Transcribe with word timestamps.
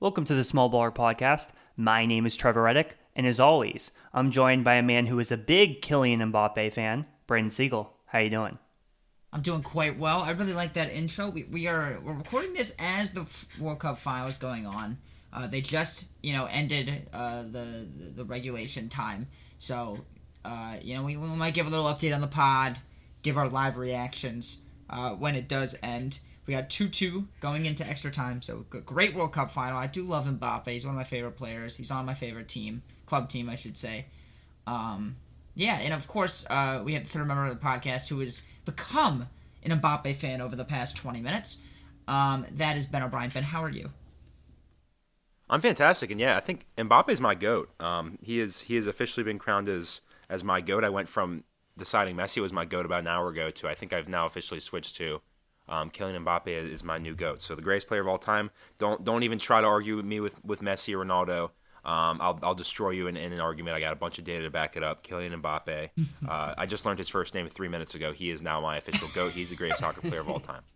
Welcome 0.00 0.24
to 0.24 0.34
the 0.34 0.44
Small 0.44 0.70
Baller 0.70 0.94
Podcast. 0.94 1.50
My 1.76 2.06
name 2.06 2.24
is 2.24 2.34
Trevor 2.34 2.62
Reddick, 2.62 2.96
and 3.14 3.26
as 3.26 3.38
always, 3.38 3.90
I'm 4.14 4.30
joined 4.30 4.64
by 4.64 4.76
a 4.76 4.82
man 4.82 5.04
who 5.04 5.18
is 5.18 5.30
a 5.30 5.36
big 5.36 5.82
Kylian 5.82 6.32
Mbappe 6.32 6.72
fan, 6.72 7.04
Brandon 7.26 7.50
Siegel. 7.50 7.92
How 8.06 8.20
you 8.20 8.30
doing? 8.30 8.56
I'm 9.30 9.42
doing 9.42 9.60
quite 9.62 9.98
well. 9.98 10.20
I 10.20 10.30
really 10.30 10.54
like 10.54 10.72
that 10.72 10.90
intro. 10.90 11.28
We, 11.28 11.44
we 11.44 11.66
are 11.66 12.00
we're 12.02 12.14
recording 12.14 12.54
this 12.54 12.74
as 12.78 13.12
the 13.12 13.30
World 13.62 13.80
Cup 13.80 13.98
final 13.98 14.26
is 14.26 14.38
going 14.38 14.66
on. 14.66 14.96
Uh, 15.34 15.46
they 15.46 15.60
just 15.60 16.06
you 16.22 16.32
know 16.32 16.46
ended 16.46 17.06
uh, 17.12 17.42
the 17.42 17.86
the 18.16 18.24
regulation 18.24 18.88
time, 18.88 19.26
so 19.58 19.98
uh, 20.46 20.76
you 20.80 20.94
know 20.94 21.02
we, 21.02 21.18
we 21.18 21.28
might 21.28 21.52
give 21.52 21.66
a 21.66 21.70
little 21.70 21.84
update 21.84 22.14
on 22.14 22.22
the 22.22 22.26
pod, 22.26 22.78
give 23.20 23.36
our 23.36 23.50
live 23.50 23.76
reactions 23.76 24.62
uh, 24.88 25.10
when 25.10 25.34
it 25.34 25.46
does 25.46 25.76
end. 25.82 26.20
We 26.50 26.56
got 26.56 26.68
2 26.68 26.88
2 26.88 27.28
going 27.38 27.64
into 27.64 27.88
extra 27.88 28.10
time, 28.10 28.42
so 28.42 28.64
great 28.84 29.14
World 29.14 29.32
Cup 29.32 29.52
final. 29.52 29.78
I 29.78 29.86
do 29.86 30.02
love 30.02 30.26
Mbappe. 30.26 30.66
He's 30.66 30.84
one 30.84 30.96
of 30.96 30.98
my 30.98 31.04
favorite 31.04 31.36
players. 31.36 31.76
He's 31.76 31.92
on 31.92 32.04
my 32.04 32.14
favorite 32.14 32.48
team, 32.48 32.82
club 33.06 33.28
team, 33.28 33.48
I 33.48 33.54
should 33.54 33.78
say. 33.78 34.06
Um, 34.66 35.14
yeah, 35.54 35.78
and 35.80 35.94
of 35.94 36.08
course, 36.08 36.44
uh, 36.50 36.82
we 36.84 36.94
have 36.94 37.04
the 37.04 37.08
third 37.08 37.28
member 37.28 37.44
of 37.44 37.54
the 37.54 37.64
podcast 37.64 38.08
who 38.08 38.18
has 38.18 38.48
become 38.64 39.28
an 39.62 39.80
Mbappe 39.80 40.16
fan 40.16 40.40
over 40.40 40.56
the 40.56 40.64
past 40.64 40.96
20 40.96 41.20
minutes. 41.20 41.62
Um, 42.08 42.44
that 42.50 42.76
is 42.76 42.88
Ben 42.88 43.04
O'Brien. 43.04 43.30
Ben, 43.30 43.44
how 43.44 43.62
are 43.62 43.70
you? 43.70 43.90
I'm 45.48 45.60
fantastic, 45.60 46.10
and 46.10 46.18
yeah, 46.18 46.36
I 46.36 46.40
think 46.40 46.66
Mbappe 46.76 47.10
is 47.10 47.20
my 47.20 47.36
goat. 47.36 47.70
Um, 47.78 48.18
he 48.22 48.40
is 48.40 48.62
he 48.62 48.74
has 48.74 48.88
officially 48.88 49.22
been 49.22 49.38
crowned 49.38 49.68
as 49.68 50.00
as 50.28 50.42
my 50.42 50.60
goat. 50.60 50.82
I 50.82 50.88
went 50.88 51.08
from 51.08 51.44
deciding 51.78 52.16
Messi 52.16 52.42
was 52.42 52.52
my 52.52 52.64
goat 52.64 52.86
about 52.86 53.02
an 53.02 53.06
hour 53.06 53.28
ago 53.28 53.50
to 53.50 53.68
I 53.68 53.76
think 53.76 53.92
I've 53.92 54.08
now 54.08 54.26
officially 54.26 54.58
switched 54.58 54.96
to 54.96 55.20
um, 55.70 55.90
Kylian 55.90 56.24
Mbappe 56.24 56.48
is 56.48 56.84
my 56.84 56.98
new 56.98 57.14
goat. 57.14 57.42
So 57.42 57.54
the 57.54 57.62
greatest 57.62 57.88
player 57.88 58.00
of 58.00 58.08
all 58.08 58.18
time. 58.18 58.50
Don't 58.78 59.04
don't 59.04 59.22
even 59.22 59.38
try 59.38 59.60
to 59.60 59.66
argue 59.66 59.96
with 59.96 60.04
me 60.04 60.20
with, 60.20 60.44
with 60.44 60.60
Messi 60.60 60.92
or 60.94 61.04
Ronaldo. 61.04 61.50
Um, 61.82 62.20
I'll, 62.20 62.38
I'll 62.42 62.54
destroy 62.54 62.90
you 62.90 63.06
in, 63.06 63.16
in, 63.16 63.32
an 63.32 63.40
argument. 63.40 63.74
I 63.74 63.80
got 63.80 63.94
a 63.94 63.96
bunch 63.96 64.18
of 64.18 64.24
data 64.24 64.42
to 64.42 64.50
back 64.50 64.76
it 64.76 64.82
up. 64.82 65.02
Kylian 65.02 65.40
Mbappe. 65.40 65.90
Uh, 66.28 66.54
I 66.56 66.66
just 66.66 66.84
learned 66.84 66.98
his 66.98 67.08
first 67.08 67.34
name 67.34 67.48
three 67.48 67.66
minutes 67.66 67.94
ago. 67.94 68.12
He 68.12 68.30
is 68.30 68.40
now 68.42 68.60
my 68.60 68.76
official 68.76 69.08
goat. 69.14 69.32
He's 69.32 69.50
the 69.50 69.56
greatest 69.56 69.80
soccer 69.80 70.02
player 70.02 70.20
of 70.20 70.28
all 70.28 70.38
time. 70.40 70.62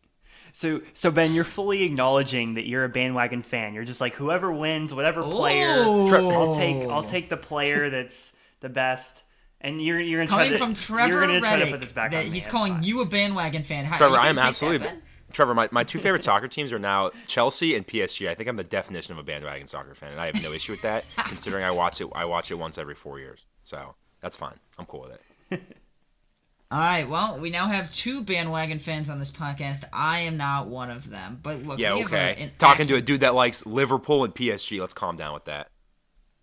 So, 0.53 0.83
so 0.93 1.11
Ben, 1.11 1.33
you're 1.33 1.43
fully 1.43 1.83
acknowledging 1.83 2.55
that 2.55 2.65
you're 2.65 2.85
a 2.85 2.89
bandwagon 2.89 3.43
fan. 3.43 3.75
You're 3.75 3.83
just 3.83 4.01
like 4.01 4.15
whoever 4.15 4.53
wins, 4.53 4.95
whatever 4.95 5.21
player, 5.21 5.79
Ooh. 5.79 6.07
I'll 6.15 6.55
take. 6.55 6.89
I'll 6.89 7.03
take 7.03 7.29
the 7.29 7.37
player 7.37 7.91
that's 7.91 8.37
the 8.61 8.69
best. 8.69 9.25
And 9.65 9.83
you're 9.83 9.99
you're 9.99 10.25
gonna 10.25 10.29
coming 10.29 10.49
try 10.49 10.59
to, 10.59 10.65
from 10.65 10.75
Trevor 10.75 11.09
you're 11.11 11.27
gonna 11.27 11.41
try 11.41 11.57
to 11.57 11.67
put 11.71 11.81
this 11.81 11.91
back 11.91 12.11
that 12.11 12.27
on 12.27 12.31
He's 12.31 12.47
calling 12.47 12.83
you 12.83 13.01
a 13.01 13.07
bandwagon 13.07 13.63
fan. 13.63 13.87
How, 13.87 13.97
Trevor, 13.97 14.19
I 14.19 14.29
am 14.29 14.39
absolutely. 14.39 14.89
Trevor, 15.33 15.55
my, 15.55 15.69
my 15.73 15.83
two 15.83 15.99
favorite 15.99 16.23
soccer 16.23 16.47
teams 16.47 16.73
are 16.73 16.79
now 16.79 17.11
Chelsea 17.27 17.75
and 17.75 17.85
PSG. 17.85 18.29
I 18.29 18.35
think 18.35 18.49
I'm 18.49 18.57
the 18.57 18.63
definition 18.63 19.13
of 19.13 19.19
a 19.19 19.23
bandwagon 19.23 19.67
soccer 19.67 19.95
fan, 19.95 20.13
and 20.13 20.21
I 20.21 20.27
have 20.27 20.41
no 20.43 20.53
issue 20.53 20.73
with 20.73 20.83
that, 20.83 21.05
considering 21.17 21.65
I 21.65 21.73
watch 21.73 22.01
it. 22.01 22.09
I 22.15 22.27
watch 22.27 22.51
it 22.51 22.55
once 22.55 22.79
every 22.79 22.95
four 22.95 23.19
years, 23.19 23.41
so 23.65 23.95
that's 24.21 24.37
fine. 24.37 24.55
I'm 24.79 24.85
cool 24.85 25.09
with 25.09 25.19
it. 25.51 25.63
All 26.71 26.79
right. 26.79 27.09
Well, 27.09 27.39
we 27.39 27.51
now 27.51 27.67
have 27.67 27.91
two 27.91 28.23
bandwagon 28.23 28.79
fans 28.79 29.09
on 29.09 29.19
this 29.19 29.31
podcast. 29.31 29.85
I 29.93 30.21
am 30.21 30.37
not 30.37 30.67
one 30.67 30.91
of 30.91 31.09
them, 31.09 31.41
but 31.43 31.63
look. 31.63 31.79
Yeah. 31.79 31.95
okay. 31.95 32.51
A, 32.55 32.59
Talking 32.59 32.87
to 32.89 32.97
a 32.97 33.01
dude 33.01 33.21
that 33.21 33.35
likes 33.35 33.65
Liverpool 33.65 34.25
and 34.25 34.35
PSG. 34.35 34.81
Let's 34.81 34.95
calm 34.95 35.17
down 35.17 35.35
with 35.35 35.47
that. 35.47 35.71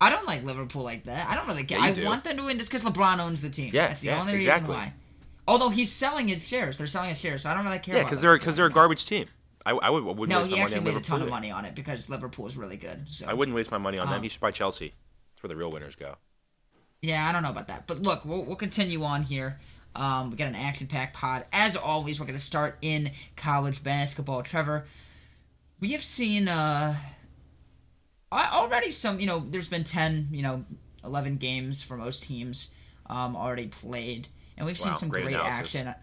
I 0.02 0.10
don't 0.10 0.26
like 0.26 0.42
Liverpool 0.42 0.82
like 0.82 1.04
that. 1.04 1.28
I 1.28 1.36
don't 1.36 1.46
really 1.46 1.62
care. 1.62 1.78
Yeah, 1.78 1.84
I 1.84 1.92
do. 1.92 2.04
want 2.04 2.24
them 2.24 2.36
to 2.36 2.44
win 2.44 2.58
just 2.58 2.72
because 2.72 2.84
LeBron 2.84 3.20
owns 3.20 3.40
the 3.40 3.50
team. 3.50 3.70
Yeah, 3.72 3.86
that's 3.86 4.00
the 4.00 4.08
yeah, 4.08 4.20
only 4.20 4.34
exactly. 4.34 4.74
reason 4.74 4.86
why. 4.86 4.92
Although 5.46 5.68
he's 5.68 5.92
selling 5.92 6.26
his 6.26 6.46
shares, 6.46 6.76
they're 6.76 6.88
selling 6.88 7.10
his 7.10 7.20
shares, 7.20 7.42
so 7.42 7.50
I 7.50 7.54
don't 7.54 7.64
really 7.64 7.78
care. 7.78 7.96
Yeah, 7.96 8.02
because 8.02 8.20
they're 8.20 8.36
because 8.36 8.56
they're 8.56 8.66
a 8.66 8.70
garbage 8.70 9.06
team. 9.06 9.26
I, 9.64 9.70
I 9.70 9.90
would 9.90 10.02
wouldn't 10.02 10.28
no, 10.28 10.40
waste 10.40 10.50
he 10.50 10.60
actually 10.60 10.80
money 10.80 10.94
made 10.94 11.00
a 11.00 11.04
ton 11.04 11.22
of 11.22 11.28
money 11.28 11.52
on 11.52 11.64
it 11.64 11.76
because 11.76 12.10
Liverpool 12.10 12.46
is 12.46 12.56
really 12.56 12.76
good. 12.76 13.06
So 13.08 13.28
I 13.28 13.34
wouldn't 13.34 13.54
waste 13.54 13.70
my 13.70 13.78
money 13.78 13.98
on 13.98 14.08
them. 14.08 14.22
He 14.24 14.28
should 14.28 14.40
buy 14.40 14.50
Chelsea. 14.50 14.94
That's 15.34 15.42
where 15.44 15.48
the 15.48 15.56
real 15.56 15.70
winners 15.70 15.94
go. 15.94 16.16
Yeah, 17.00 17.28
I 17.28 17.32
don't 17.32 17.44
know 17.44 17.50
about 17.50 17.68
that, 17.68 17.86
but 17.86 18.02
look, 18.02 18.24
we'll, 18.24 18.44
we'll 18.44 18.56
continue 18.56 19.04
on 19.04 19.22
here. 19.22 19.60
Um, 19.94 20.30
we 20.30 20.36
got 20.36 20.48
an 20.48 20.54
action-packed 20.54 21.14
pod. 21.14 21.44
As 21.52 21.76
always, 21.76 22.18
we're 22.18 22.26
going 22.26 22.38
to 22.38 22.44
start 22.44 22.78
in 22.80 23.10
college 23.36 23.82
basketball. 23.82 24.42
Trevor, 24.42 24.86
we 25.80 25.92
have 25.92 26.02
seen 26.02 26.48
uh, 26.48 26.94
already 28.32 28.90
some. 28.90 29.20
You 29.20 29.26
know, 29.26 29.40
there's 29.40 29.68
been 29.68 29.84
ten, 29.84 30.28
you 30.30 30.42
know, 30.42 30.64
eleven 31.04 31.36
games 31.36 31.82
for 31.82 31.96
most 31.96 32.22
teams 32.24 32.74
um, 33.06 33.36
already 33.36 33.68
played, 33.68 34.28
and 34.56 34.66
we've 34.66 34.78
wow, 34.78 34.86
seen 34.86 34.94
some 34.94 35.08
great, 35.08 35.24
great 35.24 35.36
action. 35.36 35.94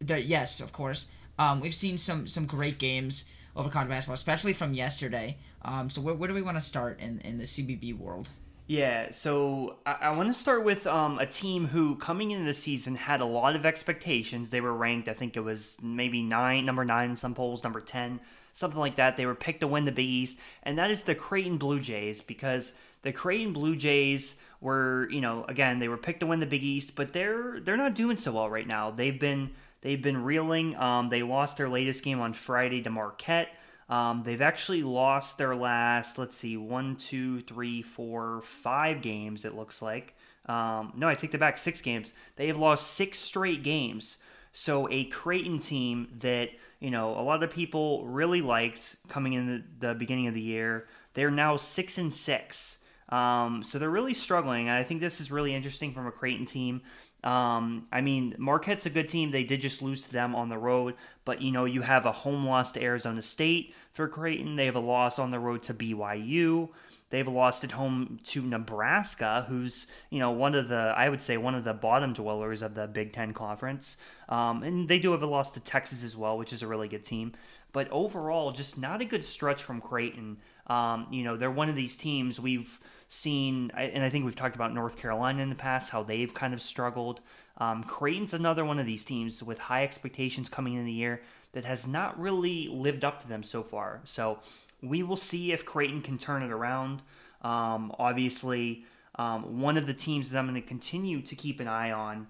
yes, 0.00 0.60
of 0.60 0.72
course. 0.72 1.10
Um, 1.38 1.60
we've 1.60 1.74
seen 1.74 1.98
some 1.98 2.26
some 2.26 2.46
great 2.46 2.78
games 2.78 3.30
over 3.54 3.68
college 3.68 3.88
basketball, 3.88 4.14
especially 4.14 4.52
from 4.52 4.74
yesterday. 4.74 5.38
Um, 5.62 5.88
so 5.88 6.00
where, 6.00 6.14
where 6.14 6.28
do 6.28 6.34
we 6.34 6.42
want 6.42 6.56
to 6.56 6.62
start 6.62 7.00
in, 7.00 7.20
in 7.20 7.38
the 7.38 7.44
CBB 7.44 7.96
world? 7.96 8.30
Yeah, 8.66 9.10
so 9.10 9.76
I, 9.84 9.92
I 10.02 10.10
want 10.10 10.28
to 10.28 10.34
start 10.34 10.64
with 10.64 10.86
um, 10.86 11.18
a 11.18 11.26
team 11.26 11.66
who, 11.66 11.96
coming 11.96 12.30
into 12.30 12.44
the 12.44 12.54
season, 12.54 12.94
had 12.94 13.20
a 13.20 13.26
lot 13.26 13.56
of 13.56 13.66
expectations. 13.66 14.50
They 14.50 14.60
were 14.60 14.72
ranked, 14.72 15.08
I 15.08 15.14
think 15.14 15.36
it 15.36 15.40
was 15.40 15.76
maybe 15.82 16.22
nine, 16.22 16.64
number 16.64 16.84
nine 16.84 17.10
in 17.10 17.16
some 17.16 17.34
polls, 17.34 17.64
number 17.64 17.80
ten, 17.80 18.20
something 18.52 18.78
like 18.78 18.96
that. 18.96 19.16
They 19.16 19.26
were 19.26 19.34
picked 19.34 19.60
to 19.60 19.66
win 19.66 19.84
the 19.84 19.92
Big 19.92 20.06
East, 20.06 20.38
and 20.62 20.78
that 20.78 20.90
is 20.90 21.02
the 21.02 21.14
Creighton 21.14 21.58
Blue 21.58 21.80
Jays 21.80 22.20
because 22.20 22.72
the 23.02 23.12
Creighton 23.12 23.52
Blue 23.52 23.76
Jays 23.76 24.36
were, 24.60 25.08
you 25.10 25.20
know, 25.20 25.44
again 25.48 25.80
they 25.80 25.88
were 25.88 25.98
picked 25.98 26.20
to 26.20 26.26
win 26.26 26.40
the 26.40 26.46
Big 26.46 26.62
East, 26.62 26.94
but 26.94 27.12
they're 27.12 27.60
they're 27.60 27.76
not 27.76 27.94
doing 27.94 28.16
so 28.16 28.32
well 28.32 28.48
right 28.48 28.66
now. 28.66 28.90
They've 28.92 29.18
been 29.18 29.50
they've 29.80 30.00
been 30.00 30.22
reeling. 30.22 30.76
Um, 30.76 31.08
they 31.08 31.22
lost 31.22 31.58
their 31.58 31.68
latest 31.68 32.04
game 32.04 32.20
on 32.20 32.32
Friday 32.32 32.80
to 32.82 32.90
Marquette. 32.90 33.48
Um, 33.92 34.22
they've 34.24 34.40
actually 34.40 34.82
lost 34.82 35.36
their 35.36 35.54
last, 35.54 36.16
let's 36.16 36.34
see, 36.34 36.56
one, 36.56 36.96
two, 36.96 37.42
three, 37.42 37.82
four, 37.82 38.40
five 38.40 39.02
games, 39.02 39.44
it 39.44 39.54
looks 39.54 39.82
like. 39.82 40.14
Um, 40.46 40.94
no, 40.96 41.08
I 41.08 41.14
take 41.14 41.30
that 41.32 41.38
back, 41.38 41.58
six 41.58 41.82
games. 41.82 42.14
They 42.36 42.46
have 42.46 42.56
lost 42.56 42.94
six 42.94 43.18
straight 43.18 43.62
games. 43.62 44.16
So 44.54 44.88
a 44.90 45.04
Creighton 45.04 45.58
team 45.58 46.08
that, 46.20 46.52
you 46.80 46.90
know, 46.90 47.10
a 47.10 47.20
lot 47.20 47.42
of 47.42 47.50
people 47.50 48.06
really 48.06 48.40
liked 48.40 48.96
coming 49.08 49.34
in 49.34 49.46
the, 49.46 49.88
the 49.88 49.94
beginning 49.94 50.26
of 50.26 50.32
the 50.32 50.40
year, 50.40 50.88
they're 51.12 51.30
now 51.30 51.58
six 51.58 51.98
and 51.98 52.14
six. 52.14 52.78
Um, 53.10 53.62
so 53.62 53.78
they're 53.78 53.90
really 53.90 54.14
struggling. 54.14 54.70
I 54.70 54.84
think 54.84 55.02
this 55.02 55.20
is 55.20 55.30
really 55.30 55.54
interesting 55.54 55.92
from 55.92 56.06
a 56.06 56.12
Creighton 56.12 56.46
team. 56.46 56.80
Um, 57.24 57.86
I 57.92 58.00
mean, 58.00 58.34
Marquette's 58.38 58.86
a 58.86 58.90
good 58.90 59.08
team. 59.08 59.30
They 59.30 59.44
did 59.44 59.60
just 59.60 59.80
lose 59.80 60.02
to 60.02 60.12
them 60.12 60.34
on 60.34 60.48
the 60.48 60.58
road, 60.58 60.94
but 61.24 61.40
you 61.40 61.52
know, 61.52 61.64
you 61.64 61.82
have 61.82 62.04
a 62.04 62.12
home 62.12 62.42
loss 62.42 62.72
to 62.72 62.82
Arizona 62.82 63.22
State 63.22 63.74
for 63.92 64.08
Creighton. 64.08 64.56
They 64.56 64.66
have 64.66 64.76
a 64.76 64.80
loss 64.80 65.18
on 65.18 65.30
the 65.30 65.38
road 65.38 65.62
to 65.64 65.74
BYU. 65.74 66.68
They 67.10 67.18
have 67.18 67.28
lost 67.28 67.62
at 67.62 67.72
home 67.72 68.20
to 68.24 68.40
Nebraska, 68.40 69.44
who's 69.46 69.86
you 70.08 70.18
know 70.18 70.30
one 70.30 70.54
of 70.54 70.68
the 70.68 70.94
I 70.96 71.10
would 71.10 71.20
say 71.20 71.36
one 71.36 71.54
of 71.54 71.62
the 71.62 71.74
bottom 71.74 72.14
dwellers 72.14 72.62
of 72.62 72.74
the 72.74 72.86
Big 72.86 73.12
Ten 73.12 73.34
Conference. 73.34 73.98
Um, 74.30 74.62
and 74.62 74.88
they 74.88 74.98
do 74.98 75.12
have 75.12 75.22
a 75.22 75.26
loss 75.26 75.52
to 75.52 75.60
Texas 75.60 76.02
as 76.02 76.16
well, 76.16 76.38
which 76.38 76.54
is 76.54 76.62
a 76.62 76.66
really 76.66 76.88
good 76.88 77.04
team. 77.04 77.34
But 77.72 77.90
overall, 77.90 78.50
just 78.50 78.80
not 78.80 79.02
a 79.02 79.04
good 79.04 79.26
stretch 79.26 79.62
from 79.62 79.82
Creighton. 79.82 80.38
Um, 80.68 81.06
you 81.10 81.22
know, 81.22 81.36
they're 81.36 81.50
one 81.50 81.68
of 81.68 81.76
these 81.76 81.98
teams 81.98 82.40
we've 82.40 82.80
seen, 83.12 83.70
and 83.74 84.02
I 84.02 84.08
think 84.08 84.24
we've 84.24 84.34
talked 84.34 84.54
about 84.56 84.72
North 84.72 84.96
Carolina 84.96 85.42
in 85.42 85.50
the 85.50 85.54
past, 85.54 85.90
how 85.90 86.02
they've 86.02 86.32
kind 86.32 86.54
of 86.54 86.62
struggled. 86.62 87.20
Um, 87.58 87.84
Creighton's 87.84 88.32
another 88.32 88.64
one 88.64 88.78
of 88.78 88.86
these 88.86 89.04
teams 89.04 89.42
with 89.42 89.58
high 89.58 89.84
expectations 89.84 90.48
coming 90.48 90.74
in 90.74 90.86
the 90.86 90.92
year 90.92 91.20
that 91.52 91.66
has 91.66 91.86
not 91.86 92.18
really 92.18 92.68
lived 92.68 93.04
up 93.04 93.20
to 93.20 93.28
them 93.28 93.42
so 93.42 93.62
far. 93.62 94.00
So 94.04 94.38
we 94.80 95.02
will 95.02 95.18
see 95.18 95.52
if 95.52 95.66
Creighton 95.66 96.00
can 96.00 96.16
turn 96.16 96.42
it 96.42 96.50
around. 96.50 97.02
Um, 97.42 97.94
obviously, 97.98 98.86
um, 99.16 99.60
one 99.60 99.76
of 99.76 99.86
the 99.86 99.92
teams 99.92 100.30
that 100.30 100.38
I'm 100.38 100.48
going 100.48 100.60
to 100.60 100.66
continue 100.66 101.20
to 101.20 101.36
keep 101.36 101.60
an 101.60 101.68
eye 101.68 101.92
on. 101.92 102.28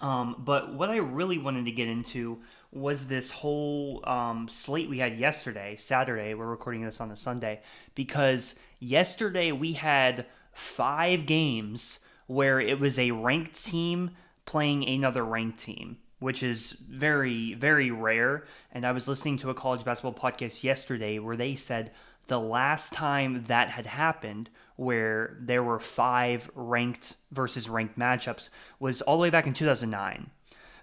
Um, 0.00 0.36
but 0.38 0.72
what 0.72 0.88
I 0.88 0.96
really 0.96 1.36
wanted 1.36 1.66
to 1.66 1.72
get 1.72 1.88
into 1.88 2.38
was 2.72 3.08
this 3.08 3.30
whole 3.30 4.02
um, 4.08 4.48
slate 4.48 4.88
we 4.88 4.98
had 4.98 5.18
yesterday, 5.18 5.76
Saturday. 5.76 6.32
We're 6.32 6.46
recording 6.46 6.82
this 6.82 7.00
on 7.00 7.10
a 7.10 7.16
Sunday 7.16 7.60
because 7.94 8.54
yesterday 8.78 9.52
we 9.52 9.74
had 9.74 10.26
five 10.52 11.26
games 11.26 12.00
where 12.26 12.60
it 12.60 12.78
was 12.78 12.98
a 12.98 13.10
ranked 13.10 13.64
team 13.64 14.10
playing 14.44 14.86
another 14.88 15.24
ranked 15.24 15.58
team, 15.58 15.98
which 16.18 16.42
is 16.42 16.72
very, 16.72 17.54
very 17.54 17.90
rare. 17.90 18.44
And 18.72 18.86
I 18.86 18.92
was 18.92 19.08
listening 19.08 19.36
to 19.38 19.50
a 19.50 19.54
college 19.54 19.84
basketball 19.84 20.14
podcast 20.14 20.62
yesterday 20.62 21.18
where 21.18 21.36
they 21.36 21.54
said 21.54 21.90
the 22.26 22.40
last 22.40 22.92
time 22.92 23.44
that 23.48 23.70
had 23.70 23.86
happened, 23.86 24.50
where 24.76 25.36
there 25.40 25.62
were 25.62 25.80
five 25.80 26.50
ranked 26.54 27.16
versus 27.32 27.68
ranked 27.68 27.98
matchups, 27.98 28.50
was 28.78 29.00
all 29.02 29.16
the 29.16 29.22
way 29.22 29.30
back 29.30 29.46
in 29.46 29.54
2009. 29.54 30.30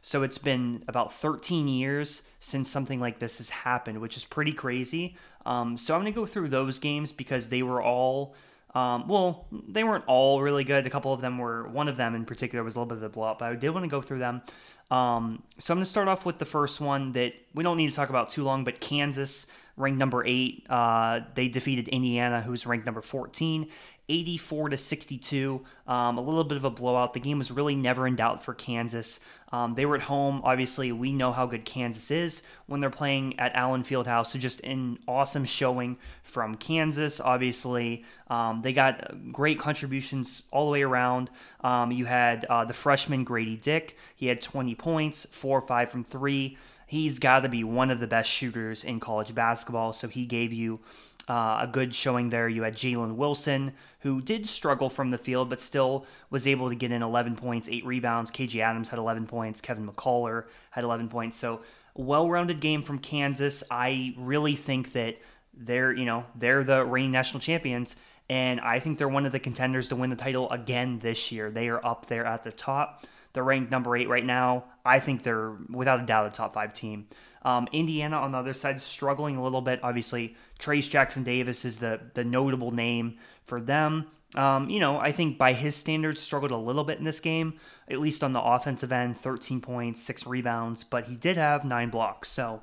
So 0.05 0.21
it's 0.21 0.37
been 0.37 0.83
about 0.87 1.11
13 1.11 1.67
years 1.67 2.21
since 2.39 2.69
something 2.69 2.99
like 2.99 3.17
this 3.17 3.37
has 3.37 3.49
happened, 3.49 4.01
which 4.01 4.17
is 4.17 4.23
pretty 4.23 4.51
crazy. 4.51 5.17
Um, 5.47 5.79
so 5.79 5.95
I'm 5.95 6.01
going 6.01 6.13
to 6.13 6.15
go 6.15 6.27
through 6.27 6.49
those 6.49 6.77
games 6.77 7.11
because 7.11 7.49
they 7.49 7.63
were 7.63 7.81
all, 7.81 8.35
um, 8.75 9.07
well, 9.07 9.47
they 9.51 9.83
weren't 9.83 10.03
all 10.05 10.43
really 10.43 10.63
good. 10.63 10.85
A 10.85 10.91
couple 10.91 11.11
of 11.11 11.21
them 11.21 11.39
were, 11.39 11.67
one 11.69 11.87
of 11.87 11.97
them 11.97 12.13
in 12.13 12.23
particular 12.23 12.63
was 12.63 12.75
a 12.75 12.79
little 12.79 12.89
bit 12.89 12.99
of 12.99 13.03
a 13.03 13.09
blowout, 13.09 13.39
but 13.39 13.51
I 13.51 13.55
did 13.55 13.71
want 13.71 13.83
to 13.83 13.89
go 13.89 13.99
through 13.99 14.19
them. 14.19 14.43
Um, 14.91 15.41
so 15.57 15.73
I'm 15.73 15.79
going 15.79 15.85
to 15.85 15.89
start 15.89 16.07
off 16.07 16.23
with 16.23 16.37
the 16.37 16.45
first 16.45 16.79
one 16.79 17.13
that 17.13 17.33
we 17.55 17.63
don't 17.63 17.75
need 17.75 17.89
to 17.89 17.95
talk 17.95 18.09
about 18.09 18.29
too 18.29 18.43
long, 18.43 18.63
but 18.63 18.79
Kansas 18.79 19.47
ranked 19.75 19.97
number 19.97 20.23
eight. 20.23 20.67
Uh, 20.69 21.21
they 21.33 21.47
defeated 21.47 21.87
Indiana, 21.87 22.43
who's 22.43 22.67
ranked 22.67 22.85
number 22.85 23.01
14. 23.01 23.67
84 24.07 24.69
to 24.69 24.77
62. 24.77 25.61
Um, 25.87 26.17
a 26.17 26.21
little 26.21 26.43
bit 26.43 26.57
of 26.57 26.65
a 26.65 26.69
blowout. 26.69 27.13
The 27.13 27.19
game 27.19 27.37
was 27.37 27.51
really 27.51 27.75
never 27.75 28.07
in 28.07 28.15
doubt 28.15 28.43
for 28.43 28.53
Kansas. 28.53 29.19
Um, 29.51 29.75
they 29.75 29.85
were 29.85 29.95
at 29.95 30.01
home. 30.01 30.41
Obviously, 30.43 30.91
we 30.91 31.11
know 31.11 31.31
how 31.31 31.45
good 31.45 31.65
Kansas 31.65 32.11
is 32.11 32.41
when 32.67 32.81
they're 32.81 32.89
playing 32.89 33.39
at 33.39 33.55
Allen 33.55 33.83
Fieldhouse. 33.83 34.27
So 34.27 34.39
just 34.39 34.61
an 34.61 34.99
awesome 35.07 35.45
showing 35.45 35.97
from 36.23 36.55
Kansas. 36.55 37.19
Obviously, 37.19 38.03
um, 38.29 38.61
they 38.61 38.73
got 38.73 39.31
great 39.31 39.59
contributions 39.59 40.43
all 40.51 40.65
the 40.65 40.71
way 40.71 40.81
around. 40.81 41.29
Um, 41.61 41.91
you 41.91 42.05
had 42.05 42.45
uh, 42.45 42.65
the 42.65 42.73
freshman 42.73 43.23
Grady 43.23 43.55
Dick. 43.55 43.97
He 44.15 44.27
had 44.27 44.41
20 44.41 44.75
points, 44.75 45.25
four 45.31 45.59
or 45.59 45.65
five 45.65 45.89
from 45.89 46.03
three. 46.03 46.57
He's 46.87 47.17
got 47.19 47.39
to 47.41 47.49
be 47.49 47.63
one 47.63 47.89
of 47.89 47.99
the 47.99 48.07
best 48.07 48.29
shooters 48.29 48.83
in 48.83 48.99
college 48.99 49.33
basketball. 49.33 49.93
So 49.93 50.07
he 50.07 50.25
gave 50.25 50.53
you 50.53 50.79
uh, 51.27 51.59
a 51.61 51.69
good 51.71 51.95
showing 51.95 52.29
there. 52.29 52.47
You 52.47 52.63
had 52.63 52.75
Jalen 52.75 53.15
Wilson, 53.15 53.73
who 54.01 54.21
did 54.21 54.45
struggle 54.45 54.89
from 54.89 55.11
the 55.11 55.17
field, 55.17 55.49
but 55.49 55.61
still 55.61 56.05
was 56.29 56.47
able 56.47 56.69
to 56.69 56.75
get 56.75 56.91
in 56.91 57.01
11 57.01 57.35
points, 57.35 57.67
eight 57.69 57.85
rebounds. 57.85 58.31
KJ 58.31 58.61
Adams 58.61 58.89
had 58.89 58.99
11 58.99 59.25
points. 59.27 59.61
Kevin 59.61 59.87
McCullar 59.87 60.45
had 60.71 60.83
11 60.83 61.09
points. 61.09 61.37
So 61.37 61.61
well-rounded 61.95 62.59
game 62.59 62.83
from 62.83 62.99
Kansas. 62.99 63.63
I 63.71 64.13
really 64.17 64.55
think 64.55 64.93
that 64.93 65.17
they're, 65.53 65.91
you 65.91 66.05
know, 66.05 66.25
they're 66.35 66.63
the 66.63 66.85
reigning 66.85 67.11
national 67.11 67.39
champions, 67.39 67.95
and 68.29 68.59
I 68.59 68.79
think 68.79 68.97
they're 68.97 69.07
one 69.07 69.25
of 69.25 69.31
the 69.31 69.39
contenders 69.39 69.89
to 69.89 69.95
win 69.95 70.09
the 70.09 70.15
title 70.15 70.49
again 70.51 70.99
this 70.99 71.31
year. 71.31 71.49
They 71.49 71.69
are 71.69 71.83
up 71.83 72.07
there 72.07 72.25
at 72.25 72.43
the 72.43 72.51
top. 72.51 73.05
They're 73.33 73.43
ranked 73.43 73.71
number 73.71 73.95
eight 73.95 74.09
right 74.09 74.25
now. 74.25 74.65
I 74.83 74.99
think 74.99 75.23
they're 75.23 75.51
without 75.69 76.01
a 76.01 76.05
doubt 76.05 76.27
a 76.27 76.29
top 76.29 76.53
five 76.53 76.73
team. 76.73 77.07
Um, 77.45 77.69
Indiana 77.71 78.17
on 78.17 78.31
the 78.31 78.39
other 78.39 78.55
side 78.55 78.81
struggling 78.81 79.37
a 79.37 79.43
little 79.43 79.61
bit. 79.61 79.79
Obviously, 79.83 80.35
Trayce 80.59 80.89
Jackson 80.89 81.23
Davis 81.23 81.63
is 81.63 81.79
the 81.79 82.01
the 82.15 82.25
notable 82.25 82.71
name 82.71 83.17
for 83.45 83.61
them. 83.61 84.07
Um, 84.33 84.69
you 84.69 84.79
know, 84.79 84.97
I 84.97 85.11
think 85.11 85.37
by 85.37 85.53
his 85.53 85.75
standards, 85.75 86.19
struggled 86.19 86.51
a 86.51 86.57
little 86.57 86.83
bit 86.83 86.97
in 86.97 87.05
this 87.05 87.19
game, 87.19 87.53
at 87.87 87.99
least 87.99 88.23
on 88.23 88.33
the 88.33 88.41
offensive 88.41 88.91
end 88.91 89.17
13 89.17 89.61
points, 89.61 90.01
six 90.01 90.27
rebounds, 90.27 90.83
but 90.83 91.05
he 91.05 91.15
did 91.15 91.37
have 91.37 91.63
nine 91.63 91.89
blocks. 91.89 92.29
So, 92.29 92.61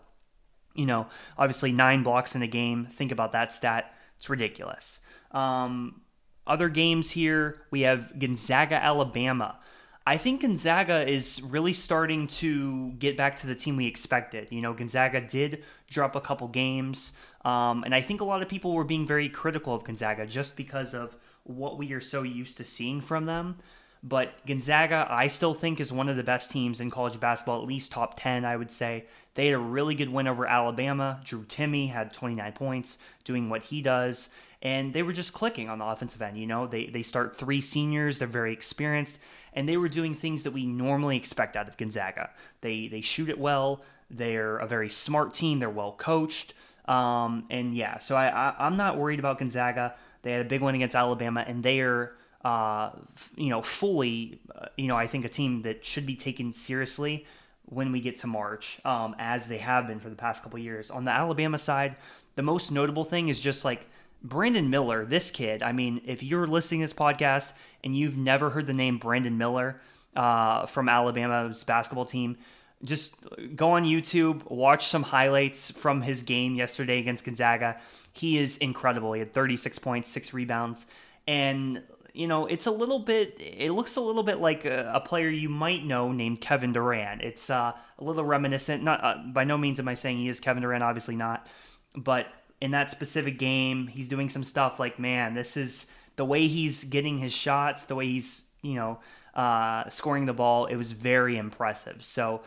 you 0.74 0.84
know, 0.84 1.06
obviously 1.38 1.72
nine 1.72 2.02
blocks 2.02 2.34
in 2.34 2.42
a 2.42 2.46
game. 2.46 2.86
Think 2.86 3.10
about 3.10 3.32
that 3.32 3.52
stat. 3.52 3.94
It's 4.18 4.28
ridiculous. 4.28 5.00
Um, 5.30 6.02
other 6.46 6.68
games 6.68 7.12
here, 7.12 7.62
we 7.70 7.82
have 7.82 8.18
Gonzaga, 8.18 8.74
Alabama. 8.74 9.58
I 10.04 10.16
think 10.16 10.40
Gonzaga 10.40 11.08
is 11.08 11.40
really 11.42 11.72
starting 11.72 12.26
to 12.28 12.90
get 12.92 13.16
back 13.16 13.36
to 13.36 13.46
the 13.46 13.54
team 13.54 13.76
we 13.76 13.86
expected. 13.86 14.48
You 14.50 14.60
know, 14.60 14.72
Gonzaga 14.72 15.20
did 15.20 15.62
drop 15.88 16.16
a 16.16 16.20
couple 16.20 16.48
games, 16.48 17.12
um, 17.44 17.84
and 17.84 17.94
I 17.94 18.00
think 18.00 18.20
a 18.20 18.24
lot 18.24 18.42
of 18.42 18.48
people 18.48 18.72
were 18.72 18.84
being 18.84 19.06
very 19.06 19.28
critical 19.28 19.74
of 19.74 19.84
Gonzaga 19.84 20.26
just 20.26 20.56
because 20.56 20.92
of 20.92 21.16
what 21.44 21.78
we 21.78 21.92
are 21.92 22.00
so 22.00 22.22
used 22.22 22.56
to 22.56 22.64
seeing 22.64 23.00
from 23.00 23.26
them. 23.26 23.58
But 24.04 24.44
Gonzaga, 24.46 25.06
I 25.08 25.28
still 25.28 25.54
think, 25.54 25.78
is 25.78 25.92
one 25.92 26.08
of 26.08 26.16
the 26.16 26.24
best 26.24 26.50
teams 26.50 26.80
in 26.80 26.90
college 26.90 27.20
basketball, 27.20 27.62
at 27.62 27.68
least 27.68 27.92
top 27.92 28.18
10, 28.18 28.44
I 28.44 28.56
would 28.56 28.72
say. 28.72 29.04
They 29.34 29.46
had 29.46 29.54
a 29.54 29.58
really 29.58 29.94
good 29.94 30.10
win 30.10 30.26
over 30.26 30.44
Alabama. 30.44 31.20
Drew 31.24 31.44
Timme 31.44 31.88
had 31.88 32.12
29 32.12 32.52
points, 32.52 32.98
doing 33.22 33.48
what 33.48 33.62
he 33.62 33.80
does 33.80 34.28
and 34.62 34.92
they 34.92 35.02
were 35.02 35.12
just 35.12 35.32
clicking 35.32 35.68
on 35.68 35.78
the 35.78 35.84
offensive 35.84 36.22
end. 36.22 36.38
You 36.38 36.46
know, 36.46 36.66
they 36.66 36.86
they 36.86 37.02
start 37.02 37.36
three 37.36 37.60
seniors, 37.60 38.20
they're 38.20 38.28
very 38.28 38.52
experienced, 38.52 39.18
and 39.52 39.68
they 39.68 39.76
were 39.76 39.88
doing 39.88 40.14
things 40.14 40.44
that 40.44 40.52
we 40.52 40.64
normally 40.64 41.16
expect 41.16 41.56
out 41.56 41.68
of 41.68 41.76
Gonzaga. 41.76 42.30
They 42.60 42.86
they 42.86 43.00
shoot 43.00 43.28
it 43.28 43.38
well. 43.38 43.82
They're 44.08 44.58
a 44.58 44.66
very 44.66 44.88
smart 44.88 45.34
team. 45.34 45.58
They're 45.58 45.68
well 45.68 45.92
coached. 45.92 46.54
Um, 46.86 47.46
and 47.50 47.76
yeah, 47.76 47.98
so 47.98 48.16
I, 48.16 48.28
I 48.28 48.66
am 48.66 48.76
not 48.76 48.96
worried 48.96 49.18
about 49.18 49.38
Gonzaga. 49.38 49.94
They 50.22 50.32
had 50.32 50.40
a 50.46 50.48
big 50.48 50.60
win 50.60 50.74
against 50.74 50.94
Alabama, 50.94 51.44
and 51.46 51.62
they 51.62 51.80
are 51.80 52.14
uh, 52.44 52.90
you 53.36 53.50
know 53.50 53.62
fully 53.62 54.40
uh, 54.54 54.66
you 54.76 54.86
know 54.86 54.96
I 54.96 55.08
think 55.08 55.24
a 55.24 55.28
team 55.28 55.62
that 55.62 55.84
should 55.84 56.06
be 56.06 56.14
taken 56.14 56.52
seriously 56.52 57.26
when 57.64 57.90
we 57.90 58.00
get 58.00 58.18
to 58.18 58.26
March, 58.26 58.80
um, 58.84 59.16
as 59.18 59.48
they 59.48 59.58
have 59.58 59.88
been 59.88 59.98
for 59.98 60.10
the 60.10 60.16
past 60.16 60.42
couple 60.44 60.58
years. 60.58 60.90
On 60.90 61.04
the 61.04 61.10
Alabama 61.10 61.58
side, 61.58 61.96
the 62.36 62.42
most 62.42 62.70
notable 62.70 63.04
thing 63.04 63.28
is 63.28 63.40
just 63.40 63.64
like 63.64 63.86
Brandon 64.24 64.70
Miller, 64.70 65.04
this 65.04 65.30
kid, 65.30 65.62
I 65.62 65.72
mean, 65.72 66.00
if 66.06 66.22
you're 66.22 66.46
listening 66.46 66.80
to 66.80 66.84
this 66.84 66.92
podcast 66.92 67.52
and 67.82 67.96
you've 67.96 68.16
never 68.16 68.50
heard 68.50 68.66
the 68.66 68.72
name 68.72 68.98
Brandon 68.98 69.36
Miller 69.36 69.80
uh, 70.14 70.66
from 70.66 70.88
Alabama's 70.88 71.64
basketball 71.64 72.04
team, 72.04 72.36
just 72.84 73.16
go 73.54 73.72
on 73.72 73.84
YouTube, 73.84 74.48
watch 74.50 74.88
some 74.88 75.02
highlights 75.02 75.70
from 75.70 76.02
his 76.02 76.22
game 76.22 76.54
yesterday 76.54 76.98
against 76.98 77.24
Gonzaga. 77.24 77.80
He 78.12 78.38
is 78.38 78.56
incredible. 78.58 79.12
He 79.12 79.20
had 79.20 79.32
36 79.32 79.78
points, 79.78 80.08
six 80.08 80.34
rebounds. 80.34 80.86
And, 81.26 81.82
you 82.12 82.26
know, 82.26 82.46
it's 82.46 82.66
a 82.66 82.70
little 82.70 82.98
bit, 82.98 83.36
it 83.38 83.70
looks 83.72 83.96
a 83.96 84.00
little 84.00 84.24
bit 84.24 84.38
like 84.38 84.64
a, 84.64 84.90
a 84.94 85.00
player 85.00 85.28
you 85.28 85.48
might 85.48 85.84
know 85.84 86.12
named 86.12 86.40
Kevin 86.40 86.72
Durant. 86.72 87.22
It's 87.22 87.50
uh, 87.50 87.72
a 87.98 88.04
little 88.04 88.24
reminiscent. 88.24 88.82
Not 88.82 89.02
uh, 89.02 89.18
By 89.32 89.44
no 89.44 89.56
means 89.56 89.78
am 89.78 89.88
I 89.88 89.94
saying 89.94 90.18
he 90.18 90.28
is 90.28 90.40
Kevin 90.40 90.62
Durant, 90.62 90.82
obviously 90.82 91.16
not. 91.16 91.46
But 91.94 92.26
in 92.62 92.70
that 92.70 92.88
specific 92.90 93.38
game. 93.38 93.88
He's 93.88 94.08
doing 94.08 94.28
some 94.28 94.44
stuff 94.44 94.78
like, 94.78 94.96
man, 94.96 95.34
this 95.34 95.56
is 95.56 95.86
the 96.14 96.24
way 96.24 96.46
he's 96.46 96.84
getting 96.84 97.18
his 97.18 97.32
shots, 97.32 97.86
the 97.86 97.96
way 97.96 98.06
he's, 98.06 98.44
you 98.62 98.74
know, 98.74 99.00
uh, 99.34 99.88
scoring 99.88 100.26
the 100.26 100.32
ball. 100.32 100.66
It 100.66 100.76
was 100.76 100.92
very 100.92 101.36
impressive. 101.36 102.04
So, 102.04 102.42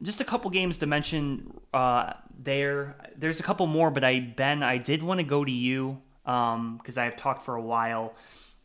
just 0.00 0.22
a 0.22 0.24
couple 0.24 0.50
games 0.50 0.78
to 0.78 0.86
mention 0.86 1.52
uh, 1.74 2.14
there. 2.38 2.96
There's 3.14 3.40
a 3.40 3.42
couple 3.42 3.66
more, 3.66 3.90
but 3.90 4.04
I 4.04 4.20
Ben, 4.20 4.62
I 4.62 4.78
did 4.78 5.02
want 5.02 5.20
to 5.20 5.24
go 5.24 5.44
to 5.44 5.52
you 5.52 6.00
because 6.24 6.96
um, 6.96 6.98
I've 6.98 7.16
talked 7.16 7.42
for 7.42 7.54
a 7.54 7.62
while. 7.62 8.14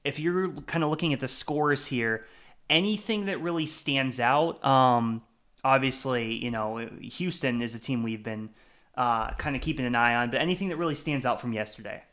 If 0.05 0.19
you're 0.19 0.51
kind 0.51 0.85
of 0.85 0.89
looking 0.89 1.11
at 1.11 1.19
the 1.19 1.27
scores 1.27 1.85
here, 1.85 2.25
anything 2.69 3.25
that 3.25 3.41
really 3.41 3.65
stands 3.65 4.21
out? 4.21 4.63
Um, 4.63 5.21
obviously, 5.65 6.35
you 6.35 6.51
know, 6.51 6.77
Houston 7.01 7.61
is 7.61 7.75
a 7.75 7.79
team 7.79 8.03
we've 8.03 8.23
been 8.23 8.51
uh, 8.95 9.31
kind 9.31 9.55
of 9.55 9.61
keeping 9.61 9.85
an 9.85 9.95
eye 9.95 10.15
on. 10.15 10.31
But 10.31 10.41
anything 10.41 10.69
that 10.69 10.77
really 10.77 10.95
stands 10.95 11.25
out 11.25 11.41
from 11.41 11.53
yesterday? 11.53 12.03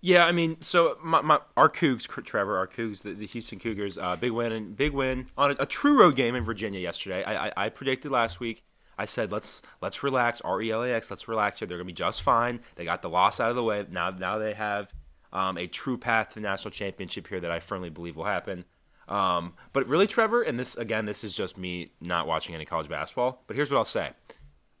Yeah, 0.00 0.26
I 0.26 0.32
mean, 0.32 0.58
so 0.60 0.96
my, 1.02 1.20
my 1.22 1.40
our 1.56 1.68
Cougs, 1.68 2.06
Trevor, 2.06 2.56
our 2.56 2.68
Cougs, 2.68 3.02
the, 3.02 3.14
the 3.14 3.26
Houston 3.26 3.58
Cougars, 3.58 3.98
uh, 3.98 4.14
big 4.14 4.30
win 4.30 4.52
and 4.52 4.76
big 4.76 4.92
win 4.92 5.26
on 5.36 5.50
a, 5.52 5.56
a, 5.60 5.66
true 5.66 5.98
road 5.98 6.14
game 6.14 6.36
in 6.36 6.44
Virginia 6.44 6.78
yesterday. 6.78 7.24
I, 7.24 7.48
I, 7.48 7.52
I 7.56 7.68
predicted 7.68 8.12
last 8.12 8.38
week. 8.38 8.62
I 8.96 9.06
said 9.06 9.32
let's 9.32 9.60
let's 9.80 10.02
relax, 10.02 10.40
R 10.40 10.62
E 10.62 10.70
L 10.70 10.84
A 10.84 10.92
X, 10.92 11.10
let's 11.10 11.26
relax 11.26 11.58
here. 11.58 11.66
They're 11.66 11.78
gonna 11.78 11.86
be 11.86 11.92
just 11.92 12.22
fine. 12.22 12.60
They 12.76 12.84
got 12.84 13.02
the 13.02 13.08
loss 13.08 13.40
out 13.40 13.50
of 13.50 13.56
the 13.56 13.62
way. 13.62 13.86
Now 13.90 14.10
now 14.10 14.38
they 14.38 14.54
have 14.54 14.92
um, 15.32 15.58
a 15.58 15.66
true 15.66 15.98
path 15.98 16.30
to 16.30 16.34
the 16.36 16.40
national 16.40 16.70
championship 16.70 17.26
here 17.26 17.40
that 17.40 17.50
I 17.50 17.60
firmly 17.60 17.90
believe 17.90 18.16
will 18.16 18.24
happen. 18.24 18.64
Um, 19.08 19.54
but 19.72 19.88
really, 19.88 20.06
Trevor, 20.06 20.42
and 20.42 20.58
this 20.58 20.76
again, 20.76 21.06
this 21.06 21.24
is 21.24 21.32
just 21.32 21.58
me 21.58 21.92
not 22.00 22.26
watching 22.26 22.54
any 22.54 22.64
college 22.64 22.88
basketball. 22.88 23.42
But 23.46 23.56
here's 23.56 23.70
what 23.70 23.78
I'll 23.78 23.84
say: 23.84 24.10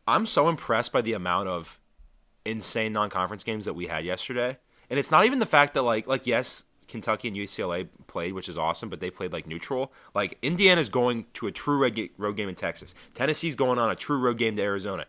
I'm 0.08 0.24
so 0.24 0.48
impressed 0.48 0.90
by 0.90 1.02
the 1.02 1.12
amount 1.12 1.48
of 1.48 1.78
insane 2.46 2.94
non-conference 2.94 3.44
games 3.44 3.66
that 3.66 3.74
we 3.74 3.88
had 3.88 4.06
yesterday. 4.06 4.56
And 4.88 4.98
it's 4.98 5.10
not 5.10 5.26
even 5.26 5.38
the 5.38 5.46
fact 5.46 5.74
that 5.74 5.82
like 5.82 6.06
like 6.06 6.26
yes, 6.26 6.64
Kentucky 6.88 7.28
and 7.28 7.36
UCLA 7.36 7.88
played, 8.06 8.32
which 8.32 8.48
is 8.48 8.56
awesome, 8.56 8.88
but 8.88 9.00
they 9.00 9.10
played 9.10 9.34
like 9.34 9.46
neutral. 9.46 9.92
Like 10.14 10.38
Indiana's 10.40 10.88
going 10.88 11.26
to 11.34 11.46
a 11.46 11.52
true 11.52 11.78
road 12.16 12.36
game 12.36 12.48
in 12.48 12.54
Texas. 12.54 12.94
Tennessee's 13.12 13.54
going 13.54 13.78
on 13.78 13.90
a 13.90 13.94
true 13.94 14.18
road 14.18 14.38
game 14.38 14.56
to 14.56 14.62
Arizona. 14.62 15.04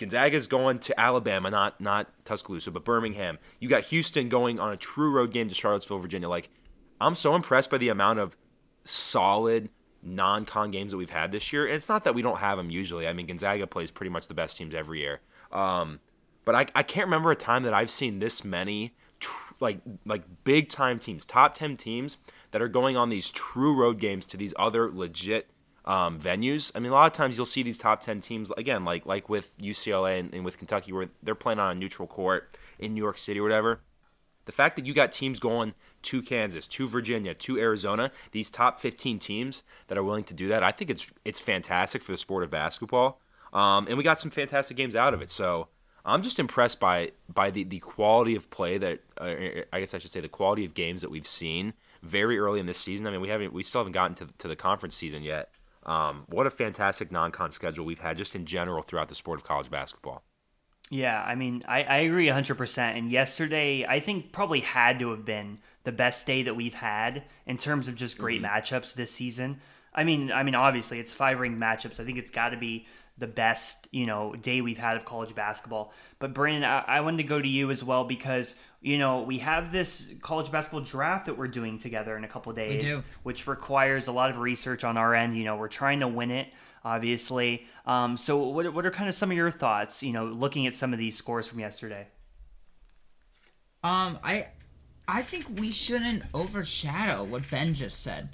Gonzaga's 0.00 0.48
going 0.48 0.80
to 0.80 0.98
Alabama, 0.98 1.50
not 1.50 1.80
not 1.80 2.08
Tuscaloosa, 2.24 2.72
but 2.72 2.84
Birmingham. 2.84 3.38
You 3.60 3.68
got 3.68 3.84
Houston 3.84 4.28
going 4.28 4.58
on 4.58 4.72
a 4.72 4.76
true 4.76 5.12
road 5.12 5.32
game 5.32 5.48
to 5.48 5.54
Charlottesville, 5.54 6.00
Virginia. 6.00 6.28
Like 6.28 6.50
I'm 7.00 7.14
so 7.14 7.36
impressed 7.36 7.70
by 7.70 7.78
the 7.78 7.88
amount 7.88 8.18
of 8.18 8.36
solid 8.82 9.70
non-con 10.02 10.70
games 10.70 10.92
that 10.92 10.96
we've 10.96 11.10
had 11.10 11.32
this 11.32 11.52
year. 11.52 11.66
And 11.66 11.74
it's 11.74 11.88
not 11.88 12.04
that 12.04 12.14
we 12.14 12.22
don't 12.22 12.38
have 12.38 12.58
them 12.58 12.70
usually. 12.70 13.06
I 13.06 13.12
mean, 13.12 13.26
Gonzaga 13.26 13.66
plays 13.66 13.90
pretty 13.90 14.10
much 14.10 14.28
the 14.28 14.34
best 14.34 14.56
teams 14.56 14.74
every 14.74 15.00
year. 15.00 15.20
Um, 15.52 16.00
but 16.44 16.54
I, 16.54 16.66
I 16.74 16.82
can't 16.82 17.06
remember 17.06 17.30
a 17.30 17.36
time 17.36 17.62
that 17.64 17.74
I've 17.74 17.90
seen 17.90 18.18
this 18.18 18.44
many 18.44 18.94
tr- 19.18 19.54
like 19.60 19.80
like 20.06 20.22
big 20.44 20.68
time 20.68 20.98
teams, 20.98 21.24
top 21.24 21.54
ten 21.54 21.76
teams 21.76 22.16
that 22.50 22.62
are 22.62 22.68
going 22.68 22.96
on 22.96 23.08
these 23.08 23.30
true 23.30 23.74
road 23.74 23.98
games 23.98 24.26
to 24.26 24.36
these 24.36 24.54
other 24.58 24.90
legit 24.90 25.50
um, 25.84 26.18
venues. 26.18 26.72
I 26.74 26.78
mean, 26.78 26.92
a 26.92 26.94
lot 26.94 27.06
of 27.06 27.12
times 27.12 27.36
you'll 27.36 27.46
see 27.46 27.62
these 27.62 27.78
top 27.78 28.00
ten 28.00 28.20
teams 28.20 28.50
again, 28.56 28.84
like 28.84 29.06
like 29.06 29.28
with 29.28 29.56
UCLA 29.58 30.18
and, 30.18 30.34
and 30.34 30.44
with 30.44 30.58
Kentucky, 30.58 30.92
where 30.92 31.08
they're 31.22 31.34
playing 31.34 31.58
on 31.58 31.76
a 31.76 31.78
neutral 31.78 32.08
court 32.08 32.56
in 32.78 32.94
New 32.94 33.02
York 33.02 33.18
City 33.18 33.40
or 33.40 33.42
whatever. 33.42 33.80
The 34.46 34.52
fact 34.52 34.76
that 34.76 34.86
you 34.86 34.94
got 34.94 35.12
teams 35.12 35.38
going 35.38 35.74
to 36.02 36.22
Kansas, 36.22 36.66
to 36.68 36.88
Virginia, 36.88 37.34
to 37.34 37.58
Arizona, 37.58 38.10
these 38.32 38.50
top 38.50 38.80
15 38.80 39.18
teams 39.18 39.62
that 39.88 39.98
are 39.98 40.04
willing 40.04 40.24
to 40.24 40.34
do 40.34 40.48
that, 40.48 40.62
I 40.62 40.72
think 40.72 40.90
it's 40.90 41.06
it's 41.24 41.40
fantastic 41.40 42.02
for 42.02 42.12
the 42.12 42.18
sport 42.18 42.44
of 42.44 42.50
basketball. 42.50 43.20
Um, 43.52 43.86
and 43.88 43.96
we 43.96 44.04
got 44.04 44.20
some 44.20 44.30
fantastic 44.30 44.76
games 44.76 44.94
out 44.94 45.12
of 45.14 45.22
it. 45.22 45.30
So 45.30 45.68
I'm 46.04 46.22
just 46.22 46.38
impressed 46.38 46.80
by 46.80 47.12
by 47.32 47.50
the, 47.50 47.64
the 47.64 47.78
quality 47.78 48.34
of 48.34 48.50
play 48.50 48.78
that 48.78 49.00
uh, 49.20 49.64
I 49.72 49.80
guess 49.80 49.94
I 49.94 49.98
should 49.98 50.10
say 50.10 50.20
the 50.20 50.28
quality 50.28 50.64
of 50.64 50.74
games 50.74 51.02
that 51.02 51.10
we've 51.10 51.26
seen 51.26 51.74
very 52.02 52.38
early 52.38 52.60
in 52.60 52.66
this 52.66 52.78
season. 52.78 53.06
I 53.06 53.10
mean, 53.10 53.20
we 53.20 53.28
haven't 53.28 53.52
we 53.52 53.62
still 53.62 53.80
haven't 53.80 53.92
gotten 53.92 54.14
to, 54.16 54.28
to 54.38 54.48
the 54.48 54.56
conference 54.56 54.94
season 54.94 55.22
yet. 55.22 55.50
Um, 55.84 56.24
what 56.28 56.46
a 56.46 56.50
fantastic 56.50 57.10
non-con 57.10 57.52
schedule 57.52 57.86
we've 57.86 58.00
had 58.00 58.16
just 58.16 58.34
in 58.34 58.44
general 58.44 58.82
throughout 58.82 59.08
the 59.08 59.14
sport 59.14 59.40
of 59.40 59.46
college 59.46 59.70
basketball. 59.70 60.22
Yeah, 60.90 61.22
I 61.22 61.36
mean, 61.36 61.62
I, 61.68 61.84
I 61.84 61.96
agree 61.98 62.26
100%. 62.26 62.78
And 62.78 63.10
yesterday, 63.10 63.86
I 63.88 64.00
think 64.00 64.32
probably 64.32 64.60
had 64.60 64.98
to 64.98 65.10
have 65.10 65.24
been 65.24 65.60
the 65.84 65.92
best 65.92 66.26
day 66.26 66.42
that 66.42 66.56
we've 66.56 66.74
had 66.74 67.24
in 67.46 67.56
terms 67.56 67.88
of 67.88 67.94
just 67.94 68.18
great 68.18 68.42
mm-hmm. 68.42 68.54
matchups 68.54 68.94
this 68.94 69.10
season. 69.10 69.60
I 69.94 70.04
mean, 70.04 70.30
I 70.30 70.42
mean, 70.42 70.54
obviously, 70.54 71.00
it's 71.00 71.12
five 71.12 71.40
ring 71.40 71.56
matchups. 71.56 71.98
I 71.98 72.04
think 72.04 72.18
it's 72.18 72.30
got 72.30 72.50
to 72.50 72.56
be 72.56 72.86
the 73.18 73.26
best, 73.26 73.88
you 73.90 74.06
know, 74.06 74.34
day 74.34 74.60
we've 74.60 74.78
had 74.78 74.96
of 74.96 75.04
college 75.04 75.34
basketball. 75.34 75.92
But 76.18 76.32
Brandon, 76.32 76.64
I, 76.64 76.84
I 76.86 77.00
wanted 77.00 77.18
to 77.18 77.24
go 77.24 77.40
to 77.40 77.48
you 77.48 77.70
as 77.70 77.82
well 77.82 78.04
because 78.04 78.54
you 78.80 78.98
know 78.98 79.22
we 79.22 79.38
have 79.40 79.72
this 79.72 80.12
college 80.22 80.50
basketball 80.50 80.80
draft 80.80 81.26
that 81.26 81.36
we're 81.36 81.48
doing 81.48 81.78
together 81.78 82.16
in 82.16 82.24
a 82.24 82.28
couple 82.28 82.52
days, 82.52 83.02
which 83.22 83.46
requires 83.46 84.06
a 84.06 84.12
lot 84.12 84.30
of 84.30 84.38
research 84.38 84.84
on 84.84 84.96
our 84.96 85.14
end. 85.14 85.36
You 85.36 85.44
know, 85.44 85.56
we're 85.56 85.68
trying 85.68 86.00
to 86.00 86.08
win 86.08 86.30
it 86.30 86.48
obviously. 86.84 87.66
Um, 87.86 88.16
so, 88.16 88.38
what, 88.38 88.72
what 88.72 88.86
are 88.86 88.90
kind 88.90 89.08
of 89.08 89.14
some 89.14 89.30
of 89.30 89.36
your 89.36 89.50
thoughts? 89.50 90.02
You 90.02 90.12
know, 90.12 90.26
looking 90.26 90.66
at 90.66 90.74
some 90.74 90.92
of 90.92 90.98
these 90.98 91.16
scores 91.16 91.46
from 91.46 91.60
yesterday. 91.60 92.06
Um, 93.82 94.18
I, 94.22 94.48
I 95.10 95.22
think 95.22 95.58
we 95.58 95.72
shouldn't 95.72 96.22
overshadow 96.32 97.24
what 97.24 97.50
Ben 97.50 97.74
just 97.74 98.00
said. 98.00 98.28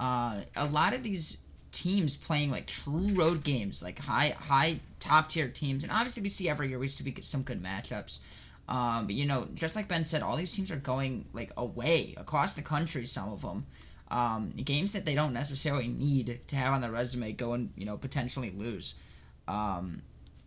Uh, 0.00 0.40
a 0.56 0.64
lot 0.66 0.94
of 0.94 1.02
these 1.02 1.42
teams 1.70 2.16
playing 2.16 2.50
like 2.50 2.66
true 2.66 3.10
road 3.12 3.44
games, 3.44 3.82
like 3.82 3.98
high, 3.98 4.34
high 4.38 4.80
top 5.00 5.28
tier 5.28 5.48
teams, 5.48 5.84
and 5.84 5.92
obviously 5.92 6.22
we 6.22 6.30
see 6.30 6.48
every 6.48 6.70
year 6.70 6.78
we 6.78 6.88
see 6.88 7.14
some 7.20 7.42
good 7.42 7.62
matchups. 7.62 8.22
Um, 8.70 9.04
but 9.04 9.14
you 9.14 9.26
know, 9.26 9.48
just 9.52 9.76
like 9.76 9.86
Ben 9.86 10.06
said, 10.06 10.22
all 10.22 10.38
these 10.38 10.50
teams 10.50 10.70
are 10.70 10.76
going 10.76 11.26
like 11.34 11.52
away 11.58 12.14
across 12.16 12.54
the 12.54 12.62
country. 12.62 13.04
Some 13.04 13.30
of 13.30 13.42
them, 13.42 13.66
um, 14.10 14.48
games 14.48 14.92
that 14.92 15.04
they 15.04 15.14
don't 15.14 15.34
necessarily 15.34 15.88
need 15.88 16.40
to 16.46 16.56
have 16.56 16.72
on 16.72 16.80
their 16.80 16.90
resume 16.90 17.32
go 17.32 17.52
and 17.52 17.70
you 17.76 17.84
know 17.84 17.98
potentially 17.98 18.50
lose 18.50 18.98
um, 19.46 20.00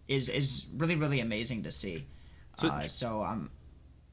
is 0.07 0.27
is 0.27 0.65
really 0.75 0.95
really 0.95 1.19
amazing 1.19 1.61
to 1.63 1.71
see. 1.71 2.07
So, 2.59 2.67
uh, 2.67 2.81
so 2.87 3.23
um, 3.23 3.51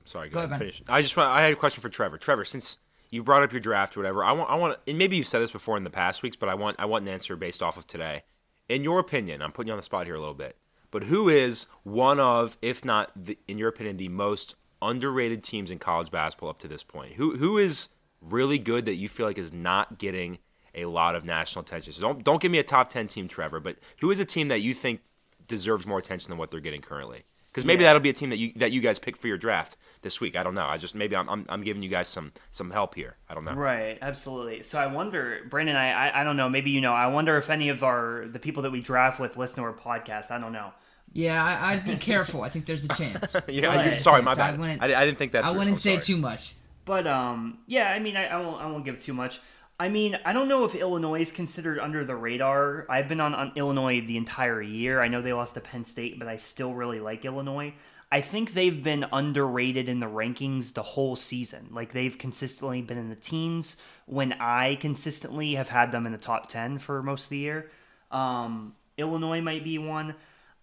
sorry, 0.04 0.28
go, 0.28 0.40
go 0.40 0.46
ahead. 0.46 0.58
Finish. 0.58 0.82
I 0.88 1.02
just 1.02 1.16
want, 1.16 1.30
I 1.30 1.42
had 1.42 1.52
a 1.52 1.56
question 1.56 1.82
for 1.82 1.88
Trevor. 1.88 2.18
Trevor, 2.18 2.44
since 2.44 2.78
you 3.10 3.22
brought 3.22 3.42
up 3.42 3.52
your 3.52 3.60
draft 3.60 3.96
or 3.96 4.00
whatever, 4.00 4.24
I 4.24 4.32
want 4.32 4.50
I 4.50 4.54
want 4.56 4.78
and 4.86 4.98
maybe 4.98 5.16
you've 5.16 5.26
said 5.26 5.40
this 5.40 5.50
before 5.50 5.76
in 5.76 5.84
the 5.84 5.90
past 5.90 6.22
weeks, 6.22 6.36
but 6.36 6.48
I 6.48 6.54
want 6.54 6.76
I 6.78 6.86
want 6.86 7.02
an 7.02 7.08
answer 7.08 7.36
based 7.36 7.62
off 7.62 7.76
of 7.76 7.86
today. 7.86 8.22
In 8.68 8.82
your 8.82 8.98
opinion, 8.98 9.42
I'm 9.42 9.52
putting 9.52 9.68
you 9.68 9.72
on 9.72 9.78
the 9.78 9.84
spot 9.84 10.06
here 10.06 10.14
a 10.14 10.20
little 10.20 10.34
bit, 10.34 10.56
but 10.90 11.04
who 11.04 11.28
is 11.28 11.66
one 11.82 12.18
of, 12.18 12.56
if 12.62 12.84
not, 12.84 13.10
the, 13.14 13.38
in 13.46 13.58
your 13.58 13.68
opinion, 13.68 13.98
the 13.98 14.08
most 14.08 14.54
underrated 14.80 15.42
teams 15.42 15.70
in 15.70 15.78
college 15.78 16.10
basketball 16.10 16.50
up 16.50 16.58
to 16.60 16.68
this 16.68 16.82
point? 16.82 17.14
Who 17.14 17.36
who 17.36 17.58
is 17.58 17.88
really 18.20 18.58
good 18.58 18.84
that 18.86 18.94
you 18.94 19.08
feel 19.08 19.26
like 19.26 19.38
is 19.38 19.52
not 19.52 19.98
getting 19.98 20.38
a 20.74 20.86
lot 20.86 21.14
of 21.14 21.24
national 21.24 21.62
attention? 21.62 21.92
So 21.92 22.00
don't 22.00 22.24
don't 22.24 22.40
give 22.40 22.50
me 22.50 22.58
a 22.58 22.64
top 22.64 22.88
ten 22.88 23.06
team, 23.06 23.28
Trevor, 23.28 23.60
but 23.60 23.76
who 24.00 24.10
is 24.10 24.18
a 24.18 24.24
team 24.24 24.48
that 24.48 24.60
you 24.60 24.74
think 24.74 25.00
deserves 25.46 25.86
more 25.86 25.98
attention 25.98 26.30
than 26.30 26.38
what 26.38 26.50
they're 26.50 26.60
getting 26.60 26.80
currently? 26.80 27.24
Because 27.48 27.64
maybe 27.64 27.82
yeah. 27.82 27.90
that'll 27.90 28.00
be 28.00 28.10
a 28.10 28.14
team 28.14 28.30
that 28.30 28.38
you 28.38 28.52
that 28.56 28.72
you 28.72 28.80
guys 28.80 28.98
pick 28.98 29.16
for 29.16 29.28
your 29.28 29.38
draft 29.38 29.76
this 30.04 30.20
week. 30.20 30.36
I 30.36 30.44
don't 30.44 30.54
know. 30.54 30.66
I 30.66 30.76
just 30.76 30.94
maybe 30.94 31.16
I'm, 31.16 31.28
I'm, 31.28 31.46
I'm 31.48 31.62
giving 31.64 31.82
you 31.82 31.88
guys 31.88 32.06
some 32.06 32.32
some 32.52 32.70
help 32.70 32.94
here. 32.94 33.16
I 33.28 33.34
don't 33.34 33.44
know. 33.44 33.54
Right, 33.54 33.98
absolutely. 34.00 34.62
So 34.62 34.78
I 34.78 34.86
wonder, 34.86 35.40
Brandon. 35.50 35.74
I, 35.74 35.90
I 35.90 36.20
I 36.20 36.24
don't 36.24 36.36
know. 36.36 36.48
Maybe 36.48 36.70
you 36.70 36.80
know. 36.80 36.92
I 36.92 37.08
wonder 37.08 37.36
if 37.36 37.50
any 37.50 37.70
of 37.70 37.82
our 37.82 38.26
the 38.30 38.38
people 38.38 38.62
that 38.62 38.70
we 38.70 38.80
draft 38.80 39.18
with 39.18 39.36
listen 39.36 39.56
to 39.56 39.62
our 39.62 39.72
podcast. 39.72 40.30
I 40.30 40.38
don't 40.38 40.52
know. 40.52 40.70
Yeah, 41.12 41.42
I, 41.44 41.76
would 41.76 41.84
be 41.84 41.96
careful. 41.96 42.42
I 42.42 42.48
think 42.48 42.66
there's 42.66 42.84
a 42.84 42.88
chance. 42.88 43.36
yeah, 43.48 43.92
sorry, 43.92 44.22
my 44.22 44.34
bad. 44.34 44.60
I, 44.60 44.78
I, 44.80 45.02
I, 45.02 45.06
didn't 45.06 45.18
think 45.18 45.32
that. 45.32 45.44
I 45.44 45.50
through. 45.50 45.58
wouldn't 45.58 45.78
say 45.78 45.96
too 45.98 46.16
much. 46.16 46.54
But 46.84 47.06
um, 47.06 47.58
yeah, 47.66 47.90
I 47.90 47.98
mean, 48.00 48.16
I, 48.16 48.26
I 48.26 48.40
won't 48.40 48.60
I 48.60 48.66
won't 48.66 48.84
give 48.84 49.00
too 49.00 49.14
much. 49.14 49.40
I 49.78 49.88
mean, 49.88 50.16
I 50.24 50.32
don't 50.32 50.46
know 50.46 50.64
if 50.64 50.74
Illinois 50.76 51.20
is 51.20 51.32
considered 51.32 51.80
under 51.80 52.04
the 52.04 52.14
radar. 52.14 52.86
I've 52.88 53.08
been 53.08 53.20
on, 53.20 53.34
on 53.34 53.52
Illinois 53.56 54.06
the 54.06 54.16
entire 54.16 54.62
year. 54.62 55.02
I 55.02 55.08
know 55.08 55.20
they 55.20 55.32
lost 55.32 55.54
to 55.54 55.60
Penn 55.60 55.84
State, 55.84 56.18
but 56.18 56.28
I 56.28 56.36
still 56.36 56.72
really 56.72 57.00
like 57.00 57.24
Illinois. 57.24 57.74
I 58.14 58.20
think 58.20 58.52
they've 58.52 58.80
been 58.80 59.06
underrated 59.12 59.88
in 59.88 59.98
the 59.98 60.06
rankings 60.06 60.74
the 60.74 60.84
whole 60.84 61.16
season. 61.16 61.66
Like 61.72 61.92
they've 61.92 62.16
consistently 62.16 62.80
been 62.80 62.96
in 62.96 63.08
the 63.08 63.16
teens 63.16 63.76
when 64.06 64.34
I 64.34 64.76
consistently 64.76 65.56
have 65.56 65.68
had 65.68 65.90
them 65.90 66.06
in 66.06 66.12
the 66.12 66.18
top 66.18 66.48
10 66.48 66.78
for 66.78 67.02
most 67.02 67.24
of 67.24 67.30
the 67.30 67.38
year. 67.38 67.72
Um, 68.12 68.76
Illinois 68.96 69.40
might 69.40 69.64
be 69.64 69.78
one. 69.78 70.14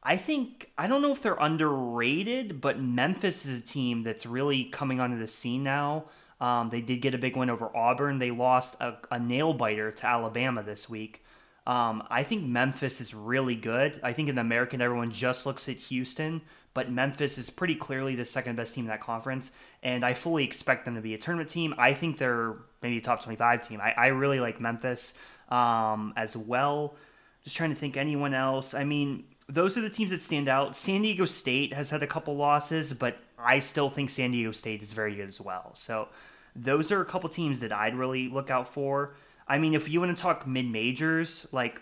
I 0.01 0.15
think 0.15 0.71
I 0.77 0.87
don't 0.87 1.01
know 1.01 1.11
if 1.11 1.21
they're 1.21 1.35
underrated, 1.35 2.61
but 2.61 2.79
Memphis 2.79 3.45
is 3.45 3.59
a 3.59 3.61
team 3.61 4.03
that's 4.03 4.25
really 4.25 4.63
coming 4.63 5.01
onto 5.01 5.19
the 5.19 5.27
scene 5.27 5.61
now. 5.61 6.05
Um, 6.39 6.69
they 6.69 6.79
did 6.79 7.01
get 7.01 7.15
a 7.15 7.17
big 7.17 7.35
win 7.35 7.49
over 7.49 7.69
Auburn. 7.75 8.19
They 8.19 8.31
lost 8.31 8.77
a, 8.79 8.95
a 9.11 9.19
nail 9.19 9.51
biter 9.51 9.91
to 9.91 10.07
Alabama 10.07 10.63
this 10.63 10.89
week. 10.89 11.21
Um, 11.67 12.03
I 12.09 12.23
think 12.23 12.43
Memphis 12.43 13.01
is 13.01 13.13
really 13.13 13.55
good. 13.55 13.99
I 14.01 14.13
think 14.13 14.29
in 14.29 14.35
the 14.35 14.41
American, 14.41 14.81
everyone 14.81 15.11
just 15.11 15.45
looks 15.45 15.69
at 15.69 15.77
Houston, 15.77 16.41
but 16.73 16.91
Memphis 16.91 17.37
is 17.37 17.49
pretty 17.49 17.75
clearly 17.75 18.15
the 18.15 18.25
second 18.25 18.55
best 18.55 18.75
team 18.75 18.85
in 18.85 18.89
that 18.89 19.01
conference, 19.01 19.51
and 19.83 20.05
I 20.05 20.13
fully 20.13 20.43
expect 20.43 20.85
them 20.85 20.95
to 20.95 21.01
be 21.01 21.13
a 21.13 21.17
tournament 21.17 21.49
team. 21.49 21.75
I 21.77 21.93
think 21.93 22.17
they're 22.17 22.55
maybe 22.81 22.97
a 22.97 23.01
top 23.01 23.23
25 23.23 23.67
team. 23.67 23.81
I, 23.81 23.93
I 23.93 24.07
really 24.07 24.39
like 24.39 24.59
Memphis 24.59 25.13
um, 25.49 26.13
as 26.15 26.35
well. 26.35 26.95
Just 27.43 27.57
trying 27.57 27.71
to 27.71 27.75
think 27.75 27.97
anyone 27.97 28.33
else. 28.33 28.73
I 28.73 28.83
mean, 28.83 29.25
those 29.49 29.77
are 29.77 29.81
the 29.81 29.89
teams 29.89 30.11
that 30.11 30.21
stand 30.21 30.47
out. 30.47 30.75
San 30.75 31.01
Diego 31.01 31.25
State 31.25 31.73
has 31.73 31.89
had 31.89 32.01
a 32.03 32.07
couple 32.07 32.35
losses, 32.35 32.93
but 32.93 33.17
I 33.37 33.59
still 33.59 33.89
think 33.89 34.09
San 34.09 34.31
Diego 34.31 34.51
State 34.51 34.81
is 34.81 34.93
very 34.93 35.15
good 35.15 35.27
as 35.27 35.41
well. 35.41 35.71
So 35.75 36.07
those 36.55 36.91
are 36.91 37.01
a 37.01 37.05
couple 37.05 37.29
teams 37.29 37.59
that 37.59 37.71
I'd 37.71 37.95
really 37.95 38.29
look 38.29 38.49
out 38.49 38.67
for. 38.67 39.15
I 39.47 39.57
mean, 39.57 39.73
if 39.73 39.89
you 39.89 39.99
want 39.99 40.15
to 40.15 40.21
talk 40.21 40.47
mid 40.47 40.65
majors, 40.65 41.47
like 41.51 41.81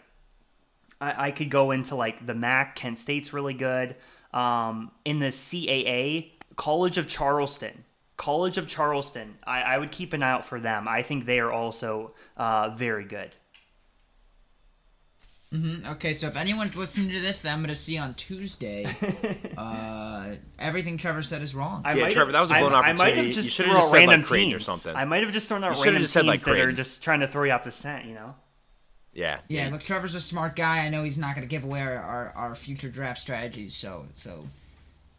I, 1.00 1.28
I, 1.28 1.32
could 1.32 1.50
go 1.50 1.72
into 1.72 1.96
like 1.96 2.26
the 2.26 2.34
MAC. 2.34 2.76
Kent 2.76 2.98
State's 2.98 3.34
really 3.34 3.54
good. 3.54 3.96
Um, 4.34 4.92
in 5.06 5.20
the 5.20 5.28
CAA, 5.28 6.32
College 6.56 6.98
of 6.98 7.08
Charleston. 7.08 7.86
College 8.18 8.58
of 8.58 8.68
Charleston. 8.68 9.38
I, 9.46 9.62
I, 9.62 9.78
would 9.78 9.92
keep 9.92 10.12
an 10.12 10.22
eye 10.22 10.30
out 10.30 10.46
for 10.46 10.60
them. 10.60 10.88
I 10.88 11.04
think 11.04 11.26
they 11.26 11.40
are 11.40 11.52
also 11.52 12.14
uh, 12.36 12.70
very 12.72 13.06
good. 13.06 13.32
Mm-hmm. 15.54 15.88
Okay, 15.94 16.14
so 16.14 16.28
if 16.28 16.36
anyone's 16.36 16.76
listening 16.76 17.10
to 17.10 17.22
this 17.22 17.40
that 17.40 17.52
I'm 17.52 17.60
going 17.60 17.70
to 17.70 17.76
see 17.76 17.98
on 17.98 18.14
Tuesday, 18.14 18.86
uh, 19.58 20.36
everything 20.60 20.98
Trevor 20.98 21.24
said 21.24 21.42
is 21.42 21.56
wrong. 21.56 21.82
I 21.86 21.96
yeah, 21.96 22.10
Trevor, 22.10 22.34
that 22.34 22.42
was 22.42 22.52
a 22.52 22.60
blown 22.60 22.74
I, 22.74 22.80
opportunity. 22.80 23.02
I 23.02 23.06
might 23.06 23.18
have 23.26 23.34
just 23.34 23.58
thrown 23.58 23.76
out 23.76 23.92
random 23.92 24.22
like 24.22 24.30
teams 24.30 24.54
or 24.54 24.60
something. 24.60 24.96
I 24.96 25.06
might 25.06 25.24
have 25.24 25.32
just 25.32 25.48
thrown 25.48 25.64
out 25.64 25.78
random 25.78 26.04
just 26.04 26.14
teams 26.14 26.28
like 26.28 26.42
that 26.42 26.60
are 26.60 26.72
just 26.72 27.02
trying 27.02 27.22
to 27.22 27.28
throw 27.28 27.46
you 27.46 27.52
off 27.52 27.64
the 27.64 27.72
scent. 27.72 28.06
You 28.06 28.14
know. 28.14 28.36
Yeah. 29.20 29.40
Yeah. 29.50 29.70
Look, 29.70 29.82
Trevor's 29.82 30.16
a 30.16 30.22
smart 30.22 30.56
guy. 30.56 30.80
I 30.80 30.88
know 30.90 31.04
he's 31.04 31.18
not 31.18 31.36
going 31.36 31.46
to 31.46 31.52
give 31.52 31.66
away 31.66 31.82
our, 31.82 31.98
our, 31.98 32.34
our, 32.38 32.56
future 32.56 32.88
draft 32.88 33.20
strategies, 33.20 33.76
so 33.76 34.06
so 34.14 34.46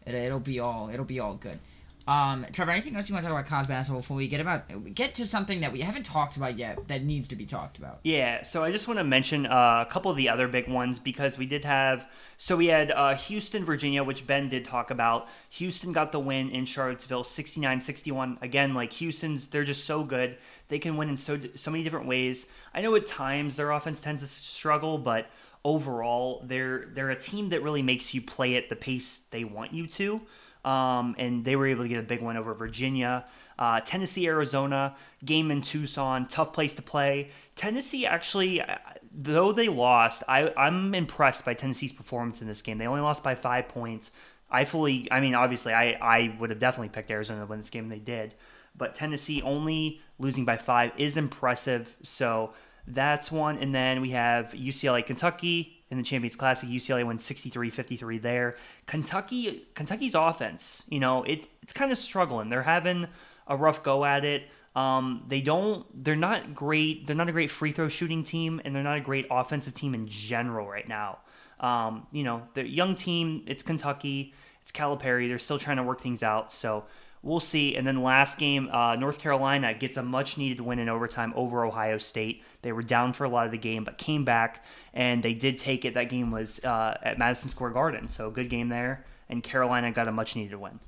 it, 0.06 0.14
it'll 0.14 0.40
be 0.40 0.58
all 0.58 0.88
it'll 0.90 1.04
be 1.04 1.20
all 1.20 1.34
good. 1.34 1.58
Um, 2.06 2.46
Trevor, 2.52 2.72
anything 2.72 2.96
else 2.96 3.08
you 3.08 3.14
want 3.14 3.24
to 3.24 3.30
talk 3.30 3.38
about 3.38 3.48
college 3.48 3.68
basketball 3.68 4.00
before 4.00 4.16
we 4.16 4.26
get 4.26 4.40
about 4.40 4.94
get 4.94 5.14
to 5.14 5.26
something 5.26 5.60
that 5.60 5.72
we 5.72 5.80
haven't 5.80 6.04
talked 6.04 6.36
about 6.36 6.58
yet 6.58 6.88
that 6.88 7.04
needs 7.04 7.28
to 7.28 7.36
be 7.36 7.44
talked 7.44 7.78
about? 7.78 8.00
Yeah, 8.02 8.42
so 8.42 8.64
I 8.64 8.72
just 8.72 8.88
want 8.88 8.98
to 8.98 9.04
mention 9.04 9.46
uh, 9.46 9.84
a 9.86 9.90
couple 9.90 10.10
of 10.10 10.16
the 10.16 10.28
other 10.28 10.48
big 10.48 10.68
ones 10.68 10.98
because 10.98 11.38
we 11.38 11.46
did 11.46 11.64
have 11.64 12.06
so 12.36 12.56
we 12.56 12.68
had 12.68 12.90
uh, 12.90 13.14
Houston, 13.16 13.64
Virginia, 13.66 14.02
which 14.02 14.26
Ben 14.26 14.48
did 14.48 14.64
talk 14.64 14.90
about. 14.90 15.28
Houston 15.50 15.92
got 15.92 16.10
the 16.10 16.18
win 16.18 16.48
in 16.50 16.64
Charlottesville, 16.64 17.22
69-61. 17.22 18.40
Again, 18.40 18.72
like 18.72 18.94
Houston's, 18.94 19.48
they're 19.48 19.62
just 19.62 19.84
so 19.84 20.02
good. 20.02 20.38
They 20.68 20.78
can 20.78 20.96
win 20.96 21.10
in 21.10 21.18
so 21.18 21.38
so 21.54 21.70
many 21.70 21.84
different 21.84 22.06
ways. 22.06 22.46
I 22.72 22.80
know 22.80 22.94
at 22.94 23.06
times 23.06 23.56
their 23.56 23.72
offense 23.72 24.00
tends 24.00 24.22
to 24.22 24.26
struggle, 24.26 24.96
but 24.96 25.26
overall, 25.64 26.42
they're 26.46 26.86
they're 26.94 27.10
a 27.10 27.18
team 27.18 27.50
that 27.50 27.62
really 27.62 27.82
makes 27.82 28.14
you 28.14 28.22
play 28.22 28.56
at 28.56 28.68
the 28.68 28.76
pace 28.76 29.22
they 29.30 29.44
want 29.44 29.74
you 29.74 29.86
to 29.88 30.22
um, 30.64 31.14
and 31.18 31.44
they 31.44 31.56
were 31.56 31.66
able 31.66 31.84
to 31.84 31.88
get 31.88 31.98
a 31.98 32.02
big 32.02 32.22
win 32.22 32.36
over 32.36 32.54
Virginia. 32.54 33.24
Uh, 33.58 33.80
Tennessee, 33.80 34.26
Arizona, 34.26 34.96
game 35.24 35.50
in 35.50 35.62
Tucson, 35.62 36.26
tough 36.28 36.52
place 36.52 36.74
to 36.74 36.82
play. 36.82 37.30
Tennessee 37.56 38.06
actually, 38.06 38.60
uh, 38.60 38.76
though 39.12 39.52
they 39.52 39.68
lost, 39.68 40.22
I, 40.28 40.52
I'm 40.56 40.94
impressed 40.94 41.44
by 41.44 41.54
Tennessee's 41.54 41.92
performance 41.92 42.40
in 42.40 42.48
this 42.48 42.62
game. 42.62 42.78
They 42.78 42.86
only 42.86 43.00
lost 43.00 43.22
by 43.22 43.34
five 43.34 43.68
points. 43.68 44.10
I 44.50 44.64
fully, 44.64 45.08
I 45.10 45.20
mean, 45.20 45.34
obviously, 45.34 45.72
I, 45.72 45.92
I 46.00 46.36
would 46.38 46.50
have 46.50 46.58
definitely 46.58 46.88
picked 46.88 47.10
Arizona 47.10 47.40
to 47.40 47.46
win 47.46 47.58
this 47.58 47.70
game, 47.70 47.88
they 47.88 47.98
did. 47.98 48.34
But 48.76 48.94
Tennessee 48.94 49.42
only 49.42 50.00
losing 50.18 50.44
by 50.44 50.56
five 50.56 50.92
is 50.96 51.16
impressive. 51.16 51.96
So 52.02 52.52
that's 52.86 53.30
one. 53.30 53.58
And 53.58 53.74
then 53.74 54.00
we 54.00 54.10
have 54.10 54.52
UCLA, 54.52 55.04
Kentucky 55.04 55.79
in 55.90 55.98
the 55.98 56.04
Champions 56.04 56.36
Classic. 56.36 56.68
UCLA 56.68 57.04
won 57.04 57.18
63-53 57.18 58.22
there. 58.22 58.56
Kentucky 58.86 59.66
Kentucky's 59.74 60.14
offense, 60.14 60.84
you 60.88 61.00
know, 61.00 61.22
it 61.24 61.48
it's 61.62 61.72
kind 61.72 61.92
of 61.92 61.98
struggling. 61.98 62.48
They're 62.48 62.62
having 62.62 63.06
a 63.46 63.56
rough 63.56 63.82
go 63.82 64.04
at 64.04 64.24
it. 64.24 64.44
Um, 64.76 65.24
they 65.28 65.40
don't 65.40 65.84
they're 66.04 66.14
not 66.16 66.54
great 66.54 67.06
they're 67.06 67.16
not 67.16 67.28
a 67.28 67.32
great 67.32 67.50
free 67.50 67.72
throw 67.72 67.88
shooting 67.88 68.22
team 68.22 68.60
and 68.64 68.74
they're 68.74 68.84
not 68.84 68.98
a 68.98 69.00
great 69.00 69.26
offensive 69.30 69.74
team 69.74 69.94
in 69.94 70.06
general 70.06 70.68
right 70.68 70.88
now. 70.88 71.18
Um, 71.58 72.06
you 72.10 72.24
know, 72.24 72.42
the 72.54 72.66
young 72.66 72.94
team, 72.94 73.44
it's 73.46 73.62
Kentucky, 73.62 74.32
it's 74.62 74.72
Calipari, 74.72 75.28
they're 75.28 75.38
still 75.38 75.58
trying 75.58 75.76
to 75.76 75.82
work 75.82 76.00
things 76.00 76.22
out. 76.22 76.52
So 76.52 76.84
We'll 77.22 77.40
see. 77.40 77.76
And 77.76 77.86
then 77.86 78.02
last 78.02 78.38
game, 78.38 78.70
uh, 78.70 78.96
North 78.96 79.18
Carolina 79.18 79.74
gets 79.74 79.96
a 79.98 80.02
much 80.02 80.38
needed 80.38 80.60
win 80.62 80.78
in 80.78 80.88
overtime 80.88 81.32
over 81.36 81.64
Ohio 81.66 81.98
State. 81.98 82.42
They 82.62 82.72
were 82.72 82.82
down 82.82 83.12
for 83.12 83.24
a 83.24 83.28
lot 83.28 83.44
of 83.44 83.52
the 83.52 83.58
game, 83.58 83.84
but 83.84 83.98
came 83.98 84.24
back 84.24 84.64
and 84.94 85.22
they 85.22 85.34
did 85.34 85.58
take 85.58 85.84
it. 85.84 85.92
That 85.94 86.08
game 86.08 86.30
was 86.30 86.64
uh, 86.64 86.96
at 87.02 87.18
Madison 87.18 87.50
Square 87.50 87.70
Garden, 87.70 88.08
so 88.08 88.30
good 88.30 88.48
game 88.48 88.68
there. 88.70 89.04
and 89.30 89.42
Carolina 89.42 89.92
got 89.92 90.08
a 90.08 90.12
much 90.12 90.34
needed 90.36 90.56
win. 90.56 90.80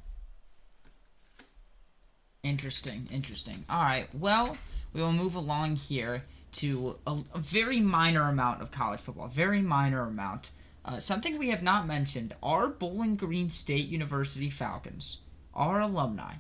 Interesting, 2.43 3.09
interesting. 3.11 3.65
All 3.71 3.83
right, 3.83 4.09
well, 4.13 4.59
we 4.93 5.01
will 5.01 5.13
move 5.13 5.37
along 5.37 5.77
here 5.77 6.25
to 6.55 6.99
a, 7.07 7.19
a 7.35 7.39
very 7.39 7.81
minor 7.81 8.29
amount 8.29 8.61
of 8.61 8.71
college 8.73 9.01
football, 9.01 9.29
very 9.29 9.63
minor 9.63 10.03
amount. 10.03 10.51
Uh, 10.85 10.99
something 10.99 11.39
we 11.39 11.51
have 11.51 11.63
not 11.63 11.87
mentioned: 11.87 12.35
our 12.43 12.67
Bowling 12.67 13.15
Green 13.15 13.49
State 13.49 13.87
University 13.87 14.51
Falcons, 14.51 15.22
our 15.55 15.81
alumni, 15.81 16.35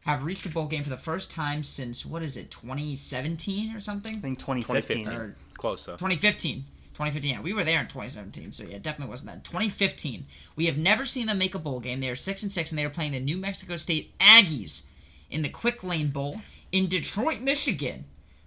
have 0.00 0.24
reached 0.24 0.46
a 0.46 0.48
bowl 0.48 0.66
game 0.66 0.82
for 0.82 0.90
the 0.90 0.96
first 0.96 1.30
time 1.30 1.62
since 1.62 2.04
what 2.04 2.22
is 2.22 2.36
it, 2.36 2.50
2017 2.50 3.74
or 3.74 3.80
something? 3.80 4.16
I 4.16 4.20
think 4.20 4.38
2015. 4.38 5.04
2015. 5.04 5.12
Or 5.12 5.36
Close 5.54 5.84
though. 5.86 5.92
2015. 5.92 6.64
2015, 6.94 7.30
yeah, 7.30 7.40
we 7.40 7.54
were 7.54 7.64
there 7.64 7.80
in 7.80 7.86
2017, 7.86 8.52
so 8.52 8.64
yeah, 8.64 8.78
definitely 8.78 9.08
wasn't 9.10 9.30
that. 9.30 9.44
2015, 9.44 10.26
we 10.56 10.66
have 10.66 10.76
never 10.76 11.06
seen 11.06 11.26
them 11.26 11.38
make 11.38 11.54
a 11.54 11.58
bowl 11.58 11.80
game. 11.80 12.00
They 12.00 12.10
are 12.10 12.14
six 12.14 12.42
and 12.42 12.52
six, 12.52 12.70
and 12.70 12.78
they 12.78 12.84
are 12.84 12.90
playing 12.90 13.12
the 13.12 13.20
New 13.20 13.38
Mexico 13.38 13.76
State 13.76 14.16
Aggies 14.18 14.86
in 15.30 15.40
the 15.40 15.48
Quick 15.48 15.82
Lane 15.82 16.08
Bowl 16.08 16.42
in 16.70 16.88
Detroit, 16.88 17.40
Michigan. 17.40 18.04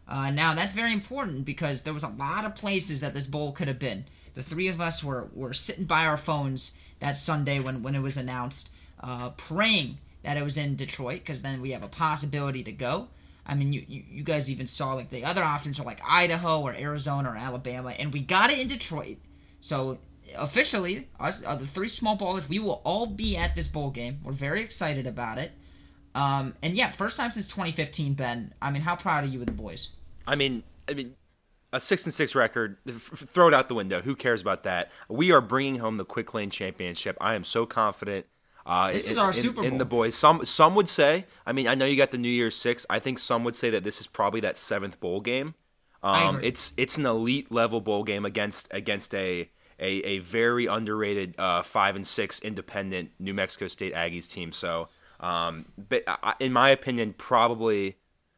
Uh, 0.08 0.30
now 0.30 0.54
that's 0.54 0.74
very 0.74 0.94
important 0.94 1.44
because 1.44 1.82
there 1.82 1.94
was 1.94 2.04
a 2.04 2.10
lot 2.10 2.46
of 2.46 2.54
places 2.54 3.02
that 3.02 3.16
this 3.16 3.26
bowl 3.26 3.52
could 3.52 3.68
have 3.68 3.80
been. 3.80 4.06
The 4.36 4.44
three 4.44 4.68
of 4.68 4.80
us 4.80 5.04
were, 5.04 5.30
were 5.34 5.54
sitting 5.54 5.86
by 5.86 6.06
our 6.06 6.18
phones 6.18 6.78
that 7.00 7.18
Sunday 7.18 7.60
when, 7.60 7.82
when 7.82 7.96
it 7.96 8.02
was 8.02 8.18
announced, 8.18 8.70
uh, 9.06 9.30
praying 9.32 10.00
that 10.24 10.36
it 10.36 10.44
was 10.44 10.58
in 10.58 10.76
Detroit 10.76 11.20
because 11.20 11.44
then 11.44 11.62
we 11.62 11.72
have 11.72 11.84
a 11.84 11.88
possibility 11.88 12.64
to 12.64 12.72
go. 12.72 13.08
I 13.46 13.54
mean, 13.54 13.72
you, 13.72 13.86
you, 13.88 14.04
you 14.10 14.24
guys 14.24 14.50
even 14.50 14.66
saw 14.66 14.94
like 14.94 15.12
the 15.12 15.24
other 15.24 15.44
options 15.44 15.80
are 15.80 15.86
like 15.86 16.02
Idaho 16.04 16.62
or 16.62 16.74
Arizona 16.74 17.32
or 17.32 17.36
Alabama, 17.36 17.94
and 18.00 18.12
we 18.12 18.22
got 18.22 18.50
it 18.50 18.60
in 18.60 18.68
Detroit. 18.68 19.18
So 19.60 20.00
officially, 20.36 21.08
us 21.20 21.46
uh, 21.46 21.56
the 21.56 21.68
three 21.68 21.88
small 21.88 22.18
ballers, 22.18 22.50
we 22.50 22.58
will 22.58 22.82
all 22.84 23.06
be 23.06 23.38
at 23.38 23.56
this 23.56 23.70
bowl 23.70 23.92
game. 23.92 24.20
We're 24.24 24.32
very 24.32 24.62
excited 24.62 25.06
about 25.06 25.38
it. 25.38 25.52
Um, 26.16 26.56
and 26.64 26.74
yeah, 26.74 26.90
first 26.90 27.18
time 27.18 27.30
since 27.30 27.48
2015, 27.48 28.14
Ben. 28.14 28.54
I 28.62 28.72
mean, 28.72 28.82
how 28.82 28.96
proud 28.96 29.26
are 29.26 29.28
you 29.28 29.42
of 29.42 29.46
the 29.46 29.52
boys? 29.52 29.90
I 30.26 30.36
mean, 30.36 30.64
I 30.90 30.94
mean, 30.94 31.14
a 31.72 31.80
six 31.80 32.06
and 32.06 32.14
six 32.14 32.34
record, 32.34 32.78
throw 32.88 33.50
it 33.50 33.54
out 33.54 33.68
the 33.68 33.76
window. 33.76 34.02
Who 34.02 34.16
cares 34.16 34.42
about 34.42 34.64
that? 34.64 34.92
We 35.10 35.32
are 35.32 35.42
bringing 35.42 35.80
home 35.80 35.98
the 35.98 36.06
Quick 36.06 36.34
Lane 36.34 36.50
Championship. 36.50 37.18
I 37.20 37.36
am 37.36 37.44
so 37.44 37.66
confident. 37.66 38.26
Uh, 38.66 38.92
This 38.92 39.06
in- 39.06 39.12
is 39.12 39.18
our 39.18 39.28
in- 39.28 39.34
Super 39.34 39.64
in 39.64 39.78
the 39.78 39.86
boys. 39.86 40.16
Some 40.16 40.44
some 40.46 40.74
would 40.76 40.90
say. 40.90 41.26
I 41.46 41.52
mean, 41.54 41.68
I 41.68 41.76
know 41.76 41.86
you 41.86 41.96
got 41.96 42.12
the 42.12 42.18
New 42.18 42.30
Year's 42.30 42.56
Six. 42.56 42.86
I 42.90 43.00
think 43.00 43.20
some 43.20 43.44
would 43.44 43.56
say 43.56 43.70
that 43.70 43.84
this 43.84 44.00
is 44.00 44.08
probably 44.08 44.40
that 44.42 44.58
seventh 44.58 45.00
bowl 45.00 45.22
game. 45.22 45.54
Um, 46.02 46.40
it's 46.44 46.72
it's 46.78 46.98
an 46.98 47.06
elite 47.06 47.52
level 47.52 47.82
bowl 47.82 48.04
game 48.04 48.26
against 48.26 48.68
against 48.72 49.14
a 49.16 49.50
a, 49.80 49.88
a 49.88 50.20
very 50.20 50.68
underrated 50.68 51.36
uh, 51.40 51.62
five 51.64 51.96
and 51.96 52.08
six 52.08 52.40
independent 52.40 53.12
New 53.20 53.34
Mexico 53.34 53.68
State 53.68 53.94
Aggies 53.94 54.30
team. 54.30 54.52
So, 54.52 54.88
um, 55.20 55.66
but 55.78 56.04
I, 56.08 56.34
in 56.40 56.54
my 56.54 56.70
opinion, 56.70 57.14
probably 57.18 57.98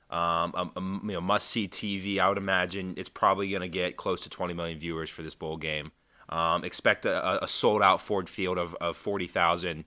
um, 0.09 0.53
a, 0.55 0.69
a, 0.77 0.81
you 0.81 1.13
know 1.13 1.21
must 1.21 1.49
see 1.49 1.67
TV. 1.67 2.19
I 2.19 2.29
would 2.29 2.37
imagine 2.37 2.93
it's 2.97 3.09
probably 3.09 3.49
going 3.49 3.61
to 3.61 3.67
get 3.67 3.97
close 3.97 4.21
to 4.21 4.29
20 4.29 4.53
million 4.53 4.79
viewers 4.79 5.09
for 5.09 5.21
this 5.21 5.35
bowl 5.35 5.57
game. 5.57 5.85
Um, 6.29 6.63
expect 6.63 7.05
a, 7.05 7.43
a 7.43 7.47
sold 7.47 7.81
out 7.81 8.01
Ford 8.01 8.29
Field 8.29 8.57
of, 8.57 8.75
of 8.81 8.97
40,000 8.97 9.85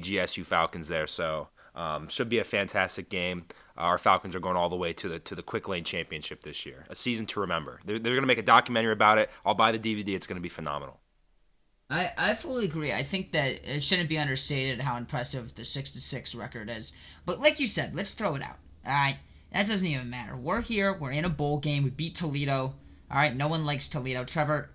BGSU 0.00 0.44
Falcons 0.44 0.88
there. 0.88 1.06
So 1.06 1.48
um, 1.74 2.08
should 2.08 2.28
be 2.28 2.38
a 2.38 2.44
fantastic 2.44 3.08
game. 3.08 3.46
Our 3.76 3.98
Falcons 3.98 4.34
are 4.34 4.40
going 4.40 4.56
all 4.56 4.68
the 4.68 4.76
way 4.76 4.92
to 4.94 5.08
the 5.08 5.18
to 5.20 5.34
the 5.34 5.42
Quick 5.42 5.68
Lane 5.68 5.84
Championship 5.84 6.42
this 6.42 6.64
year. 6.64 6.84
A 6.88 6.94
season 6.94 7.26
to 7.26 7.40
remember. 7.40 7.80
They're, 7.84 7.98
they're 7.98 8.14
going 8.14 8.22
to 8.22 8.28
make 8.28 8.38
a 8.38 8.42
documentary 8.42 8.92
about 8.92 9.18
it. 9.18 9.30
I'll 9.44 9.54
buy 9.54 9.72
the 9.72 9.78
DVD. 9.78 10.14
It's 10.14 10.26
going 10.26 10.36
to 10.36 10.42
be 10.42 10.48
phenomenal. 10.48 11.00
I, 11.90 12.12
I 12.16 12.34
fully 12.34 12.64
agree. 12.64 12.92
I 12.92 13.02
think 13.02 13.32
that 13.32 13.66
it 13.66 13.82
shouldn't 13.82 14.08
be 14.08 14.18
understated 14.18 14.80
how 14.80 14.96
impressive 14.96 15.54
the 15.54 15.64
six 15.64 15.92
to 15.92 16.00
six 16.00 16.34
record 16.34 16.70
is. 16.70 16.96
But 17.26 17.40
like 17.40 17.60
you 17.60 17.66
said, 17.66 17.94
let's 17.94 18.14
throw 18.14 18.36
it 18.36 18.42
out. 18.42 18.56
All 18.86 18.92
right, 18.92 19.18
that 19.52 19.66
doesn't 19.66 19.86
even 19.86 20.08
matter. 20.08 20.36
We're 20.36 20.62
here. 20.62 20.92
We're 20.92 21.10
in 21.10 21.24
a 21.24 21.30
bowl 21.30 21.58
game. 21.58 21.82
We 21.84 21.90
beat 21.90 22.14
Toledo. 22.14 22.74
All 23.10 23.16
right, 23.18 23.34
no 23.34 23.48
one 23.48 23.66
likes 23.66 23.88
Toledo. 23.88 24.24
Trevor, 24.24 24.70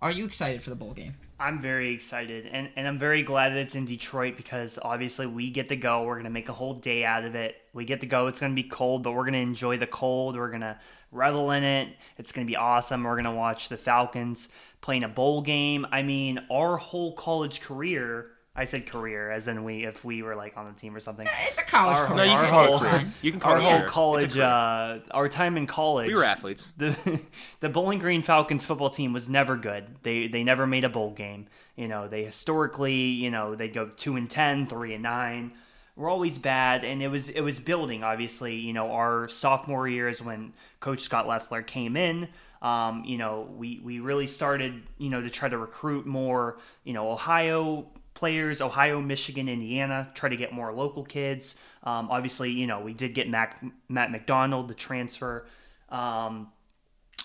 are 0.00 0.10
you 0.10 0.24
excited 0.24 0.62
for 0.62 0.70
the 0.70 0.76
bowl 0.76 0.94
game? 0.94 1.14
I'm 1.40 1.62
very 1.62 1.94
excited, 1.94 2.46
and, 2.50 2.68
and 2.74 2.88
I'm 2.88 2.98
very 2.98 3.22
glad 3.22 3.50
that 3.50 3.58
it's 3.58 3.76
in 3.76 3.84
Detroit 3.84 4.36
because 4.36 4.76
obviously 4.82 5.26
we 5.26 5.50
get 5.50 5.68
to 5.68 5.76
go. 5.76 6.02
We're 6.02 6.16
gonna 6.16 6.30
make 6.30 6.48
a 6.48 6.52
whole 6.52 6.74
day 6.74 7.04
out 7.04 7.24
of 7.24 7.36
it. 7.36 7.54
We 7.72 7.84
get 7.84 8.00
to 8.00 8.06
go. 8.06 8.26
It's 8.26 8.40
gonna 8.40 8.54
be 8.54 8.64
cold, 8.64 9.04
but 9.04 9.12
we're 9.12 9.24
gonna 9.24 9.38
enjoy 9.38 9.78
the 9.78 9.86
cold. 9.86 10.36
We're 10.36 10.50
gonna 10.50 10.80
revel 11.12 11.52
in 11.52 11.62
it. 11.62 11.90
It's 12.16 12.32
gonna 12.32 12.46
be 12.46 12.56
awesome. 12.56 13.04
We're 13.04 13.14
gonna 13.14 13.34
watch 13.34 13.68
the 13.68 13.76
Falcons 13.76 14.48
playing 14.80 15.04
a 15.04 15.08
bowl 15.08 15.40
game. 15.42 15.86
I 15.92 16.02
mean, 16.02 16.40
our 16.50 16.76
whole 16.76 17.12
college 17.12 17.60
career. 17.60 18.32
I 18.58 18.64
said 18.64 18.86
career, 18.86 19.30
as 19.30 19.48
in 19.48 19.64
we 19.64 19.84
if 19.86 20.04
we 20.04 20.22
were 20.22 20.34
like 20.36 20.56
on 20.56 20.66
the 20.66 20.78
team 20.78 20.94
or 20.96 21.00
something. 21.00 21.26
It's 21.46 21.58
a 21.58 21.62
college 21.62 21.96
Our- 21.96 22.06
career. 22.06 22.16
no, 22.16 22.22
you 22.24 22.30
Our 22.32 22.44
can 22.44 22.52
whole- 22.52 22.64
call 22.66 22.74
it's 22.74 22.82
it 22.84 22.88
fine. 22.90 23.12
You 23.22 23.30
can 23.30 23.40
call 23.40 23.52
Our 23.52 23.58
it 23.58 23.62
whole 23.62 23.78
career. 23.78 23.88
College, 23.88 24.32
career. 24.34 24.44
uh, 24.44 24.98
our 25.12 25.28
time 25.28 25.56
in 25.56 25.66
college. 25.66 26.08
we 26.08 26.14
were 26.14 26.24
athletes. 26.24 26.72
the 26.76 27.20
the 27.60 27.68
Bowling 27.68 27.98
Green 28.00 28.22
Falcons 28.22 28.64
football 28.64 28.90
team 28.90 29.12
was 29.12 29.28
never 29.28 29.56
good. 29.56 29.84
They 30.02 30.26
they 30.28 30.42
never 30.44 30.66
made 30.66 30.84
a 30.84 30.88
bowl 30.88 31.12
game. 31.12 31.46
You 31.76 31.86
know, 31.88 32.08
they 32.08 32.24
historically, 32.24 32.94
you 32.96 33.30
know, 33.30 33.54
they 33.54 33.68
go 33.68 33.86
2 33.86 34.16
and 34.16 34.28
10, 34.28 34.66
3 34.66 34.94
and 34.94 35.02
9. 35.04 35.52
We're 35.94 36.08
always 36.10 36.38
bad 36.38 36.84
and 36.84 37.02
it 37.02 37.08
was 37.08 37.28
it 37.28 37.40
was 37.40 37.58
building 37.60 38.02
obviously, 38.04 38.56
you 38.56 38.72
know, 38.72 38.90
our 38.92 39.28
sophomore 39.28 39.86
year 39.88 40.08
is 40.08 40.20
when 40.22 40.52
coach 40.80 41.00
Scot 41.00 41.26
Loeffler 41.28 41.62
came 41.62 41.96
in. 41.96 42.28
Um, 42.62 43.04
you 43.04 43.18
know, 43.18 43.48
we 43.56 43.80
we 43.84 44.00
really 44.00 44.26
started, 44.26 44.82
you 44.98 45.10
know, 45.10 45.20
to 45.20 45.30
try 45.30 45.48
to 45.48 45.56
recruit 45.58 46.06
more, 46.06 46.58
you 46.84 46.92
know, 46.92 47.10
Ohio 47.12 47.86
players, 48.18 48.60
Ohio, 48.60 49.00
Michigan, 49.00 49.48
Indiana, 49.48 50.10
try 50.14 50.28
to 50.28 50.36
get 50.36 50.52
more 50.52 50.72
local 50.72 51.04
kids. 51.04 51.54
Um, 51.84 52.10
obviously, 52.10 52.50
you 52.50 52.66
know, 52.66 52.80
we 52.80 52.92
did 52.92 53.14
get 53.14 53.28
Mac, 53.30 53.64
Matt 53.88 54.10
McDonald, 54.10 54.68
the 54.68 54.74
transfer. 54.74 55.46
Um, 55.88 56.48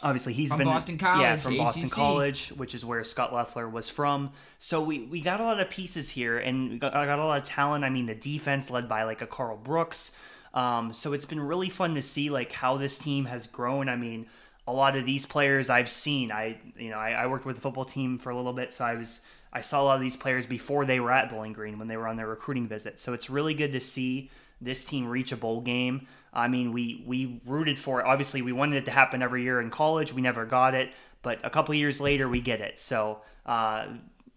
obviously 0.04 0.34
he's 0.34 0.50
From 0.50 0.60
been 0.60 0.68
Boston 0.68 0.98
College, 0.98 1.22
yeah 1.22 1.38
from 1.38 1.58
Boston 1.58 1.90
College, 1.90 2.50
which 2.50 2.76
is 2.76 2.86
where 2.86 3.04
Scot 3.04 3.34
Loeffler 3.34 3.68
was 3.68 3.90
from. 3.90 4.32
So 4.60 4.84
we 4.84 5.00
we 5.00 5.22
got 5.22 5.40
a 5.40 5.44
lot 5.44 5.60
of 5.60 5.70
pieces 5.70 6.10
here, 6.10 6.38
and 6.38 6.70
we 6.72 6.78
got, 6.78 6.94
I 6.94 7.06
got 7.06 7.20
a 7.20 7.26
lot 7.26 7.40
of 7.40 7.48
talent. 7.48 7.84
I 7.84 7.90
mean, 7.90 8.06
the 8.06 8.16
defense 8.16 8.70
led 8.70 8.88
by 8.88 9.04
like 9.04 9.22
a 9.22 9.28
Karl 9.28 9.58
Brooks. 9.58 10.12
Um, 10.54 10.94
so 10.94 11.14
it's 11.14 11.26
been 11.26 11.40
really 11.40 11.70
fun 11.70 11.96
to 11.96 12.02
see 12.02 12.30
like 12.30 12.52
how 12.52 12.78
this 12.78 13.00
team 13.00 13.26
has 13.26 13.48
grown. 13.48 13.90
I 13.90 13.96
mean, 13.96 14.28
a 14.68 14.74
lot 14.74 14.96
of 14.96 15.06
these 15.06 15.26
players 15.26 15.70
I've 15.70 15.90
seen. 15.90 16.32
I 16.32 16.58
you 16.78 16.90
know 16.90 16.98
I, 16.98 17.12
I 17.12 17.28
worked 17.28 17.46
with 17.46 17.56
the 17.56 17.62
football 17.62 17.86
team 17.86 18.18
for 18.18 18.30
a 18.30 18.36
little 18.36 18.54
bit, 18.54 18.74
so 18.74 18.86
I 18.86 18.96
was 18.96 19.22
I 19.54 19.62
saw 19.62 19.82
a 19.82 19.84
lot 19.84 19.96
of 19.96 20.02
these 20.02 20.16
players 20.16 20.46
before 20.46 20.84
they 20.84 21.00
were 21.00 21.12
at 21.12 21.30
Bowling 21.30 21.54
Green 21.54 21.78
when 21.78 21.88
they 21.88 21.96
were 21.96 22.08
on 22.08 22.18
their 22.18 22.28
recruiting 22.28 22.68
visit. 22.68 23.00
So 23.00 23.14
it's 23.14 23.30
really 23.30 23.54
good 23.54 23.72
to 23.74 23.80
see 23.80 24.32
this 24.60 24.84
team 24.84 25.08
reach 25.08 25.32
a 25.32 25.38
bowl 25.38 25.62
game. 25.62 26.08
I 26.34 26.48
mean, 26.48 26.74
we 26.74 27.04
we 27.06 27.42
rooted 27.46 27.78
for 27.78 28.00
it. 28.00 28.06
Obviously, 28.06 28.42
we 28.42 28.52
wanted 28.52 28.78
it 28.78 28.86
to 28.86 28.92
happen 28.92 29.22
every 29.22 29.44
year 29.44 29.62
in 29.62 29.70
college. 29.70 30.12
We 30.12 30.22
never 30.22 30.46
got 30.46 30.74
it, 30.74 30.92
but 31.22 31.40
a 31.46 31.50
couple 31.52 31.76
years 31.76 32.02
later, 32.02 32.28
we 32.28 32.42
get 32.42 32.60
it. 32.60 32.80
So, 32.80 33.22
uh, 33.46 33.86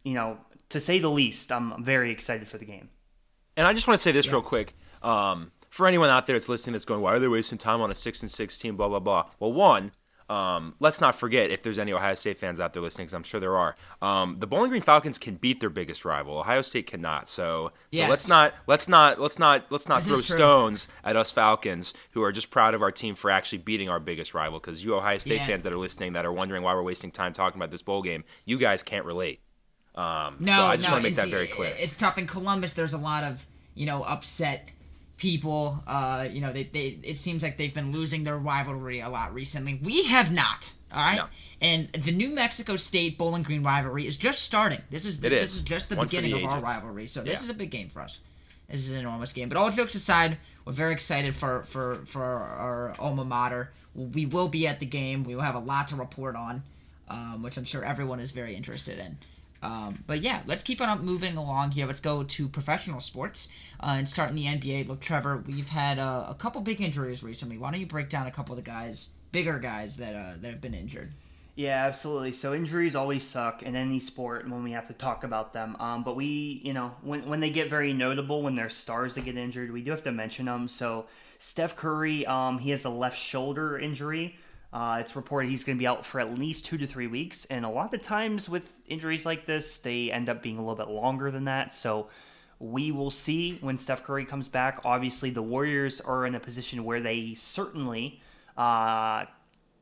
you 0.04 0.12
know, 0.12 0.38
to 0.68 0.80
say 0.80 0.98
the 0.98 1.08
least, 1.08 1.50
I'm, 1.50 1.72
I'm 1.72 1.84
very 1.84 2.10
excited 2.10 2.46
for 2.46 2.58
the 2.58 2.66
game. 2.66 2.90
And 3.56 3.66
I 3.66 3.72
just 3.72 3.86
want 3.86 3.98
to 3.98 4.02
say 4.02 4.12
this 4.12 4.30
real 4.30 4.42
quick. 4.42 4.74
Um, 5.02 5.52
for 5.70 5.86
anyone 5.86 6.10
out 6.10 6.26
there 6.26 6.36
that's 6.36 6.48
listening 6.48 6.72
that's 6.72 6.84
going, 6.84 7.00
why 7.00 7.14
are 7.14 7.18
they 7.18 7.28
wasting 7.28 7.58
time 7.58 7.80
on 7.80 7.90
a 7.90 7.94
6 7.94 8.22
and 8.22 8.30
6 8.30 8.58
team, 8.58 8.76
blah, 8.76 8.88
blah, 8.88 8.98
blah. 8.98 9.26
Well, 9.38 9.52
one, 9.52 9.92
um, 10.28 10.74
let's 10.80 11.00
not 11.00 11.14
forget, 11.14 11.50
if 11.50 11.62
there's 11.62 11.78
any 11.78 11.92
Ohio 11.92 12.14
State 12.14 12.38
fans 12.38 12.58
out 12.58 12.72
there 12.72 12.82
listening, 12.82 13.04
because 13.06 13.14
I'm 13.14 13.22
sure 13.22 13.38
there 13.38 13.56
are, 13.56 13.76
um, 14.02 14.36
the 14.40 14.46
Bowling 14.46 14.70
Green 14.70 14.82
Falcons 14.82 15.18
can 15.18 15.36
beat 15.36 15.60
their 15.60 15.70
biggest 15.70 16.04
rival. 16.04 16.38
Ohio 16.38 16.62
State 16.62 16.86
cannot. 16.86 17.28
So, 17.28 17.70
so 17.92 18.00
let's 18.08 18.28
not 18.28 18.52
let's 18.66 18.88
not 18.88 19.20
let's 19.20 19.38
not 19.38 19.66
let's 19.70 19.88
not 19.88 20.02
This 20.02 20.26
throw 20.26 20.36
stones 20.36 20.88
at 21.04 21.16
us 21.16 21.30
Falcons 21.30 21.94
who 22.10 22.22
are 22.22 22.32
just 22.32 22.50
proud 22.50 22.74
of 22.74 22.82
our 22.82 22.90
team 22.90 23.14
for 23.14 23.30
actually 23.30 23.58
beating 23.58 23.88
our 23.88 24.00
biggest 24.00 24.34
rival. 24.34 24.58
Because 24.58 24.82
you 24.82 24.96
Ohio 24.96 25.18
State 25.18 25.36
Yeah. 25.36 25.46
fans 25.46 25.64
that 25.64 25.72
are 25.72 25.78
listening 25.78 26.14
that 26.14 26.26
are 26.26 26.32
wondering 26.32 26.62
why 26.62 26.74
we're 26.74 26.82
wasting 26.82 27.10
time 27.12 27.32
talking 27.32 27.58
about 27.60 27.70
this 27.70 27.82
bowl 27.82 28.02
game, 28.02 28.24
you 28.44 28.58
guys 28.58 28.82
can't 28.82 29.04
relate. 29.04 29.40
Um, 29.94 30.36
No, 30.40 30.56
so 30.56 30.62
I 30.64 30.76
just 30.76 30.88
no, 30.88 30.92
want 30.92 31.04
to 31.04 31.08
make 31.10 31.16
that 31.16 31.28
very 31.28 31.46
clear. 31.46 31.72
It's 31.78 31.96
tough 31.96 32.18
in 32.18 32.26
Columbus. 32.26 32.72
There's 32.74 32.92
a 32.94 32.98
lot 32.98 33.24
of 33.24 33.46
you 33.74 33.86
know 33.86 34.02
upset 34.02 34.70
people. 35.16 35.82
Uh, 35.86 36.28
you 36.30 36.40
know, 36.40 36.52
they, 36.52 36.64
they 36.64 36.98
it 37.02 37.16
seems 37.16 37.42
like 37.42 37.56
they've 37.56 37.74
been 37.74 37.92
losing 37.92 38.24
their 38.24 38.36
rivalry 38.36 39.00
a 39.00 39.08
lot 39.08 39.32
recently. 39.34 39.78
We 39.82 40.04
have 40.06 40.32
not. 40.32 40.72
All 40.92 41.02
right, 41.02 41.16
No. 41.16 41.26
and 41.60 41.88
the 41.88 42.12
New 42.12 42.30
Mexico 42.34 42.76
State 42.76 43.18
Bowling 43.18 43.42
Green 43.42 43.62
rivalry 43.64 44.06
is 44.06 44.16
just 44.16 44.42
starting. 44.42 44.80
This 44.88 45.04
is 45.04 45.20
the, 45.20 45.26
It 45.26 45.30
this 45.30 45.50
is. 45.50 45.56
is 45.56 45.62
just 45.62 45.88
the 45.88 45.96
One 45.96 46.06
for 46.06 46.10
the 46.12 46.22
beginning 46.22 46.44
of 46.44 46.50
our 46.50 46.60
rivalry. 46.60 47.06
So 47.08 47.22
this 47.22 47.32
Yeah. 47.40 47.44
is 47.44 47.48
a 47.50 47.54
big 47.54 47.70
game 47.70 47.88
for 47.88 48.00
us. 48.02 48.20
This 48.68 48.80
is 48.88 48.92
an 48.92 49.00
enormous 49.00 49.32
game. 49.32 49.48
But 49.48 49.58
all 49.58 49.70
jokes 49.70 49.94
aside, 49.96 50.38
we're 50.64 50.72
very 50.72 50.92
excited 50.92 51.34
for 51.34 51.64
for 51.64 51.96
for 52.06 52.22
our 52.24 52.94
alma 52.98 53.24
mater. 53.24 53.72
We 53.94 54.26
will 54.26 54.48
be 54.48 54.66
at 54.68 54.78
the 54.80 54.86
game. 54.86 55.24
We 55.24 55.34
will 55.34 55.42
have 55.42 55.54
a 55.56 55.58
lot 55.60 55.88
to 55.88 55.96
report 55.96 56.36
on, 56.36 56.62
um, 57.08 57.42
which 57.42 57.56
I'm 57.56 57.64
sure 57.64 57.84
everyone 57.84 58.20
is 58.20 58.30
very 58.30 58.54
interested 58.54 58.98
in. 58.98 59.18
Um, 59.62 60.04
but 60.06 60.20
yeah, 60.22 60.42
let's 60.46 60.62
keep 60.62 60.80
on 60.80 61.04
moving 61.04 61.36
along 61.36 61.72
here. 61.72 61.86
Let's 61.86 62.00
go 62.00 62.22
to 62.22 62.48
professional 62.48 63.00
sports 63.00 63.48
uh, 63.80 63.94
and 63.96 64.08
start 64.08 64.30
in 64.30 64.36
the 64.36 64.44
NBA. 64.44 64.88
Look, 64.88 65.00
Trevor, 65.00 65.42
we've 65.46 65.68
had 65.68 65.98
uh, 65.98 66.26
a 66.28 66.34
couple 66.34 66.60
big 66.60 66.80
injuries 66.80 67.22
recently. 67.22 67.58
Why 67.58 67.70
don't 67.70 67.80
you 67.80 67.86
break 67.86 68.08
down 68.08 68.26
a 68.26 68.30
couple 68.30 68.56
of 68.56 68.64
the 68.64 68.70
guys, 68.70 69.10
bigger 69.32 69.58
guys 69.58 69.96
that 69.96 70.14
uh, 70.14 70.34
that 70.40 70.50
have 70.50 70.60
been 70.60 70.74
injured? 70.74 71.12
Yeah, 71.56 71.86
absolutely. 71.86 72.32
So 72.32 72.52
injuries 72.52 72.94
always 72.94 73.24
suck 73.24 73.62
in 73.62 73.76
any 73.76 73.98
sport 73.98 74.46
when 74.48 74.62
we 74.62 74.72
have 74.72 74.88
to 74.88 74.92
talk 74.92 75.24
about 75.24 75.54
them. 75.54 75.74
Um, 75.80 76.04
but 76.04 76.14
we, 76.14 76.60
you 76.62 76.74
know, 76.74 76.94
when 77.00 77.26
when 77.26 77.40
they 77.40 77.48
get 77.48 77.70
very 77.70 77.94
notable, 77.94 78.42
when 78.42 78.54
they're 78.54 78.68
stars 78.68 79.14
that 79.14 79.24
get 79.24 79.38
injured, 79.38 79.72
we 79.72 79.80
do 79.80 79.90
have 79.90 80.02
to 80.02 80.12
mention 80.12 80.44
them. 80.44 80.68
So 80.68 81.06
Steph 81.38 81.74
Curry, 81.74 82.26
um, 82.26 82.58
he 82.58 82.70
has 82.70 82.84
a 82.84 82.90
left 82.90 83.16
shoulder 83.16 83.78
injury. 83.78 84.36
Uh, 84.76 84.98
it's 85.00 85.16
reported 85.16 85.48
he's 85.48 85.64
going 85.64 85.78
to 85.78 85.78
be 85.78 85.86
out 85.86 86.04
for 86.04 86.20
at 86.20 86.38
least 86.38 86.66
two 86.66 86.76
to 86.76 86.86
three 86.86 87.06
weeks, 87.06 87.46
and 87.46 87.64
a 87.64 87.68
lot 87.68 87.94
of 87.94 88.02
times 88.02 88.46
with 88.46 88.70
injuries 88.86 89.24
like 89.24 89.46
this, 89.46 89.78
they 89.78 90.12
end 90.12 90.28
up 90.28 90.42
being 90.42 90.58
a 90.58 90.60
little 90.60 90.76
bit 90.76 90.88
longer 90.88 91.30
than 91.30 91.44
that. 91.44 91.72
So 91.72 92.08
we 92.58 92.92
will 92.92 93.10
see 93.10 93.56
when 93.62 93.78
Steph 93.78 94.02
Curry 94.02 94.26
comes 94.26 94.50
back. 94.50 94.80
Obviously, 94.84 95.30
the 95.30 95.40
Warriors 95.40 96.02
are 96.02 96.26
in 96.26 96.34
a 96.34 96.40
position 96.40 96.84
where 96.84 97.00
they 97.00 97.32
certainly 97.32 98.20
uh, 98.58 99.24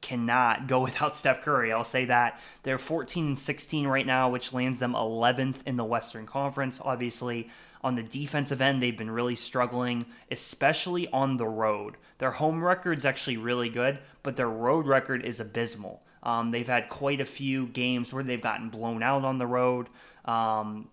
cannot 0.04 0.68
go 0.68 0.80
without 0.82 1.16
Steph 1.16 1.42
Curry. 1.42 1.72
I'll 1.72 1.82
say 1.82 2.04
that. 2.04 2.38
They're 2.62 2.78
14 2.78 3.26
and 3.26 3.38
16 3.38 3.86
right 3.86 4.06
now, 4.06 4.28
which 4.28 4.52
lands 4.52 4.78
them 4.78 4.92
11th 4.92 5.56
in 5.66 5.76
the 5.76 5.84
Western 5.84 6.26
Conference. 6.26 6.78
Obviously, 6.82 7.48
on 7.82 7.96
the 7.96 8.02
defensive 8.02 8.60
end, 8.60 8.80
they've 8.80 8.96
been 8.96 9.10
really 9.10 9.34
struggling, 9.34 10.06
especially 10.30 11.08
on 11.08 11.38
the 11.38 11.46
road. 11.46 11.96
Their 12.18 12.30
home 12.30 12.62
record's 12.62 13.04
actually 13.04 13.38
really 13.38 13.70
good, 13.70 13.98
but 14.22 14.36
their 14.36 14.48
road 14.48 14.86
record 14.86 15.24
is 15.24 15.40
abysmal. 15.40 16.02
Um, 16.22 16.50
they've 16.50 16.66
had 16.66 16.88
quite 16.88 17.20
a 17.20 17.26
few 17.26 17.66
games 17.66 18.12
where 18.12 18.24
they've 18.24 18.40
gotten 18.40 18.70
blown 18.70 19.02
out 19.02 19.24
on 19.24 19.38
the 19.38 19.46
road. 19.46 19.88
Um, 20.24 20.88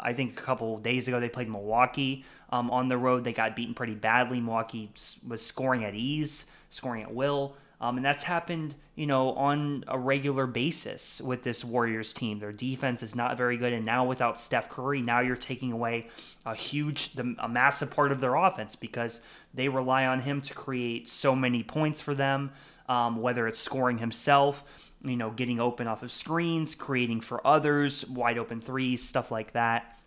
I 0.00 0.12
think 0.12 0.38
a 0.38 0.42
couple 0.42 0.78
days 0.78 1.06
ago 1.06 1.20
they 1.20 1.28
played 1.28 1.48
Milwaukee 1.48 2.24
um, 2.50 2.70
on 2.70 2.88
the 2.88 2.98
road. 2.98 3.22
They 3.22 3.32
got 3.32 3.54
beaten 3.54 3.74
pretty 3.74 3.94
badly. 3.94 4.40
Milwaukee 4.40 4.90
was 5.26 5.42
scoring 5.42 5.84
at 5.84 5.94
ease, 5.94 6.46
scoring 6.70 7.02
at 7.02 7.14
will. 7.14 7.56
Um, 7.80 7.96
and 7.96 8.04
that's 8.04 8.22
happened, 8.22 8.74
you 8.94 9.06
know, 9.06 9.32
on 9.32 9.84
a 9.86 9.98
regular 9.98 10.46
basis 10.46 11.20
with 11.20 11.42
this 11.42 11.62
Warriors 11.64 12.12
team. 12.12 12.38
Their 12.38 12.52
defense 12.52 13.02
is 13.02 13.14
not 13.14 13.36
very 13.36 13.58
good, 13.58 13.72
and 13.72 13.84
now 13.84 14.06
without 14.06 14.40
Steph 14.40 14.70
Curry, 14.70 15.02
now 15.02 15.20
you're 15.20 15.36
taking 15.36 15.72
away 15.72 16.08
a 16.46 16.54
huge, 16.54 17.10
a 17.38 17.48
massive 17.48 17.90
part 17.90 18.12
of 18.12 18.20
their 18.20 18.34
offense 18.34 18.76
because 18.76 19.20
they 19.52 19.68
rely 19.68 20.06
on 20.06 20.22
him 20.22 20.40
to 20.42 20.54
create 20.54 21.08
so 21.08 21.36
many 21.36 21.62
points 21.62 22.00
for 22.00 22.14
them. 22.14 22.52
Um, 22.88 23.20
whether 23.20 23.48
it's 23.48 23.58
scoring 23.58 23.98
himself, 23.98 24.62
you 25.02 25.16
know, 25.16 25.30
getting 25.30 25.58
open 25.58 25.88
off 25.88 26.04
of 26.04 26.12
screens, 26.12 26.76
creating 26.76 27.20
for 27.20 27.44
others, 27.44 28.06
wide 28.06 28.38
open 28.38 28.60
threes, 28.60 29.02
stuff 29.02 29.32
like 29.32 29.52
that. 29.52 29.98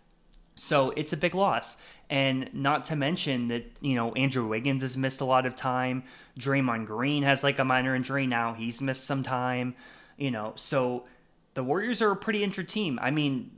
So 0.54 0.90
it's 0.96 1.12
a 1.12 1.16
big 1.16 1.34
loss. 1.34 1.76
And 2.10 2.50
not 2.52 2.86
to 2.86 2.96
mention 2.96 3.48
that, 3.48 3.64
you 3.80 3.94
know, 3.94 4.12
Andrew 4.14 4.44
Wiggins 4.44 4.82
has 4.82 4.96
missed 4.96 5.20
a 5.20 5.24
lot 5.24 5.46
of 5.46 5.54
time. 5.54 6.02
Draymond 6.38 6.86
Green 6.86 7.22
has 7.22 7.44
like 7.44 7.60
a 7.60 7.64
minor 7.64 7.94
injury 7.94 8.26
now. 8.26 8.52
He's 8.52 8.80
missed 8.80 9.04
some 9.04 9.22
time, 9.22 9.76
you 10.18 10.32
know. 10.32 10.52
So 10.56 11.04
the 11.54 11.62
Warriors 11.62 12.02
are 12.02 12.10
a 12.10 12.16
pretty 12.16 12.42
injured 12.42 12.68
team. 12.68 12.98
I 13.00 13.12
mean, 13.12 13.52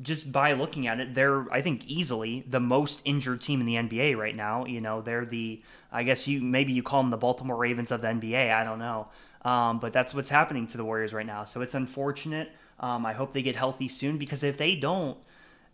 just 0.00 0.32
by 0.32 0.54
looking 0.54 0.86
at 0.86 0.98
it, 0.98 1.14
they're 1.14 1.52
I 1.52 1.60
think 1.60 1.86
easily 1.86 2.42
the 2.48 2.58
most 2.58 3.02
injured 3.04 3.42
team 3.42 3.60
in 3.60 3.66
the 3.66 3.74
NBA 3.74 4.16
right 4.16 4.34
now. 4.34 4.64
You 4.64 4.80
know, 4.80 5.02
they're 5.02 5.26
the 5.26 5.62
I 5.92 6.02
guess 6.02 6.26
you 6.26 6.40
maybe 6.40 6.72
you 6.72 6.82
call 6.82 7.02
them 7.02 7.10
the 7.10 7.18
Baltimore 7.18 7.56
Ravens 7.58 7.90
of 7.90 8.00
the 8.00 8.08
NBA. 8.08 8.50
I 8.50 8.64
don't 8.64 8.78
know, 8.78 9.08
um, 9.44 9.78
but 9.78 9.92
that's 9.92 10.14
what's 10.14 10.30
happening 10.30 10.66
to 10.68 10.78
the 10.78 10.86
Warriors 10.86 11.12
right 11.12 11.26
now. 11.26 11.44
So 11.44 11.60
it's 11.60 11.74
unfortunate. 11.74 12.50
Um, 12.78 13.04
I 13.04 13.12
hope 13.12 13.34
they 13.34 13.42
get 13.42 13.56
healthy 13.56 13.88
soon 13.88 14.16
because 14.16 14.42
if 14.42 14.56
they 14.56 14.74
don't, 14.74 15.18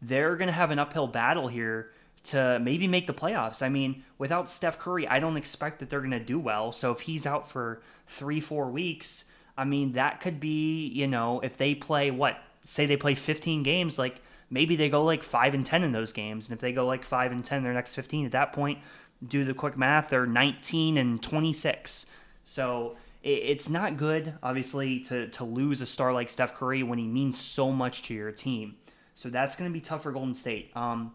they're 0.02 0.34
going 0.34 0.48
to 0.48 0.52
have 0.52 0.72
an 0.72 0.80
uphill 0.80 1.06
battle 1.06 1.46
here 1.46 1.92
to 2.26 2.58
maybe 2.60 2.88
make 2.88 3.06
the 3.06 3.14
playoffs. 3.14 3.62
I 3.62 3.68
mean, 3.68 4.04
without 4.18 4.50
Steph 4.50 4.78
Curry, 4.78 5.06
I 5.06 5.18
don't 5.18 5.36
expect 5.36 5.78
that 5.78 5.88
they're 5.88 6.00
going 6.00 6.10
to 6.10 6.20
do 6.20 6.38
well. 6.38 6.72
So 6.72 6.92
if 6.92 7.00
he's 7.00 7.26
out 7.26 7.48
for 7.48 7.82
three, 8.06 8.40
four 8.40 8.70
weeks, 8.70 9.24
I 9.56 9.64
mean, 9.64 9.92
that 9.92 10.20
could 10.20 10.40
be, 10.40 10.86
you 10.88 11.06
know, 11.06 11.40
if 11.40 11.56
they 11.56 11.74
play 11.74 12.10
what, 12.10 12.38
say 12.64 12.86
they 12.86 12.96
play 12.96 13.14
15 13.14 13.62
games, 13.62 13.98
like 13.98 14.20
maybe 14.50 14.76
they 14.76 14.88
go 14.88 15.04
like 15.04 15.22
5 15.22 15.54
and 15.54 15.64
10 15.64 15.84
in 15.84 15.92
those 15.92 16.12
games. 16.12 16.46
And 16.46 16.54
if 16.54 16.60
they 16.60 16.72
go 16.72 16.86
like 16.86 17.04
5 17.04 17.32
and 17.32 17.44
10 17.44 17.62
their 17.62 17.72
next 17.72 17.94
15, 17.94 18.26
at 18.26 18.32
that 18.32 18.52
point, 18.52 18.80
do 19.26 19.44
the 19.44 19.54
quick 19.54 19.76
math, 19.76 20.10
they're 20.10 20.26
19 20.26 20.98
and 20.98 21.22
26. 21.22 22.06
So 22.44 22.96
it's 23.22 23.68
not 23.68 23.96
good, 23.96 24.34
obviously, 24.42 25.00
to, 25.00 25.28
to 25.28 25.44
lose 25.44 25.80
a 25.80 25.86
star 25.86 26.12
like 26.12 26.30
Steph 26.30 26.54
Curry 26.54 26.82
when 26.82 26.98
he 26.98 27.06
means 27.06 27.38
so 27.40 27.72
much 27.72 28.02
to 28.04 28.14
your 28.14 28.30
team. 28.30 28.76
So 29.14 29.30
that's 29.30 29.56
going 29.56 29.70
to 29.70 29.72
be 29.72 29.80
tough 29.80 30.02
for 30.02 30.12
Golden 30.12 30.34
State. 30.34 30.70
Um, 30.76 31.14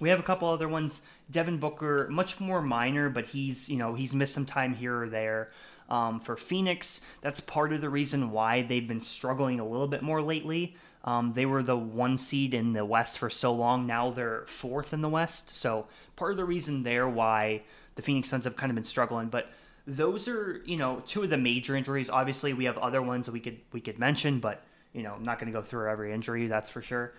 we 0.00 0.08
have 0.08 0.20
a 0.20 0.24
couple 0.24 0.48
other 0.48 0.68
ones. 0.68 1.02
Devin 1.30 1.58
Booker, 1.58 2.08
much 2.10 2.40
more 2.40 2.60
minor, 2.60 3.08
but 3.08 3.26
he's 3.26 3.68
you 3.68 3.76
know 3.76 3.94
he's 3.94 4.14
missed 4.14 4.34
some 4.34 4.46
time 4.46 4.74
here 4.74 5.02
or 5.02 5.08
there. 5.08 5.50
Um, 5.88 6.20
for 6.20 6.36
Phoenix, 6.36 7.02
that's 7.20 7.40
part 7.40 7.72
of 7.72 7.80
the 7.80 7.90
reason 7.90 8.30
why 8.30 8.62
they've 8.62 8.88
been 8.88 9.00
struggling 9.00 9.60
a 9.60 9.66
little 9.66 9.86
bit 9.86 10.02
more 10.02 10.22
lately. 10.22 10.76
Um, 11.04 11.32
they 11.34 11.44
were 11.44 11.62
the 11.62 11.76
one 11.76 12.16
seed 12.16 12.54
in 12.54 12.72
the 12.72 12.84
West 12.84 13.18
for 13.18 13.28
so 13.28 13.52
long. 13.52 13.86
Now 13.86 14.10
they're 14.10 14.44
fourth 14.46 14.94
in 14.94 15.02
the 15.02 15.08
West. 15.08 15.54
So 15.54 15.86
part 16.16 16.30
of 16.30 16.38
the 16.38 16.44
reason 16.44 16.82
there 16.82 17.06
why 17.06 17.62
the 17.96 18.02
Phoenix 18.02 18.30
Suns 18.30 18.44
have 18.44 18.56
kind 18.56 18.70
of 18.70 18.74
been 18.74 18.84
struggling. 18.84 19.28
But 19.28 19.50
those 19.86 20.28
are 20.28 20.62
you 20.64 20.76
know 20.76 21.02
two 21.06 21.22
of 21.22 21.30
the 21.30 21.36
major 21.36 21.76
injuries. 21.76 22.08
Obviously, 22.08 22.54
we 22.54 22.64
have 22.64 22.78
other 22.78 23.02
ones 23.02 23.30
we 23.30 23.40
could 23.40 23.60
we 23.72 23.80
could 23.80 23.98
mention, 23.98 24.40
but 24.40 24.62
you 24.92 25.02
know 25.02 25.14
I'm 25.14 25.24
not 25.24 25.38
going 25.38 25.52
to 25.52 25.58
go 25.58 25.62
through 25.62 25.90
every 25.90 26.12
injury. 26.12 26.46
That's 26.46 26.70
for 26.70 26.80
sure. 26.80 27.12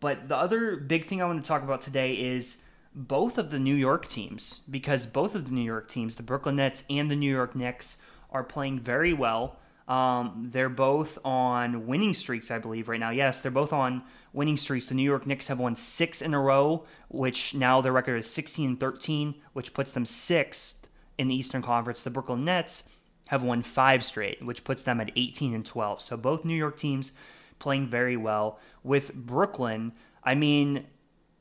But 0.00 0.28
the 0.28 0.36
other 0.36 0.76
big 0.76 1.04
thing 1.04 1.20
I 1.20 1.26
want 1.26 1.42
to 1.42 1.48
talk 1.48 1.62
about 1.62 1.80
today 1.80 2.14
is 2.14 2.58
both 2.94 3.38
of 3.38 3.50
the 3.50 3.58
New 3.58 3.74
York 3.74 4.08
teams, 4.08 4.60
because 4.70 5.06
both 5.06 5.34
of 5.34 5.46
the 5.46 5.52
New 5.52 5.62
York 5.62 5.88
teams, 5.88 6.16
the 6.16 6.22
Brooklyn 6.22 6.56
Nets 6.56 6.84
and 6.88 7.10
the 7.10 7.16
New 7.16 7.32
York 7.32 7.54
Knicks, 7.54 7.98
are 8.30 8.44
playing 8.44 8.80
very 8.80 9.12
well. 9.12 9.56
Um, 9.88 10.48
they're 10.52 10.68
both 10.68 11.18
on 11.24 11.86
winning 11.86 12.12
streaks, 12.12 12.50
I 12.50 12.58
believe, 12.58 12.88
right 12.88 13.00
now. 13.00 13.10
Yes, 13.10 13.40
they're 13.40 13.50
both 13.50 13.72
on 13.72 14.02
winning 14.32 14.58
streaks. 14.58 14.86
The 14.86 14.94
New 14.94 15.02
York 15.02 15.26
Knicks 15.26 15.48
have 15.48 15.58
won 15.58 15.76
six 15.76 16.20
in 16.20 16.34
a 16.34 16.40
row, 16.40 16.84
which 17.08 17.54
now 17.54 17.80
their 17.80 17.92
record 17.92 18.16
is 18.16 18.30
16 18.30 18.76
13, 18.76 19.34
which 19.54 19.72
puts 19.72 19.92
them 19.92 20.04
sixth 20.04 20.86
in 21.16 21.28
the 21.28 21.34
Eastern 21.34 21.62
Conference. 21.62 22.02
The 22.02 22.10
Brooklyn 22.10 22.44
Nets 22.44 22.84
have 23.28 23.42
won 23.42 23.62
five 23.62 24.04
straight, 24.04 24.44
which 24.44 24.64
puts 24.64 24.82
them 24.82 25.00
at 25.00 25.10
18 25.16 25.54
and 25.54 25.64
12. 25.64 26.02
So 26.02 26.16
both 26.16 26.44
New 26.44 26.54
York 26.54 26.76
teams 26.76 27.12
playing 27.58 27.88
very 27.88 28.16
well. 28.16 28.58
With 28.82 29.14
Brooklyn, 29.14 29.92
I 30.22 30.34
mean, 30.34 30.86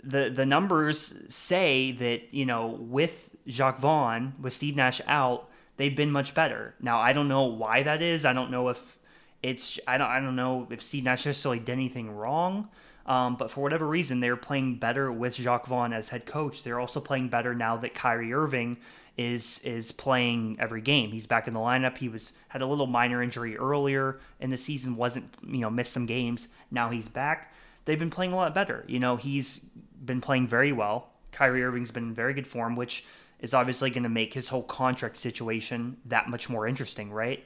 the 0.03 0.29
the 0.29 0.45
numbers 0.45 1.13
say 1.27 1.91
that 1.93 2.33
you 2.33 2.45
know 2.45 2.67
with 2.79 3.35
Jacque 3.47 3.79
Vaughn, 3.79 4.35
with 4.41 4.53
Steve 4.53 4.75
Nash 4.75 5.01
out, 5.07 5.49
they've 5.77 5.95
been 5.95 6.11
much 6.11 6.33
better. 6.33 6.75
Now 6.81 6.99
I 6.99 7.13
don't 7.13 7.27
know 7.27 7.43
why 7.43 7.83
that 7.83 8.01
is. 8.01 8.25
I 8.25 8.33
don't 8.33 8.51
know 8.51 8.69
if 8.69 8.99
it's 9.43 9.79
I 9.87 9.97
don't 9.97 10.07
I 10.07 10.19
don't 10.19 10.35
know 10.35 10.67
if 10.69 10.81
Steve 10.81 11.03
Nash 11.03 11.25
necessarily 11.25 11.59
did 11.59 11.71
anything 11.73 12.11
wrong. 12.11 12.69
Um, 13.05 13.37
but 13.37 13.49
for 13.49 13.61
whatever 13.61 13.87
reason, 13.87 14.19
they're 14.19 14.35
playing 14.35 14.79
better 14.79 15.09
with 15.09 15.35
Jacque 15.35 15.65
Vaughn 15.65 15.93
as 15.93 16.09
head 16.09 16.25
coach. 16.25 16.63
They're 16.63 16.79
also 16.79 16.99
playing 16.99 17.29
better 17.29 17.55
now 17.55 17.77
that 17.77 17.93
Kyrie 17.93 18.33
Irving 18.33 18.77
is 19.17 19.59
is 19.59 19.91
playing 19.91 20.57
every 20.59 20.81
game. 20.81 21.11
He's 21.11 21.27
back 21.27 21.47
in 21.47 21.53
the 21.53 21.59
lineup. 21.59 21.97
He 21.97 22.07
was 22.07 22.33
had 22.49 22.61
a 22.61 22.67
little 22.67 22.87
minor 22.87 23.21
injury 23.21 23.57
earlier 23.57 24.19
in 24.39 24.49
the 24.51 24.57
season, 24.57 24.95
wasn't 24.95 25.33
you 25.45 25.59
know 25.59 25.69
missed 25.69 25.93
some 25.93 26.05
games. 26.05 26.47
Now 26.69 26.89
he's 26.89 27.07
back. 27.07 27.53
They've 27.85 27.99
been 27.99 28.09
playing 28.09 28.33
a 28.33 28.35
lot 28.35 28.53
better. 28.53 28.83
You 28.87 28.99
know 28.99 29.15
he's 29.15 29.59
been 30.03 30.21
playing 30.21 30.47
very 30.47 30.71
well. 30.71 31.09
Kyrie 31.31 31.63
Irving's 31.63 31.91
been 31.91 32.09
in 32.09 32.13
very 32.13 32.33
good 32.33 32.47
form, 32.47 32.75
which 32.75 33.05
is 33.39 33.53
obviously 33.53 33.89
going 33.89 34.03
to 34.03 34.09
make 34.09 34.33
his 34.33 34.49
whole 34.49 34.63
contract 34.63 35.17
situation 35.17 35.97
that 36.05 36.29
much 36.29 36.49
more 36.49 36.67
interesting, 36.67 37.11
right? 37.11 37.43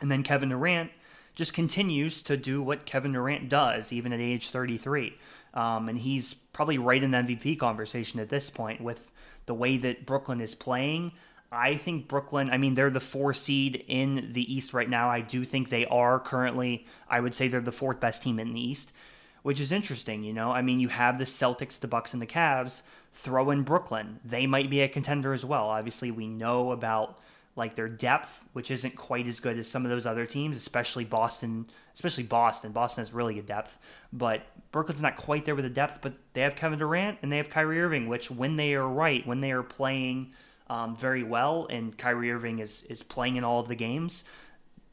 And 0.00 0.10
then 0.10 0.22
Kevin 0.22 0.50
Durant 0.50 0.90
just 1.34 1.52
continues 1.52 2.22
to 2.22 2.36
do 2.36 2.62
what 2.62 2.84
Kevin 2.84 3.12
Durant 3.12 3.48
does, 3.48 3.92
even 3.92 4.12
at 4.12 4.20
age 4.20 4.50
33. 4.50 5.16
Um, 5.54 5.88
and 5.88 5.98
he's 5.98 6.34
probably 6.34 6.78
right 6.78 7.02
in 7.02 7.10
the 7.10 7.18
MVP 7.18 7.58
conversation 7.58 8.20
at 8.20 8.28
this 8.28 8.50
point 8.50 8.80
with 8.80 9.10
the 9.48 9.54
way 9.54 9.76
that 9.78 10.06
Brooklyn 10.06 10.40
is 10.40 10.54
playing. 10.54 11.10
I 11.50 11.74
think 11.74 12.06
Brooklyn, 12.06 12.50
I 12.50 12.58
mean, 12.58 12.74
they're 12.74 12.90
the 12.90 13.00
four 13.00 13.34
seed 13.34 13.84
in 13.88 14.30
the 14.34 14.54
East 14.54 14.72
right 14.74 14.88
now. 14.88 15.08
I 15.08 15.22
do 15.22 15.44
think 15.44 15.70
they 15.70 15.86
are 15.86 16.20
currently, 16.20 16.86
I 17.08 17.18
would 17.18 17.34
say 17.34 17.48
they're 17.48 17.60
the 17.60 17.72
fourth 17.72 17.98
best 17.98 18.22
team 18.22 18.38
in 18.38 18.52
the 18.52 18.60
East, 18.60 18.92
which 19.42 19.58
is 19.58 19.72
interesting, 19.72 20.22
you 20.22 20.32
know? 20.32 20.52
I 20.52 20.62
mean, 20.62 20.78
you 20.78 20.88
have 20.88 21.18
the 21.18 21.24
Celtics, 21.24 21.80
the 21.80 21.88
Bucks, 21.88 22.12
and 22.12 22.22
the 22.22 22.26
Cavs. 22.26 22.82
Throw 23.14 23.50
in 23.50 23.62
Brooklyn. 23.62 24.20
They 24.24 24.46
might 24.46 24.70
be 24.70 24.82
a 24.82 24.88
contender 24.88 25.32
as 25.32 25.44
well. 25.44 25.68
Obviously, 25.70 26.10
we 26.10 26.28
know 26.28 26.70
about 26.70 27.18
like 27.58 27.74
their 27.74 27.88
depth, 27.88 28.40
which 28.54 28.70
isn't 28.70 28.96
quite 28.96 29.26
as 29.26 29.40
good 29.40 29.58
as 29.58 29.68
some 29.68 29.84
of 29.84 29.90
those 29.90 30.06
other 30.06 30.24
teams, 30.24 30.56
especially 30.56 31.04
Boston. 31.04 31.66
Especially 31.92 32.22
Boston. 32.22 32.70
Boston 32.70 33.02
has 33.02 33.12
really 33.12 33.34
good 33.34 33.46
depth, 33.46 33.76
but 34.12 34.42
Brooklyn's 34.70 35.02
not 35.02 35.16
quite 35.16 35.44
there 35.44 35.56
with 35.56 35.64
the 35.64 35.70
depth. 35.70 35.98
But 36.00 36.14
they 36.32 36.42
have 36.42 36.54
Kevin 36.54 36.78
Durant 36.78 37.18
and 37.22 37.32
they 37.32 37.38
have 37.38 37.50
Kyrie 37.50 37.82
Irving, 37.82 38.08
which 38.08 38.30
when 38.30 38.56
they 38.56 38.74
are 38.74 38.86
right, 38.86 39.26
when 39.26 39.40
they 39.40 39.50
are 39.50 39.64
playing 39.64 40.32
um, 40.70 40.96
very 40.96 41.24
well, 41.24 41.66
and 41.68 41.98
Kyrie 41.98 42.30
Irving 42.30 42.60
is 42.60 42.84
is 42.84 43.02
playing 43.02 43.36
in 43.36 43.44
all 43.44 43.58
of 43.58 43.66
the 43.68 43.74
games, 43.74 44.24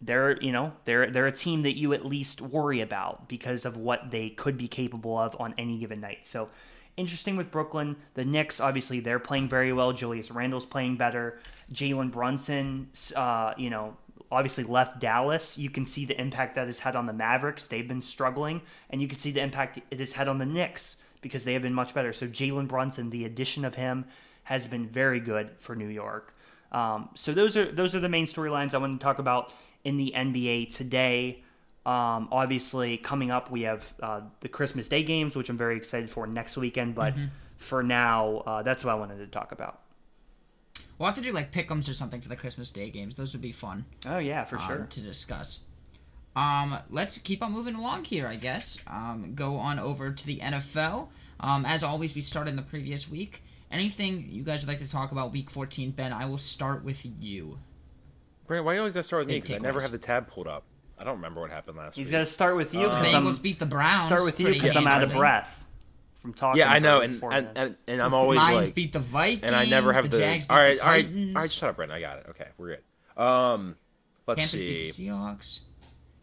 they're 0.02 0.42
you 0.42 0.52
know 0.52 0.74
they're 0.86 1.12
they're 1.12 1.28
a 1.28 1.32
team 1.32 1.62
that 1.62 1.78
you 1.78 1.94
at 1.94 2.06
least 2.06 2.42
worry 2.42 2.82
about 2.82 3.30
because 3.30 3.66
of 3.66 3.78
what 3.78 4.10
they 4.12 4.30
could 4.30 4.58
be 4.58 4.68
capable 4.68 5.18
of 5.18 5.36
on 5.40 5.54
any 5.58 5.78
given 5.78 6.02
night. 6.02 6.26
So 6.26 6.50
interesting 6.98 7.36
with 7.36 7.52
Brooklyn. 7.52 7.96
The 8.14 8.26
Knicks, 8.26 8.60
obviously, 8.60 9.00
they're 9.00 9.20
playing 9.20 9.50
very 9.50 9.74
well. 9.74 9.92
Julius 9.92 10.32
Randle's 10.32 10.66
playing 10.66 10.98
better. 10.98 11.40
Jalen 11.74 12.12
Brunson, 12.12 12.90
uh, 13.16 13.54
you 13.58 13.70
know, 13.70 13.98
obviously 14.32 14.64
left 14.64 15.00
Dallas. 15.00 15.58
You 15.58 15.70
can 15.70 15.86
see 15.86 16.06
the 16.06 16.20
impact 16.20 16.56
that 16.56 16.68
has 16.68 16.80
had 16.80 16.96
on 16.96 17.06
the 17.06 17.14
Mavericks. 17.14 17.68
They've 17.68 17.88
been 17.88 18.02
struggling, 18.02 18.62
and 18.90 19.02
you 19.02 19.08
can 19.08 19.18
see 19.18 19.32
the 19.32 19.42
impact 19.42 19.80
it 19.92 20.00
has 20.00 20.14
had 20.14 20.28
on 20.28 20.38
the 20.38 20.46
Knicks 20.46 20.98
because 21.22 21.44
they 21.44 21.54
have 21.54 21.62
been 21.62 21.74
much 21.74 21.94
better. 21.94 22.14
So 22.14 22.28
Jalen 22.28 22.68
Brunson, 22.68 23.10
the 23.10 23.26
addition 23.26 23.66
of 23.66 23.76
him, 23.76 24.06
has 24.44 24.68
been 24.68 24.88
very 24.88 25.20
good 25.20 25.52
for 25.60 25.76
New 25.76 25.88
York. 25.88 26.36
Um, 26.72 27.10
so 27.16 27.32
those 27.32 27.56
are 27.56 27.72
those 27.72 27.96
are 27.96 28.00
the 28.00 28.10
main 28.10 28.26
storylines 28.26 28.74
I 28.74 28.78
want 28.78 29.00
to 29.00 29.04
talk 29.04 29.20
about 29.20 29.54
in 29.84 29.98
the 29.98 30.14
NBA 30.16 30.76
today. 30.76 31.44
Um, 31.86 32.30
obviously, 32.32 32.98
coming 32.98 33.30
up, 33.30 33.52
we 33.52 33.64
have 33.64 33.94
uh, 34.02 34.22
the 34.42 34.50
Christmas 34.50 34.88
Day 34.88 35.04
games, 35.04 35.36
which 35.36 35.50
I'm 35.50 35.58
very 35.58 35.78
excited 35.78 36.10
for 36.10 36.26
next 36.26 36.58
weekend. 36.58 36.96
But 36.96 37.14
mm-hmm. 37.14 37.26
for 37.58 37.84
now, 37.84 38.44
uh, 38.46 38.64
that's 38.64 38.84
what 38.84 38.92
I 38.92 38.96
wanted 38.96 39.18
to 39.18 39.28
talk 39.28 39.52
about. 39.52 39.82
We'll 40.98 41.08
have 41.08 41.16
to 41.16 41.22
do 41.22 41.32
like 41.32 41.52
pickums 41.52 41.90
or 41.90 41.94
something 41.94 42.22
for 42.22 42.30
the 42.30 42.36
Christmas 42.36 42.72
Day 42.72 42.90
games. 42.90 43.16
Those 43.16 43.34
would 43.34 43.42
be 43.42 43.52
fun. 43.52 43.86
Oh 44.06 44.18
yeah, 44.18 44.46
for 44.46 44.58
um, 44.58 44.68
sure 44.68 44.88
to 44.90 45.02
discuss. 45.02 45.66
Um, 46.36 46.78
let's 46.90 47.18
keep 47.18 47.42
on 47.42 47.52
moving 47.52 47.76
along 47.76 48.06
here, 48.06 48.28
I 48.28 48.36
guess. 48.36 48.84
Um, 48.88 49.34
go 49.36 49.56
on 49.58 49.80
over 49.80 50.12
to 50.12 50.26
the 50.26 50.38
NFL. 50.38 51.10
Um, 51.40 51.66
as 51.66 51.84
always, 51.84 52.16
we 52.16 52.22
started 52.22 52.52
in 52.52 52.56
the 52.56 52.62
previous 52.62 53.10
week. 53.10 53.44
Anything 53.72 54.26
you 54.30 54.44
guys 54.44 54.66
would 54.66 54.72
like 54.72 54.86
to 54.86 54.90
talk 54.90 55.12
about 55.12 55.32
Week 55.32 55.50
14, 55.50 55.92
Ben? 55.92 56.14
I 56.14 56.26
will 56.26 56.38
start 56.38 56.84
with 56.84 57.06
you. 57.22 57.60
Brent, 58.48 58.64
why 58.64 58.72
are 58.72 58.76
you 58.76 58.80
always 58.82 58.94
gonna 58.94 59.04
start 59.04 59.22
with 59.22 59.30
me? 59.30 59.40
Because 59.40 59.56
I 59.56 59.60
never 59.60 59.82
have 59.82 59.92
the 59.92 59.98
tab 59.98 60.28
pulled 60.28 60.48
up. 60.48 60.64
I 60.98 61.04
don't 61.04 61.16
remember 61.16 61.42
what 61.42 61.50
happened 61.50 61.78
last 61.78 61.96
He's 61.96 61.98
week. 61.98 62.06
He's 62.08 62.12
gonna 62.12 62.26
start 62.26 62.56
with 62.56 62.74
you 62.74 62.82
because 62.82 63.14
uh, 63.14 63.20
the 63.20 63.28
Bengals 63.28 63.42
beat 63.42 63.60
the 63.60 63.66
Browns. 63.66 64.08
Start 64.08 64.24
with 64.24 64.40
you 64.40 64.48
because 64.48 64.76
I'm 64.76 64.88
out 64.88 65.04
of 65.04 65.12
breath 65.12 65.66
from 66.22 66.34
talking. 66.34 66.60
Yeah, 66.60 66.72
I 66.72 66.80
know, 66.80 67.02
and 67.02 67.22
and, 67.24 67.50
and, 67.56 67.76
and 67.88 68.02
I'm 68.02 68.14
always 68.14 68.38
Lions 68.38 68.70
like, 68.70 68.76
beat 68.76 68.94
the 68.94 69.00
Vikings. 69.00 69.44
And 69.44 69.56
I 69.56 69.66
never 69.66 69.94
have 69.94 70.04
the, 70.04 70.10
the. 70.10 70.20
Jags 70.20 70.50
all 70.50 70.58
right, 70.58 70.78
the 70.78 70.84
all 70.84 70.90
right, 70.90 71.06
Titans. 71.06 71.36
all 71.36 71.42
right. 71.42 71.52
Shut 71.52 71.70
up, 71.70 71.76
Brent. 71.76 71.92
I 71.92 72.00
got 72.00 72.18
it. 72.20 72.26
Okay, 72.30 72.48
we're 72.58 72.78
good. 72.78 73.22
Um, 73.22 73.76
let's 74.28 74.42
Panthers 74.42 74.62
see. 74.62 74.68
beat 74.68 74.84
the 74.84 75.08
Seahawks. 75.08 75.62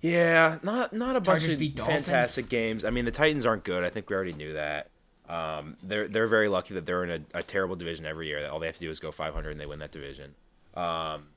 Yeah, 0.01 0.59
not 0.63 0.93
not 0.93 1.17
a 1.17 1.21
bunch 1.21 1.43
Chargers 1.43 1.61
of 1.61 1.87
fantastic 1.87 2.49
games. 2.49 2.85
I 2.85 2.91
mean, 2.91 3.05
the 3.05 3.13
Titans 3.13 3.47
aren't 3.47 3.65
good. 3.65 3.85
I 3.85 3.91
think 3.91 4.11
we 4.11 4.17
already 4.17 4.33
knew 4.33 4.55
that. 4.55 4.89
Um, 5.29 5.77
they're 5.83 6.09
they're 6.09 6.27
very 6.27 6.49
lucky 6.49 6.75
that 6.75 6.85
they're 6.85 7.05
in 7.05 7.25
a, 7.35 7.39
a 7.39 7.43
terrible 7.43 7.77
division 7.77 8.05
every 8.05 8.27
year. 8.27 8.43
That 8.43 8.51
all 8.51 8.59
they 8.59 8.67
have 8.67 8.77
to 8.77 8.81
do 8.81 8.91
is 8.91 8.99
go 8.99 9.13
500 9.13 9.51
and 9.51 9.61
they 9.61 9.67
win 9.67 9.79
that 9.79 9.93
division. 9.93 10.35
Um, 10.75 11.29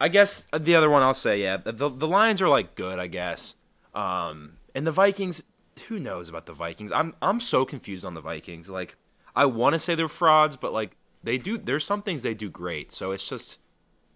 I 0.00 0.08
guess 0.08 0.44
the 0.56 0.74
other 0.74 0.90
one 0.90 1.02
I'll 1.02 1.14
say, 1.14 1.42
yeah, 1.42 1.56
the 1.56 1.72
the 1.88 2.08
Lions 2.08 2.42
are 2.42 2.48
like 2.48 2.74
good, 2.74 2.98
I 2.98 3.06
guess. 3.06 3.54
Um, 3.94 4.58
and 4.74 4.86
the 4.86 4.92
Vikings, 4.92 5.42
who 5.88 5.98
knows 5.98 6.28
about 6.28 6.46
the 6.46 6.52
Vikings? 6.52 6.92
I'm 6.92 7.14
I'm 7.22 7.40
so 7.40 7.64
confused 7.64 8.04
on 8.04 8.14
the 8.14 8.20
Vikings. 8.20 8.68
Like, 8.68 8.96
I 9.34 9.46
want 9.46 9.72
to 9.74 9.78
say 9.78 9.94
they're 9.94 10.08
frauds, 10.08 10.56
but 10.56 10.72
like 10.72 10.96
they 11.22 11.38
do. 11.38 11.56
There's 11.58 11.84
some 11.84 12.02
things 12.02 12.22
they 12.22 12.34
do 12.34 12.50
great. 12.50 12.92
So 12.92 13.12
it's 13.12 13.26
just 13.26 13.58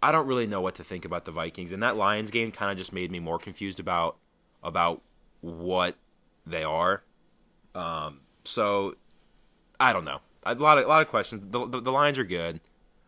I 0.02 0.12
don't 0.12 0.26
really 0.26 0.46
know 0.46 0.60
what 0.60 0.74
to 0.76 0.84
think 0.84 1.04
about 1.04 1.24
the 1.24 1.32
Vikings. 1.32 1.72
And 1.72 1.82
that 1.82 1.96
Lions 1.96 2.30
game 2.30 2.52
kind 2.52 2.70
of 2.70 2.78
just 2.78 2.92
made 2.92 3.10
me 3.10 3.18
more 3.18 3.38
confused 3.38 3.80
about 3.80 4.16
about 4.62 5.02
what 5.40 5.96
they 6.46 6.62
are. 6.62 7.02
Um, 7.74 8.20
so 8.44 8.96
I 9.78 9.92
don't 9.92 10.04
know. 10.04 10.20
A 10.44 10.54
lot 10.54 10.78
of 10.78 10.84
a 10.84 10.88
lot 10.88 11.02
of 11.02 11.08
questions. 11.08 11.42
The, 11.50 11.66
the, 11.66 11.80
the 11.80 11.92
Lions 11.92 12.18
are 12.18 12.24
good. 12.24 12.60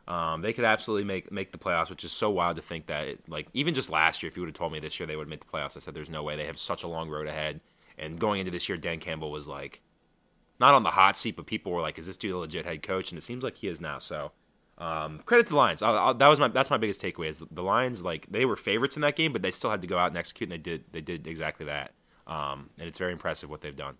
Um, 0.08 0.42
they 0.42 0.52
could 0.52 0.64
absolutely 0.64 1.04
make 1.04 1.30
make 1.30 1.52
the 1.52 1.58
playoffs, 1.58 1.90
which 1.90 2.04
is 2.04 2.12
so 2.12 2.30
wild 2.30 2.56
to 2.56 2.62
think 2.62 2.86
that. 2.86 3.06
It, 3.06 3.28
like 3.28 3.48
even 3.54 3.74
just 3.74 3.88
last 3.88 4.22
year, 4.22 4.28
if 4.28 4.36
you 4.36 4.42
would 4.42 4.48
have 4.48 4.56
told 4.56 4.72
me 4.72 4.80
this 4.80 4.98
year 4.98 5.06
they 5.06 5.16
would 5.16 5.28
make 5.28 5.40
the 5.40 5.50
playoffs, 5.50 5.76
I 5.76 5.80
said 5.80 5.94
there's 5.94 6.10
no 6.10 6.22
way. 6.22 6.36
They 6.36 6.46
have 6.46 6.58
such 6.58 6.82
a 6.82 6.88
long 6.88 7.08
road 7.08 7.28
ahead. 7.28 7.60
And 7.98 8.18
going 8.18 8.40
into 8.40 8.50
this 8.50 8.68
year, 8.68 8.78
Dan 8.78 8.98
Campbell 8.98 9.30
was 9.30 9.46
like 9.46 9.80
not 10.58 10.74
on 10.74 10.82
the 10.82 10.90
hot 10.90 11.16
seat, 11.16 11.36
but 11.36 11.46
people 11.46 11.72
were 11.72 11.80
like, 11.80 11.98
"Is 11.98 12.06
this 12.06 12.16
dude 12.16 12.32
a 12.32 12.38
legit 12.38 12.66
head 12.66 12.82
coach?" 12.82 13.12
And 13.12 13.18
it 13.18 13.22
seems 13.22 13.44
like 13.44 13.56
he 13.56 13.68
is 13.68 13.80
now. 13.80 13.98
So 13.98 14.32
um, 14.78 15.20
credit 15.20 15.44
to 15.44 15.50
the 15.50 15.56
Lions. 15.56 15.82
I'll, 15.82 15.96
I'll, 15.96 16.14
that 16.14 16.28
was 16.28 16.40
my 16.40 16.48
that's 16.48 16.70
my 16.70 16.78
biggest 16.78 17.00
takeaway. 17.00 17.28
Is 17.28 17.42
the 17.50 17.62
Lions 17.62 18.02
like 18.02 18.26
they 18.30 18.44
were 18.44 18.56
favorites 18.56 18.96
in 18.96 19.02
that 19.02 19.16
game, 19.16 19.32
but 19.32 19.42
they 19.42 19.50
still 19.50 19.70
had 19.70 19.82
to 19.82 19.86
go 19.86 19.98
out 19.98 20.08
and 20.08 20.16
execute, 20.16 20.50
and 20.50 20.52
they 20.52 20.62
did 20.62 20.84
they 20.92 21.00
did 21.00 21.26
exactly 21.26 21.66
that. 21.66 21.92
Um, 22.26 22.70
and 22.78 22.88
it's 22.88 22.98
very 22.98 23.12
impressive 23.12 23.50
what 23.50 23.60
they've 23.60 23.76
done. 23.76 23.96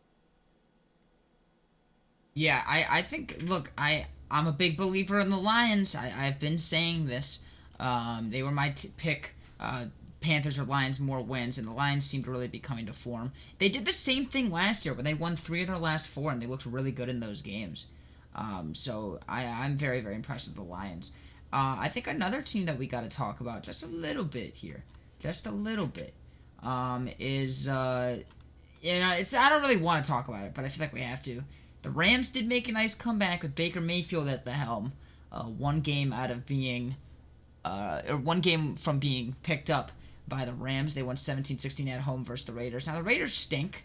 Yeah, 2.34 2.62
I, 2.66 2.86
I 2.88 3.02
think 3.02 3.38
look, 3.42 3.72
I 3.76 4.06
I'm 4.32 4.46
a 4.46 4.52
big 4.52 4.76
believer 4.76 5.20
in 5.20 5.28
the 5.28 5.36
Lions. 5.36 5.94
I 5.94 6.12
I've 6.16 6.40
been 6.40 6.58
saying 6.58 7.06
this. 7.06 7.40
Um, 7.78 8.30
they 8.30 8.42
were 8.42 8.50
my 8.50 8.70
t- 8.70 8.90
pick. 8.96 9.34
Uh, 9.60 9.86
Panthers 10.20 10.58
or 10.58 10.64
Lions 10.64 11.00
more 11.00 11.20
wins, 11.20 11.58
and 11.58 11.66
the 11.66 11.72
Lions 11.72 12.04
seem 12.04 12.22
to 12.22 12.30
really 12.30 12.48
be 12.48 12.60
coming 12.60 12.86
to 12.86 12.92
form. 12.92 13.32
They 13.58 13.68
did 13.68 13.84
the 13.84 13.92
same 13.92 14.24
thing 14.24 14.50
last 14.50 14.84
year 14.84 14.94
when 14.94 15.04
they 15.04 15.14
won 15.14 15.34
three 15.34 15.62
of 15.62 15.66
their 15.66 15.78
last 15.78 16.08
four, 16.08 16.30
and 16.30 16.40
they 16.40 16.46
looked 16.46 16.64
really 16.64 16.92
good 16.92 17.08
in 17.08 17.20
those 17.20 17.42
games. 17.42 17.86
Um, 18.34 18.74
so 18.74 19.18
I, 19.28 19.44
I'm 19.44 19.76
very, 19.76 20.00
very 20.00 20.14
impressed 20.14 20.48
with 20.48 20.56
the 20.56 20.62
Lions. 20.62 21.10
Uh, 21.52 21.76
I 21.78 21.88
think 21.88 22.06
another 22.06 22.40
team 22.40 22.66
that 22.66 22.78
we 22.78 22.86
got 22.86 23.02
to 23.02 23.10
talk 23.10 23.40
about 23.40 23.62
just 23.62 23.84
a 23.84 23.88
little 23.88 24.24
bit 24.24 24.54
here, 24.54 24.84
just 25.18 25.46
a 25.46 25.50
little 25.50 25.86
bit, 25.86 26.14
um, 26.62 27.10
is 27.18 27.68
uh, 27.68 28.20
you 28.80 29.00
know 29.00 29.12
it's 29.12 29.34
I 29.34 29.50
don't 29.50 29.60
really 29.60 29.76
want 29.76 30.04
to 30.04 30.10
talk 30.10 30.28
about 30.28 30.44
it, 30.46 30.54
but 30.54 30.64
I 30.64 30.68
feel 30.68 30.84
like 30.84 30.94
we 30.94 31.00
have 31.00 31.20
to. 31.22 31.42
The 31.82 31.90
Rams 31.90 32.30
did 32.30 32.46
make 32.46 32.68
a 32.68 32.72
nice 32.72 32.94
comeback 32.94 33.42
with 33.42 33.54
Baker 33.54 33.80
Mayfield 33.80 34.28
at 34.28 34.44
the 34.44 34.52
helm. 34.52 34.92
Uh, 35.30 35.44
one 35.44 35.80
game 35.80 36.12
out 36.12 36.30
of 36.30 36.46
being, 36.46 36.96
uh, 37.64 38.02
or 38.08 38.16
one 38.16 38.40
game 38.40 38.76
from 38.76 38.98
being 38.98 39.34
picked 39.42 39.70
up 39.70 39.90
by 40.28 40.44
the 40.44 40.52
Rams. 40.52 40.94
They 40.94 41.02
won 41.02 41.16
17-16 41.16 41.88
at 41.88 42.02
home 42.02 42.24
versus 42.24 42.46
the 42.46 42.52
Raiders. 42.52 42.86
Now 42.86 42.96
the 42.96 43.02
Raiders 43.02 43.34
stink. 43.34 43.84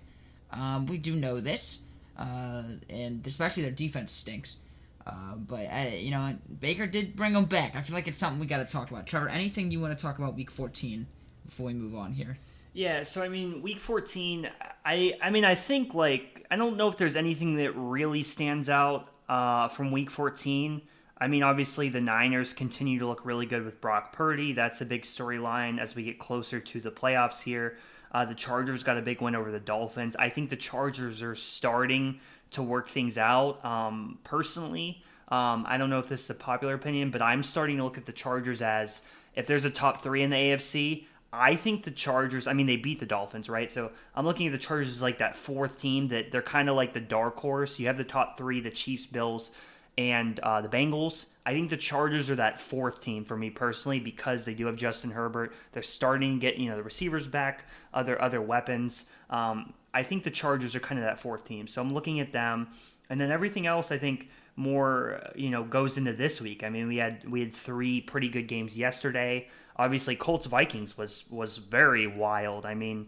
Um, 0.51 0.85
we 0.85 0.97
do 0.97 1.15
know 1.15 1.39
this, 1.39 1.81
uh, 2.17 2.63
and 2.89 3.25
especially 3.25 3.63
their 3.63 3.71
defense 3.71 4.13
stinks. 4.13 4.61
Uh, 5.05 5.35
but 5.35 5.65
uh, 5.71 5.89
you 5.95 6.11
know, 6.11 6.35
Baker 6.59 6.85
did 6.85 7.15
bring 7.15 7.33
them 7.33 7.45
back. 7.45 7.75
I 7.75 7.81
feel 7.81 7.95
like 7.95 8.07
it's 8.07 8.19
something 8.19 8.39
we 8.39 8.45
got 8.45 8.57
to 8.57 8.65
talk 8.65 8.91
about. 8.91 9.07
Trevor, 9.07 9.29
anything 9.29 9.71
you 9.71 9.79
want 9.79 9.97
to 9.97 10.01
talk 10.01 10.17
about 10.17 10.35
Week 10.35 10.51
14 10.51 11.07
before 11.45 11.67
we 11.67 11.73
move 11.73 11.95
on 11.95 12.13
here? 12.13 12.37
Yeah, 12.77 13.01
so 13.01 13.23
I 13.23 13.27
mean, 13.27 13.63
week 13.63 13.79
14, 13.79 14.47
I 14.85 15.17
I 15.19 15.31
mean, 15.31 15.43
I 15.43 15.55
think 15.55 15.95
like 15.95 16.45
I 16.51 16.57
don't 16.57 16.77
know 16.77 16.87
if 16.87 16.95
there's 16.95 17.15
anything 17.15 17.55
that 17.55 17.71
really 17.71 18.21
stands 18.21 18.69
out 18.69 19.09
uh, 19.27 19.67
from 19.69 19.89
week 19.89 20.11
14. 20.11 20.83
I 21.17 21.27
mean, 21.27 21.41
obviously 21.41 21.89
the 21.89 22.01
Niners 22.01 22.53
continue 22.53 22.99
to 22.99 23.07
look 23.07 23.25
really 23.25 23.47
good 23.47 23.65
with 23.65 23.81
Brock 23.81 24.13
Purdy. 24.13 24.53
That's 24.53 24.79
a 24.79 24.85
big 24.85 25.01
storyline 25.01 25.79
as 25.79 25.95
we 25.95 26.03
get 26.03 26.19
closer 26.19 26.59
to 26.59 26.79
the 26.79 26.91
playoffs 26.91 27.41
here. 27.41 27.79
Uh, 28.11 28.25
the 28.25 28.35
Chargers 28.35 28.83
got 28.83 28.95
a 28.95 29.01
big 29.01 29.21
win 29.21 29.33
over 29.33 29.49
the 29.49 29.59
Dolphins. 29.59 30.15
I 30.19 30.29
think 30.29 30.51
the 30.51 30.55
Chargers 30.55 31.23
are 31.23 31.33
starting 31.33 32.19
to 32.51 32.61
work 32.61 32.89
things 32.89 33.17
out. 33.17 33.65
Um, 33.65 34.19
personally, 34.23 35.01
um, 35.29 35.65
I 35.67 35.79
don't 35.79 35.89
know 35.89 35.97
if 35.97 36.09
this 36.09 36.25
is 36.25 36.29
a 36.29 36.35
popular 36.35 36.75
opinion, 36.75 37.09
but 37.09 37.23
I'm 37.23 37.41
starting 37.41 37.77
to 37.77 37.83
look 37.83 37.97
at 37.97 38.05
the 38.05 38.11
Chargers 38.11 38.61
as 38.61 39.01
if 39.35 39.47
there's 39.47 39.65
a 39.65 39.71
top 39.71 40.03
three 40.03 40.21
in 40.21 40.29
the 40.29 40.35
AFC, 40.35 41.05
I 41.33 41.55
think 41.55 41.83
the 41.83 41.91
Chargers, 41.91 42.47
I 42.47 42.53
mean, 42.53 42.67
they 42.67 42.77
beat 42.77 42.99
the 42.99 43.05
Dolphins, 43.05 43.49
right? 43.49 43.71
So 43.71 43.91
I'm 44.15 44.25
looking 44.25 44.47
at 44.47 44.53
the 44.53 44.57
Chargers 44.57 44.89
as 44.89 45.01
like 45.01 45.17
that 45.17 45.35
fourth 45.35 45.79
team 45.79 46.07
that 46.09 46.31
they're 46.31 46.41
kind 46.41 46.69
of 46.69 46.75
like 46.75 46.93
the 46.93 47.01
dark 47.01 47.37
horse. 47.37 47.79
You 47.79 47.87
have 47.87 47.97
the 47.97 48.03
top 48.03 48.37
three, 48.37 48.61
the 48.61 48.71
Chiefs, 48.71 49.05
Bills, 49.05 49.51
and 49.97 50.39
uh, 50.39 50.61
the 50.61 50.69
Bengals. 50.69 51.27
I 51.45 51.51
think 51.51 51.69
the 51.69 51.77
Chargers 51.77 52.29
are 52.29 52.35
that 52.35 52.61
fourth 52.61 53.01
team 53.01 53.25
for 53.25 53.35
me 53.35 53.49
personally 53.49 53.99
because 53.99 54.45
they 54.45 54.53
do 54.53 54.67
have 54.67 54.77
Justin 54.77 55.11
Herbert. 55.11 55.53
They're 55.73 55.83
starting 55.83 56.35
to 56.35 56.39
get, 56.39 56.57
you 56.57 56.69
know, 56.69 56.77
the 56.77 56.83
receivers 56.83 57.27
back, 57.27 57.65
other 57.93 58.21
other 58.21 58.41
weapons. 58.41 59.05
Um, 59.29 59.73
I 59.93 60.03
think 60.03 60.23
the 60.23 60.31
Chargers 60.31 60.75
are 60.75 60.79
kind 60.79 60.99
of 60.99 61.05
that 61.05 61.19
fourth 61.19 61.45
team. 61.45 61.67
So 61.67 61.81
I'm 61.81 61.93
looking 61.93 62.19
at 62.19 62.31
them. 62.31 62.69
And 63.09 63.19
then 63.19 63.31
everything 63.31 63.67
else, 63.67 63.91
I 63.91 63.97
think, 63.97 64.29
more 64.57 65.21
you 65.35 65.51
know 65.51 65.63
goes 65.63 65.97
into 65.97 66.11
this 66.11 66.41
week. 66.41 66.63
I 66.63 66.69
mean, 66.69 66.87
we 66.87 66.97
had 66.97 67.29
we 67.29 67.39
had 67.39 67.53
three 67.53 68.01
pretty 68.01 68.27
good 68.27 68.47
games 68.47 68.77
yesterday. 68.77 69.47
Obviously, 69.77 70.15
Colts 70.15 70.45
Vikings 70.45 70.97
was 70.97 71.23
was 71.29 71.57
very 71.57 72.07
wild. 72.07 72.65
I 72.65 72.73
mean, 72.73 73.07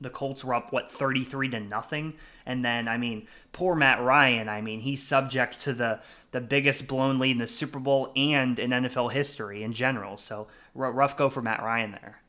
the 0.00 0.10
Colts 0.10 0.42
were 0.42 0.54
up 0.54 0.72
what 0.72 0.90
33 0.90 1.50
to 1.50 1.60
nothing, 1.60 2.14
and 2.46 2.64
then 2.64 2.88
I 2.88 2.96
mean, 2.96 3.26
poor 3.52 3.74
Matt 3.74 4.00
Ryan. 4.00 4.48
I 4.48 4.60
mean, 4.60 4.80
he's 4.80 5.02
subject 5.02 5.60
to 5.60 5.72
the 5.74 6.00
the 6.32 6.40
biggest 6.40 6.86
blown 6.86 7.18
lead 7.18 7.32
in 7.32 7.38
the 7.38 7.46
Super 7.46 7.78
Bowl 7.78 8.12
and 8.16 8.58
in 8.58 8.70
NFL 8.70 9.12
history 9.12 9.62
in 9.62 9.72
general. 9.72 10.16
So 10.16 10.46
rough 10.74 11.16
go 11.16 11.28
for 11.28 11.42
Matt 11.42 11.62
Ryan 11.62 11.92
there. 11.92 12.22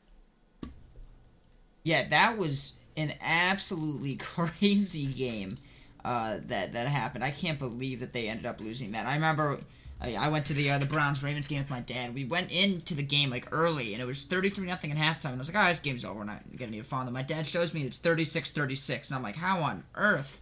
Yeah, 1.84 2.08
that 2.08 2.38
was 2.38 2.78
an 2.96 3.14
absolutely 3.20 4.16
crazy 4.16 5.06
game 5.06 5.56
uh, 6.04 6.38
that 6.46 6.72
that 6.72 6.86
happened. 6.88 7.24
I 7.24 7.30
can't 7.30 7.58
believe 7.58 8.00
that 8.00 8.12
they 8.12 8.28
ended 8.28 8.46
up 8.46 8.60
losing 8.60 8.92
that. 8.92 9.06
I 9.06 9.14
remember 9.14 9.60
I, 10.00 10.28
went 10.28 10.46
to 10.46 10.54
the 10.54 10.70
uh, 10.70 10.78
the 10.78 10.86
Browns 10.86 11.22
Ravens 11.22 11.46
game 11.46 11.58
with 11.58 11.70
my 11.70 11.80
dad. 11.80 12.14
We 12.14 12.24
went 12.24 12.50
into 12.50 12.94
the 12.94 13.02
game 13.02 13.30
like 13.30 13.46
early, 13.52 13.92
and 13.92 14.02
it 14.02 14.06
was 14.06 14.24
33 14.24 14.66
nothing 14.66 14.90
at 14.90 14.98
halftime. 14.98 15.26
And 15.30 15.34
I 15.36 15.38
was 15.38 15.52
like, 15.52 15.64
"Oh, 15.64 15.68
this 15.68 15.78
game's 15.78 16.04
over. 16.04 16.20
We're 16.20 16.24
not 16.24 16.42
gonna 16.56 16.72
need 16.72 16.80
a 16.80 16.82
them." 16.82 17.12
My 17.12 17.22
dad 17.22 17.46
shows 17.46 17.72
me 17.72 17.82
it's 17.82 17.98
36-36, 18.00 19.08
and 19.08 19.16
I'm 19.16 19.22
like, 19.22 19.36
"How 19.36 19.60
on 19.60 19.84
earth? 19.94 20.40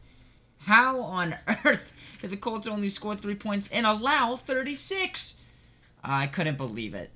How 0.61 1.03
on 1.03 1.37
earth 1.65 1.93
did 2.23 2.31
the 2.31 2.37
Colts 2.37 2.67
only 2.67 2.89
score 2.89 3.15
three 3.15 3.35
points 3.35 3.69
and 3.69 3.87
allow 3.87 4.37
36?" 4.37 5.39
I 6.03 6.27
couldn't 6.27 6.57
believe 6.57 6.95
it. 6.95 7.11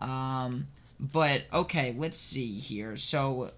Um, 0.00 0.68
but 0.98 1.42
okay, 1.52 1.94
let's 1.96 2.18
see 2.18 2.58
here. 2.58 2.96
So 2.96 3.50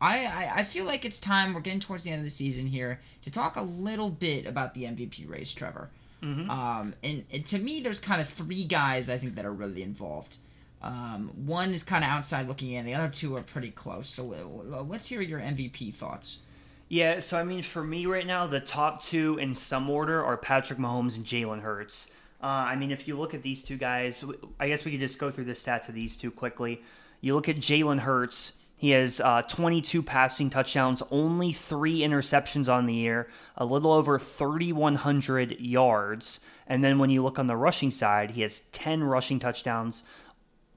I, 0.00 0.26
I, 0.26 0.52
I 0.58 0.62
feel 0.62 0.84
like 0.84 1.04
it's 1.04 1.18
time. 1.18 1.54
We're 1.54 1.60
getting 1.60 1.80
towards 1.80 2.04
the 2.04 2.10
end 2.10 2.20
of 2.20 2.24
the 2.24 2.30
season 2.30 2.66
here 2.66 3.00
to 3.22 3.30
talk 3.30 3.56
a 3.56 3.62
little 3.62 4.10
bit 4.10 4.46
about 4.46 4.74
the 4.74 4.84
MVP 4.84 5.28
race, 5.28 5.52
Trevor. 5.52 5.90
Mm-hmm. 6.22 6.50
Um, 6.50 6.94
and, 7.02 7.24
and, 7.32 7.46
to 7.46 7.58
me, 7.58 7.80
there's 7.80 8.00
kind 8.00 8.20
of 8.20 8.28
three 8.28 8.64
guys 8.64 9.08
I 9.08 9.18
think 9.18 9.36
that 9.36 9.44
are 9.44 9.52
really 9.52 9.82
involved. 9.82 10.38
Um, 10.82 11.30
one 11.46 11.70
is 11.70 11.84
kind 11.84 12.04
of 12.04 12.10
outside 12.10 12.48
looking 12.48 12.72
in. 12.72 12.84
The 12.84 12.94
other 12.94 13.08
two 13.08 13.36
are 13.36 13.42
pretty 13.42 13.70
close. 13.70 14.08
So 14.08 14.32
uh, 14.32 14.82
let's 14.82 15.08
hear 15.08 15.20
your 15.20 15.40
MVP 15.40 15.94
thoughts. 15.94 16.42
Yeah, 16.88 17.18
so 17.18 17.38
I 17.38 17.44
mean, 17.44 17.62
for 17.62 17.84
me 17.84 18.06
right 18.06 18.26
now, 18.26 18.46
the 18.46 18.60
top 18.60 19.02
two 19.02 19.38
in 19.38 19.54
some 19.54 19.90
order 19.90 20.24
are 20.24 20.36
Patrick 20.36 20.78
Mahomes 20.78 21.16
and 21.16 21.24
Jalen 21.24 21.60
Hurts. 21.60 22.10
Uh, 22.42 22.46
I 22.46 22.76
mean, 22.76 22.90
if 22.90 23.06
you 23.06 23.18
look 23.18 23.34
at 23.34 23.42
these 23.42 23.62
two 23.62 23.76
guys, 23.76 24.24
I 24.58 24.68
guess 24.68 24.84
we 24.84 24.92
could 24.92 25.00
just 25.00 25.18
go 25.18 25.30
through 25.30 25.44
the 25.44 25.52
stats 25.52 25.88
of 25.88 25.94
these 25.94 26.16
two 26.16 26.30
quickly. 26.30 26.82
You 27.20 27.34
look 27.34 27.48
at 27.48 27.56
Jalen 27.56 28.00
Hurts, 28.00 28.52
he 28.78 28.90
has 28.90 29.20
uh, 29.20 29.42
22 29.42 30.04
passing 30.04 30.50
touchdowns, 30.50 31.02
only 31.10 31.52
three 31.52 31.98
interceptions 31.98 32.72
on 32.72 32.86
the 32.86 32.94
year, 32.94 33.28
a 33.56 33.64
little 33.64 33.90
over 33.92 34.20
3,100 34.20 35.58
yards. 35.58 36.38
And 36.68 36.84
then 36.84 37.00
when 37.00 37.10
you 37.10 37.24
look 37.24 37.40
on 37.40 37.48
the 37.48 37.56
rushing 37.56 37.90
side, 37.90 38.30
he 38.30 38.42
has 38.42 38.60
10 38.70 39.02
rushing 39.02 39.40
touchdowns, 39.40 40.04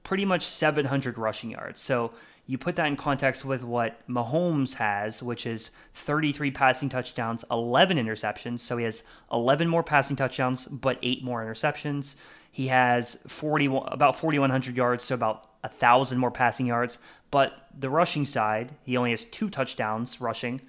pretty 0.02 0.24
much 0.24 0.44
700 0.44 1.16
rushing 1.16 1.52
yards. 1.52 1.80
So 1.80 2.12
you 2.44 2.58
put 2.58 2.74
that 2.74 2.88
in 2.88 2.96
context 2.96 3.44
with 3.44 3.62
what 3.62 4.04
Mahomes 4.08 4.74
has, 4.74 5.22
which 5.22 5.46
is 5.46 5.70
33 5.94 6.50
passing 6.50 6.88
touchdowns, 6.88 7.44
11 7.52 7.98
interceptions. 7.98 8.58
So 8.58 8.78
he 8.78 8.84
has 8.84 9.04
11 9.30 9.68
more 9.68 9.84
passing 9.84 10.16
touchdowns, 10.16 10.64
but 10.64 10.98
eight 11.02 11.22
more 11.22 11.44
interceptions. 11.44 12.16
He 12.50 12.66
has 12.66 13.16
40 13.28 13.66
about 13.66 14.18
4,100 14.18 14.76
yards, 14.76 15.04
so 15.04 15.14
about 15.14 15.51
a 15.62 15.68
thousand 15.68 16.18
more 16.18 16.30
passing 16.30 16.66
yards. 16.66 16.98
But 17.30 17.68
the 17.76 17.90
rushing 17.90 18.24
side, 18.24 18.72
he 18.84 18.96
only 18.96 19.10
has 19.10 19.24
two 19.24 19.48
touchdowns 19.48 20.20
rushing. 20.20 20.60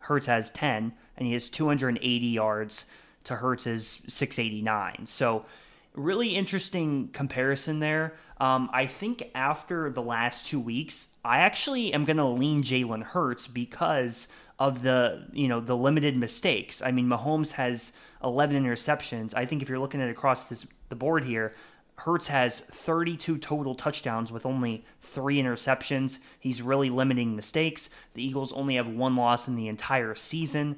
Hurts 0.00 0.26
has 0.26 0.50
10, 0.50 0.92
and 1.16 1.26
he 1.26 1.32
has 1.32 1.48
280 1.50 2.26
yards 2.26 2.86
to 3.24 3.36
Hurts's 3.36 4.02
689. 4.06 5.06
So 5.06 5.44
really 5.94 6.36
interesting 6.36 7.08
comparison 7.08 7.80
there. 7.80 8.14
Um, 8.38 8.70
I 8.72 8.86
think 8.86 9.30
after 9.34 9.90
the 9.90 10.02
last 10.02 10.46
two 10.46 10.60
weeks, 10.60 11.08
I 11.24 11.38
actually 11.38 11.92
am 11.92 12.04
going 12.04 12.18
to 12.18 12.24
lean 12.24 12.62
Jalen 12.62 13.02
Hurts 13.02 13.46
because 13.46 14.28
of 14.58 14.82
the 14.82 15.26
you 15.32 15.48
know 15.48 15.60
the 15.60 15.76
limited 15.76 16.16
mistakes. 16.16 16.80
I 16.82 16.90
mean, 16.90 17.06
Mahomes 17.06 17.52
has 17.52 17.92
11 18.22 18.62
interceptions. 18.62 19.34
I 19.34 19.44
think 19.44 19.62
if 19.62 19.68
you're 19.68 19.78
looking 19.78 20.00
at 20.00 20.08
across 20.08 20.44
this, 20.44 20.66
the 20.88 20.96
board 20.96 21.24
here, 21.24 21.54
Hurts 21.98 22.26
has 22.28 22.60
32 22.60 23.38
total 23.38 23.74
touchdowns 23.74 24.30
with 24.30 24.44
only 24.44 24.84
three 25.00 25.38
interceptions. 25.38 26.18
He's 26.38 26.60
really 26.60 26.90
limiting 26.90 27.34
mistakes. 27.34 27.88
The 28.14 28.22
Eagles 28.22 28.52
only 28.52 28.76
have 28.76 28.86
one 28.86 29.16
loss 29.16 29.48
in 29.48 29.56
the 29.56 29.68
entire 29.68 30.14
season 30.14 30.76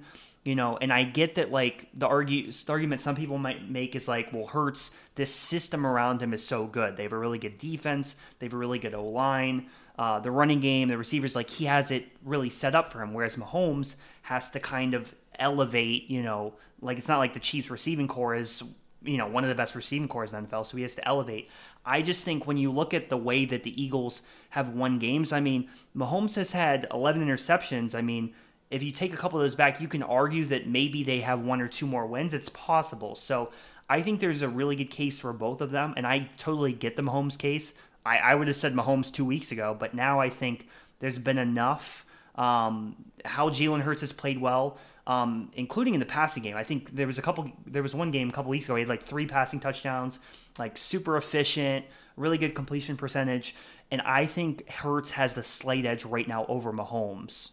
you 0.48 0.54
know 0.54 0.78
and 0.81 0.92
i 0.92 1.02
get 1.02 1.35
that 1.35 1.50
like 1.50 1.88
the, 1.94 2.07
argue, 2.07 2.50
the 2.50 2.72
argument 2.72 3.00
some 3.00 3.14
people 3.14 3.37
might 3.37 3.68
make 3.68 3.94
is 3.94 4.09
like 4.09 4.33
well 4.33 4.46
Hurts, 4.46 4.90
this 5.14 5.35
system 5.35 5.87
around 5.87 6.22
him 6.22 6.33
is 6.33 6.46
so 6.46 6.66
good 6.66 6.96
they 6.96 7.02
have 7.02 7.12
a 7.12 7.18
really 7.18 7.38
good 7.38 7.59
defense 7.59 8.16
they 8.38 8.46
have 8.46 8.54
a 8.54 8.57
really 8.57 8.78
good 8.78 8.94
o-line 8.94 9.66
uh, 9.98 10.20
the 10.20 10.31
running 10.31 10.61
game 10.61 10.88
the 10.88 10.96
receivers 10.96 11.37
like 11.37 11.50
he 11.50 11.66
has 11.66 11.90
it 11.90 12.07
really 12.24 12.48
set 12.48 12.74
up 12.74 12.90
for 12.90 13.02
him 13.02 13.12
whereas 13.12 13.37
mahomes 13.37 13.96
has 14.22 14.50
to 14.50 14.61
kind 14.61 14.94
of 14.94 15.14
elevate 15.38 16.09
you 16.09 16.22
know 16.22 16.54
like 16.81 16.98
it's 16.98 17.09
not 17.09 17.18
like 17.18 17.35
the 17.35 17.40
chiefs 17.40 17.70
receiving 17.70 18.09
corps 18.09 18.35
is 18.35 18.62
you 19.02 19.16
know 19.16 19.26
one 19.26 19.44
of 19.44 19.48
the 19.48 19.54
best 19.54 19.74
receiving 19.74 20.08
cores 20.08 20.32
in 20.32 20.46
NFL, 20.46 20.66
so 20.66 20.76
he 20.76 20.82
has 20.82 20.94
to 20.96 21.06
elevate. 21.06 21.48
I 21.84 22.02
just 22.02 22.24
think 22.24 22.46
when 22.46 22.56
you 22.56 22.70
look 22.70 22.92
at 22.92 23.08
the 23.08 23.16
way 23.16 23.44
that 23.44 23.62
the 23.62 23.82
Eagles 23.82 24.22
have 24.50 24.70
won 24.70 24.98
games, 24.98 25.32
I 25.32 25.40
mean, 25.40 25.68
Mahomes 25.96 26.34
has 26.34 26.52
had 26.52 26.87
11 26.92 27.26
interceptions. 27.26 27.94
I 27.94 28.02
mean, 28.02 28.34
if 28.70 28.82
you 28.82 28.92
take 28.92 29.14
a 29.14 29.16
couple 29.16 29.38
of 29.38 29.44
those 29.44 29.54
back, 29.54 29.80
you 29.80 29.88
can 29.88 30.02
argue 30.02 30.44
that 30.46 30.66
maybe 30.66 31.02
they 31.02 31.20
have 31.20 31.40
one 31.40 31.61
or 31.61 31.68
two 31.68 31.87
more 31.87 32.06
wins. 32.06 32.34
It's 32.34 32.50
possible. 32.50 33.14
So 33.14 33.50
I 33.88 34.02
think 34.02 34.20
there's 34.20 34.42
a 34.42 34.48
really 34.48 34.76
good 34.76 34.90
case 34.90 35.18
for 35.18 35.32
both 35.32 35.61
of 35.61 35.70
them, 35.70 35.94
and 35.96 36.06
I 36.06 36.28
totally 36.37 36.72
get 36.72 36.96
the 36.96 37.02
Mahomes 37.02 37.38
case. 37.38 37.72
I, 38.04 38.18
I 38.18 38.34
would 38.34 38.48
have 38.48 38.56
said 38.56 38.74
Mahomes 38.74 39.12
two 39.12 39.24
weeks 39.24 39.50
ago, 39.50 39.76
but 39.78 39.94
now 39.94 40.20
I 40.20 40.28
think 40.28 40.68
there's 41.00 41.18
been 41.18 41.38
enough. 41.38 42.04
Um, 42.38 42.96
how 43.24 43.51
Jalen 43.51 43.81
Hurts 43.81 44.01
has 44.03 44.12
played 44.12 44.40
well, 44.40 44.79
um, 45.07 45.51
including 45.55 45.94
in 45.94 46.01
the 46.01 46.07
passing 46.07 46.42
game. 46.42 46.57
I 46.57 46.62
think 46.62 46.94
there 46.94 47.07
was 47.07 47.18
a 47.18 47.22
couple. 47.22 47.51
There 47.66 47.83
was 47.83 47.94
one 47.94 48.11
game 48.11 48.29
a 48.29 48.33
couple 48.33 48.51
weeks 48.51 48.66
ago. 48.66 48.77
He 48.77 48.81
had 48.83 48.88
like 48.88 49.03
three 49.03 49.27
passing 49.27 49.59
touchdowns, 49.59 50.20
like 50.59 50.77
super 50.77 51.16
efficient, 51.16 51.85
really 52.16 52.38
good 52.38 52.55
completion 52.55 52.96
percentage, 52.96 53.55
and 53.90 54.01
I 54.03 54.24
think 54.27 54.70
Hurts 54.70 55.11
has 55.11 55.35
the 55.35 55.42
slight 55.42 55.85
edge 55.85 56.05
right 56.05 56.29
now 56.29 56.46
over 56.46 56.72
Mahomes. 56.72 57.51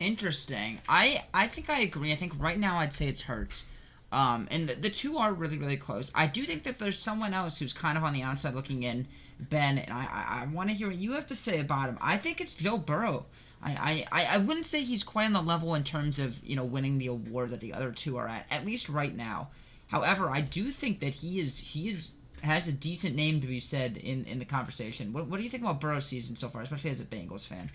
Interesting. 0.00 0.80
I 0.88 1.24
I 1.34 1.46
think 1.46 1.70
I 1.70 1.80
agree. 1.80 2.12
I 2.12 2.16
think 2.16 2.32
right 2.38 2.58
now 2.58 2.78
I'd 2.78 2.92
say 2.92 3.08
it's 3.08 3.22
Hurts. 3.22 3.68
Um, 4.12 4.46
and 4.50 4.68
the, 4.68 4.74
the 4.74 4.90
two 4.90 5.16
are 5.16 5.32
really 5.32 5.58
really 5.58 5.76
close. 5.76 6.12
I 6.14 6.26
do 6.26 6.44
think 6.44 6.62
that 6.64 6.78
there's 6.78 6.98
someone 6.98 7.34
else 7.34 7.58
who's 7.58 7.72
kind 7.72 7.96
of 7.96 8.04
on 8.04 8.12
the 8.12 8.22
outside 8.22 8.54
looking 8.54 8.82
in, 8.82 9.08
Ben, 9.40 9.78
and 9.78 9.92
I 9.92 10.04
I, 10.04 10.42
I 10.42 10.46
want 10.46 10.68
to 10.68 10.74
hear 10.74 10.88
what 10.88 10.96
you 10.96 11.12
have 11.12 11.26
to 11.28 11.34
say 11.34 11.58
about 11.58 11.88
him. 11.88 11.98
I 12.00 12.18
think 12.18 12.40
it's 12.40 12.54
Joe 12.54 12.78
Burrow. 12.78 13.26
I, 13.64 14.06
I, 14.10 14.26
I 14.32 14.38
wouldn't 14.38 14.66
say 14.66 14.82
he's 14.82 15.04
quite 15.04 15.26
on 15.26 15.32
the 15.32 15.40
level 15.40 15.74
in 15.74 15.84
terms 15.84 16.18
of 16.18 16.44
you 16.44 16.56
know 16.56 16.64
winning 16.64 16.98
the 16.98 17.06
award 17.06 17.50
that 17.50 17.60
the 17.60 17.72
other 17.72 17.92
two 17.92 18.16
are 18.16 18.28
at 18.28 18.46
at 18.50 18.66
least 18.66 18.88
right 18.88 19.14
now. 19.14 19.48
However, 19.88 20.30
I 20.30 20.40
do 20.40 20.70
think 20.70 21.00
that 21.00 21.14
he 21.14 21.38
is 21.38 21.58
he 21.58 21.88
is 21.88 22.12
has 22.42 22.66
a 22.66 22.72
decent 22.72 23.14
name 23.14 23.40
to 23.40 23.46
be 23.46 23.60
said 23.60 23.96
in, 23.96 24.24
in 24.24 24.40
the 24.40 24.44
conversation. 24.44 25.12
What, 25.12 25.26
what 25.26 25.36
do 25.36 25.44
you 25.44 25.50
think 25.50 25.62
about 25.62 25.80
Burrow's 25.80 26.06
season 26.06 26.34
so 26.36 26.48
far, 26.48 26.62
especially 26.62 26.90
as 26.90 27.00
a 27.00 27.04
Bengals 27.04 27.46
fan? 27.46 27.70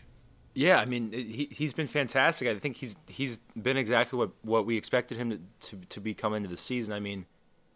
Yeah, 0.58 0.80
I 0.80 0.86
mean 0.86 1.12
he 1.12 1.48
he's 1.52 1.72
been 1.72 1.86
fantastic. 1.88 2.48
I 2.48 2.58
think 2.58 2.78
he's 2.78 2.96
he's 3.06 3.38
been 3.56 3.78
exactly 3.78 4.18
what, 4.18 4.32
what 4.42 4.66
we 4.66 4.76
expected 4.76 5.20
him 5.20 5.30
to, 5.30 5.40
to 5.70 5.86
to 5.90 6.02
be 6.02 6.16
coming 6.16 6.38
into 6.38 6.50
the 6.50 6.58
season. 6.58 6.94
I 6.94 7.00
mean, 7.00 7.28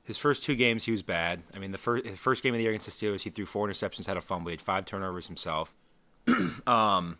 his 0.03 0.17
first 0.17 0.41
two 0.41 0.55
games 0.55 0.85
he 0.85 0.91
was 0.91 1.03
bad. 1.03 1.43
I 1.53 1.59
mean, 1.59 1.73
the 1.73 1.77
first 1.77 2.07
first 2.17 2.41
game 2.41 2.55
of 2.55 2.57
the 2.57 2.63
year 2.63 2.71
against 2.71 2.87
the 2.87 2.91
Steelers, 2.91 3.21
he 3.21 3.29
threw 3.29 3.45
four 3.45 3.67
interceptions, 3.67 4.07
had 4.07 4.17
a 4.17 4.21
fumble, 4.21 4.49
he 4.49 4.53
had 4.53 4.61
five 4.61 4.85
turnovers 4.85 5.27
himself. 5.27 5.75
um, 6.65 7.19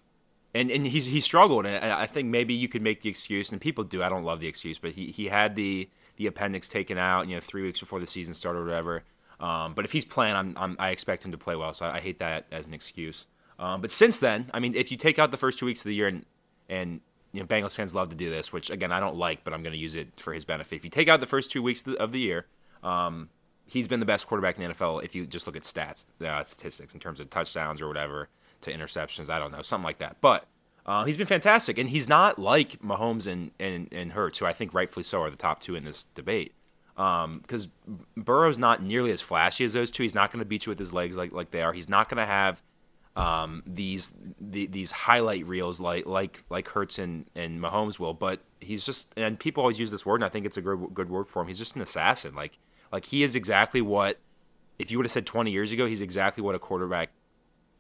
and 0.56 0.72
and 0.72 0.88
he 0.88 1.00
he 1.00 1.22
struggled, 1.22 1.68
and 1.68 1.94
I 1.94 2.08
think 2.08 2.30
maybe 2.30 2.56
you 2.56 2.68
could 2.68 2.82
make 2.82 3.02
the 3.02 3.10
excuse, 3.10 3.52
and 3.52 3.62
people 3.62 3.84
do. 3.84 4.02
I 4.02 4.10
don't 4.10 4.24
love 4.24 4.40
the 4.40 4.48
excuse, 4.48 4.80
but 4.80 4.94
he 4.94 5.12
he 5.12 5.28
had 5.28 5.56
the 5.56 5.88
the 6.16 6.26
appendix 6.26 6.70
taken 6.70 6.98
out, 6.98 7.28
you 7.28 7.36
know, 7.36 7.40
three 7.40 7.62
weeks 7.62 7.80
before 7.80 8.00
the 8.00 8.08
season 8.08 8.34
started 8.34 8.62
or 8.62 8.66
whatever. 8.66 9.04
Um, 9.40 9.76
but 9.76 9.86
if 9.86 9.92
he's 9.92 10.06
playing, 10.06 10.36
I'm, 10.36 10.56
I'm, 10.58 10.76
i 10.80 10.90
expect 10.90 11.24
him 11.24 11.32
to 11.32 11.38
play 11.38 11.56
well, 11.56 11.74
so 11.74 11.86
I, 11.86 11.98
I 11.98 12.00
hate 12.00 12.18
that 12.18 12.48
as 12.52 12.66
an 12.66 12.74
excuse. 12.74 13.28
Um, 13.62 13.80
but 13.80 13.92
since 13.92 14.18
then, 14.18 14.50
I 14.54 14.60
mean, 14.60 14.76
if 14.76 14.92
you 14.92 14.98
take 14.98 15.20
out 15.20 15.30
the 15.30 15.38
first 15.38 15.60
two 15.60 15.68
weeks 15.68 15.82
of 15.82 15.86
the 15.86 15.96
year, 15.96 16.08
and 16.08 16.26
and 16.68 17.00
you 17.32 17.40
know, 17.40 17.46
Bengals 17.46 17.76
fans 17.76 17.94
love 17.94 18.10
to 18.10 18.16
do 18.16 18.30
this, 18.30 18.52
which 18.52 18.70
again 18.72 18.92
I 18.92 19.00
don't 19.00 19.16
like, 19.16 19.44
but 19.44 19.54
I'm 19.54 19.62
going 19.62 19.74
to 19.74 19.80
use 19.80 19.96
it 19.96 20.20
for 20.20 20.34
his 20.34 20.44
benefit. 20.44 20.76
If 20.76 20.84
you 20.84 20.90
take 20.90 21.08
out 21.08 21.20
the 21.20 21.28
first 21.28 21.52
two 21.52 21.62
weeks 21.62 21.84
of 22.00 22.12
the 22.12 22.20
year, 22.20 22.48
um, 22.84 23.30
he's 23.68 23.88
been 23.88 24.00
the 24.00 24.06
best 24.06 24.26
quarterback 24.26 24.58
in 24.58 24.68
the 24.68 24.74
NFL. 24.74 25.04
If 25.04 25.14
you 25.14 25.28
just 25.28 25.46
look 25.46 25.56
at 25.56 25.62
stats, 25.62 26.06
uh, 26.26 26.44
statistics 26.44 26.94
in 26.94 27.00
terms 27.00 27.20
of 27.20 27.30
touchdowns 27.30 27.82
or 27.82 27.88
whatever 27.88 28.30
to 28.62 28.74
interceptions, 28.74 29.30
I 29.30 29.38
don't 29.38 29.52
know, 29.52 29.62
something 29.62 29.86
like 29.86 30.00
that. 30.00 30.18
But 30.22 30.48
uh, 30.88 31.06
he's 31.06 31.18
been 31.18 31.28
fantastic, 31.28 31.78
and 31.78 31.88
he's 31.88 32.10
not 32.10 32.40
like 32.40 32.82
Mahomes 32.82 33.28
and, 33.28 33.52
and 33.60 33.88
and 33.92 34.14
Hurts, 34.14 34.40
who 34.40 34.48
I 34.48 34.54
think 34.54 34.74
rightfully 34.74 35.04
so 35.04 35.22
are 35.22 35.30
the 35.30 35.38
top 35.38 35.62
two 35.62 35.76
in 35.76 35.86
this 35.86 36.06
debate. 36.16 36.54
Because 36.96 37.68
um, 37.88 38.06
Burrow's 38.18 38.60
not 38.60 38.82
nearly 38.82 39.12
as 39.12 39.22
flashy 39.22 39.66
as 39.66 39.74
those 39.74 39.92
two. 39.92 40.04
He's 40.04 40.16
not 40.16 40.32
going 40.32 40.40
to 40.40 40.46
beat 40.46 40.66
you 40.66 40.72
with 40.72 40.80
his 40.80 40.92
legs 40.92 41.16
like 41.16 41.32
like 41.32 41.52
they 41.52 41.62
are. 41.62 41.74
He's 41.74 41.88
not 41.88 42.10
going 42.10 42.18
to 42.18 42.26
have 42.26 42.62
um, 43.16 43.64
these 43.66 44.14
the, 44.40 44.68
these 44.68 44.92
highlight 44.92 45.46
reels 45.46 45.80
like 45.82 46.06
like 46.06 46.44
like 46.50 46.68
Hurts 46.70 46.98
and, 47.00 47.26
and 47.36 47.60
Mahomes 47.60 48.00
will, 48.00 48.14
but 48.14 48.40
he's 48.60 48.84
just 48.84 49.08
and 49.18 49.40
people 49.40 49.62
always 49.62 49.80
use 49.80 49.92
this 49.92 50.06
word, 50.06 50.16
and 50.16 50.26
I 50.26 50.30
think 50.30 50.46
it's 50.46 50.58
a 50.58 50.62
good 50.62 50.94
good 50.94 51.10
word 51.10 51.28
for 51.28 51.42
him. 51.42 51.48
He's 51.48 51.60
just 51.60 51.76
an 51.76 51.82
assassin. 51.82 52.36
Like 52.36 52.58
like 52.92 53.06
he 53.06 53.24
is 53.24 53.36
exactly 53.36 53.82
what 53.82 54.20
if 54.80 54.92
you 54.92 54.98
would 54.98 55.06
have 55.06 55.12
said 55.12 55.26
20 55.26 55.52
years 55.52 55.72
ago, 55.72 55.86
he's 55.86 56.02
exactly 56.02 56.42
what 56.42 56.56
a 56.56 56.60
quarterback 56.60 57.12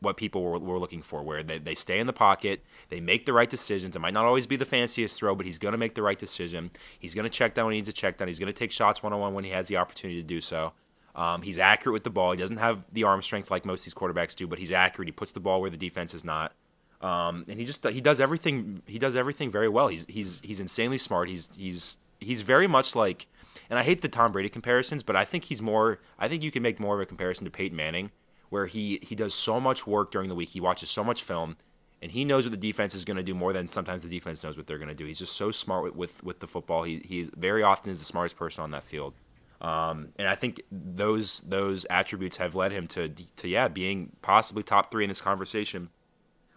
what 0.02 0.18
people 0.18 0.42
were, 0.42 0.60
were 0.60 0.80
looking 0.80 1.02
for, 1.02 1.22
where 1.22 1.44
they, 1.44 1.60
they 1.60 1.76
stay 1.76 2.00
in 2.00 2.08
the 2.08 2.14
pocket, 2.14 2.64
they 2.90 3.00
make 3.00 3.26
the 3.26 3.34
right 3.34 3.50
decisions. 3.50 3.96
It 3.96 4.00
might 4.00 4.14
not 4.14 4.26
always 4.26 4.48
be 4.48 4.56
the 4.56 4.66
fanciest 4.66 5.18
throw, 5.18 5.36
but 5.36 5.46
he's 5.46 5.60
going 5.60 5.74
to 5.74 5.78
make 5.78 5.96
the 5.96 6.02
right 6.02 6.18
decision. 6.18 6.72
He's 7.00 7.14
going 7.14 7.24
to 7.24 7.30
check 7.30 7.54
down 7.54 7.66
when 7.66 7.74
he 7.74 7.78
needs 7.78 7.90
to 7.90 7.94
check 7.94 8.18
down. 8.18 8.28
He's 8.28 8.40
going 8.40 8.48
to 8.48 8.54
take 8.54 8.72
shots 8.72 9.04
one 9.04 9.14
on 9.14 9.20
one 9.20 9.34
when 9.34 9.44
he 9.44 9.52
has 9.52 9.68
the 9.68 9.78
opportunity 9.78 10.20
to 10.20 10.28
do 10.28 10.42
so. 10.42 10.74
Um, 11.16 11.42
he's 11.42 11.60
accurate 11.60 11.94
with 11.94 12.04
the 12.04 12.10
ball. 12.10 12.32
He 12.32 12.38
doesn't 12.38 12.58
have 12.58 12.84
the 12.92 13.04
arm 13.04 13.22
strength 13.22 13.52
like 13.52 13.66
most 13.66 13.82
of 13.82 13.86
these 13.86 13.94
quarterbacks 13.94 14.36
do, 14.36 14.48
but 14.48 14.60
he's 14.60 14.72
accurate. 14.72 15.08
He 15.08 15.12
puts 15.12 15.32
the 15.32 15.40
ball 15.40 15.62
where 15.62 15.70
the 15.70 15.78
defense 15.78 16.14
is 16.14 16.24
not. 16.24 16.54
Um, 17.02 17.46
and 17.50 17.60
he 17.60 17.66
just 17.66 17.86
he 17.88 18.00
does 18.00 18.22
everything 18.22 18.84
he 18.86 19.00
does 19.00 19.16
everything 19.16 19.52
very 19.52 19.68
well. 19.68 19.88
He's 19.88 20.06
he's 20.08 20.40
he's 20.44 20.60
insanely 20.60 21.00
smart. 21.00 21.30
He's 21.30 21.50
he's 21.56 21.98
he's 22.20 22.44
very 22.44 22.68
much 22.68 22.96
like 22.96 23.28
and 23.70 23.80
I 23.80 23.84
hate 23.84 24.02
the 24.02 24.08
Tom 24.08 24.32
Brady 24.32 24.50
comparisons, 24.50 25.02
but 25.04 25.16
I 25.16 25.26
think 25.26 25.46
he's 25.46 25.62
more 25.62 26.00
I 26.20 26.28
think 26.28 26.44
you 26.44 26.52
can 26.52 26.62
make 26.62 26.80
more 26.80 26.96
of 26.96 27.02
a 27.02 27.06
comparison 27.06 27.46
to 27.46 27.52
Peyton 27.52 27.76
Manning 27.76 28.12
where 28.50 28.68
he 28.68 29.00
he 29.02 29.16
does 29.16 29.34
so 29.34 29.60
much 29.60 29.88
work 29.88 30.12
during 30.12 30.30
the 30.30 30.36
week. 30.36 30.50
He 30.50 30.62
watches 30.62 30.92
so 30.92 31.04
much 31.04 31.24
film 31.24 31.58
and 32.02 32.12
he 32.12 32.26
knows 32.26 32.46
what 32.46 32.52
the 32.52 32.58
defense 32.58 32.96
is 32.96 33.04
going 33.06 33.18
to 33.18 33.24
do 33.24 33.34
more 33.34 33.54
than 33.54 33.68
sometimes 33.68 34.04
the 34.04 34.10
defense 34.10 34.44
knows 34.44 34.58
what 34.58 34.68
they're 34.68 34.78
going 34.78 34.90
to 34.90 34.96
do. 34.96 35.06
He's 35.06 35.20
just 35.20 35.34
so 35.34 35.52
smart 35.52 35.84
with 35.84 35.96
with, 35.96 36.24
with 36.24 36.40
the 36.40 36.48
football. 36.48 36.84
He 36.84 37.02
he 37.04 37.24
very 37.36 37.64
often 37.64 37.92
is 37.92 38.00
the 38.00 38.06
smartest 38.06 38.38
person 38.38 38.64
on 38.64 38.72
that 38.72 38.84
field. 38.84 39.14
Um, 39.62 40.10
and 40.18 40.28
I 40.28 40.34
think 40.34 40.62
those 40.72 41.42
those 41.42 41.86
attributes 41.86 42.38
have 42.38 42.56
led 42.56 42.72
him 42.72 42.88
to 42.88 43.10
to 43.10 43.48
yeah 43.48 43.68
being 43.68 44.12
possibly 44.22 44.64
top 44.64 44.92
three 44.92 45.04
in 45.04 45.10
this 45.10 45.22
conversation. 45.22 45.90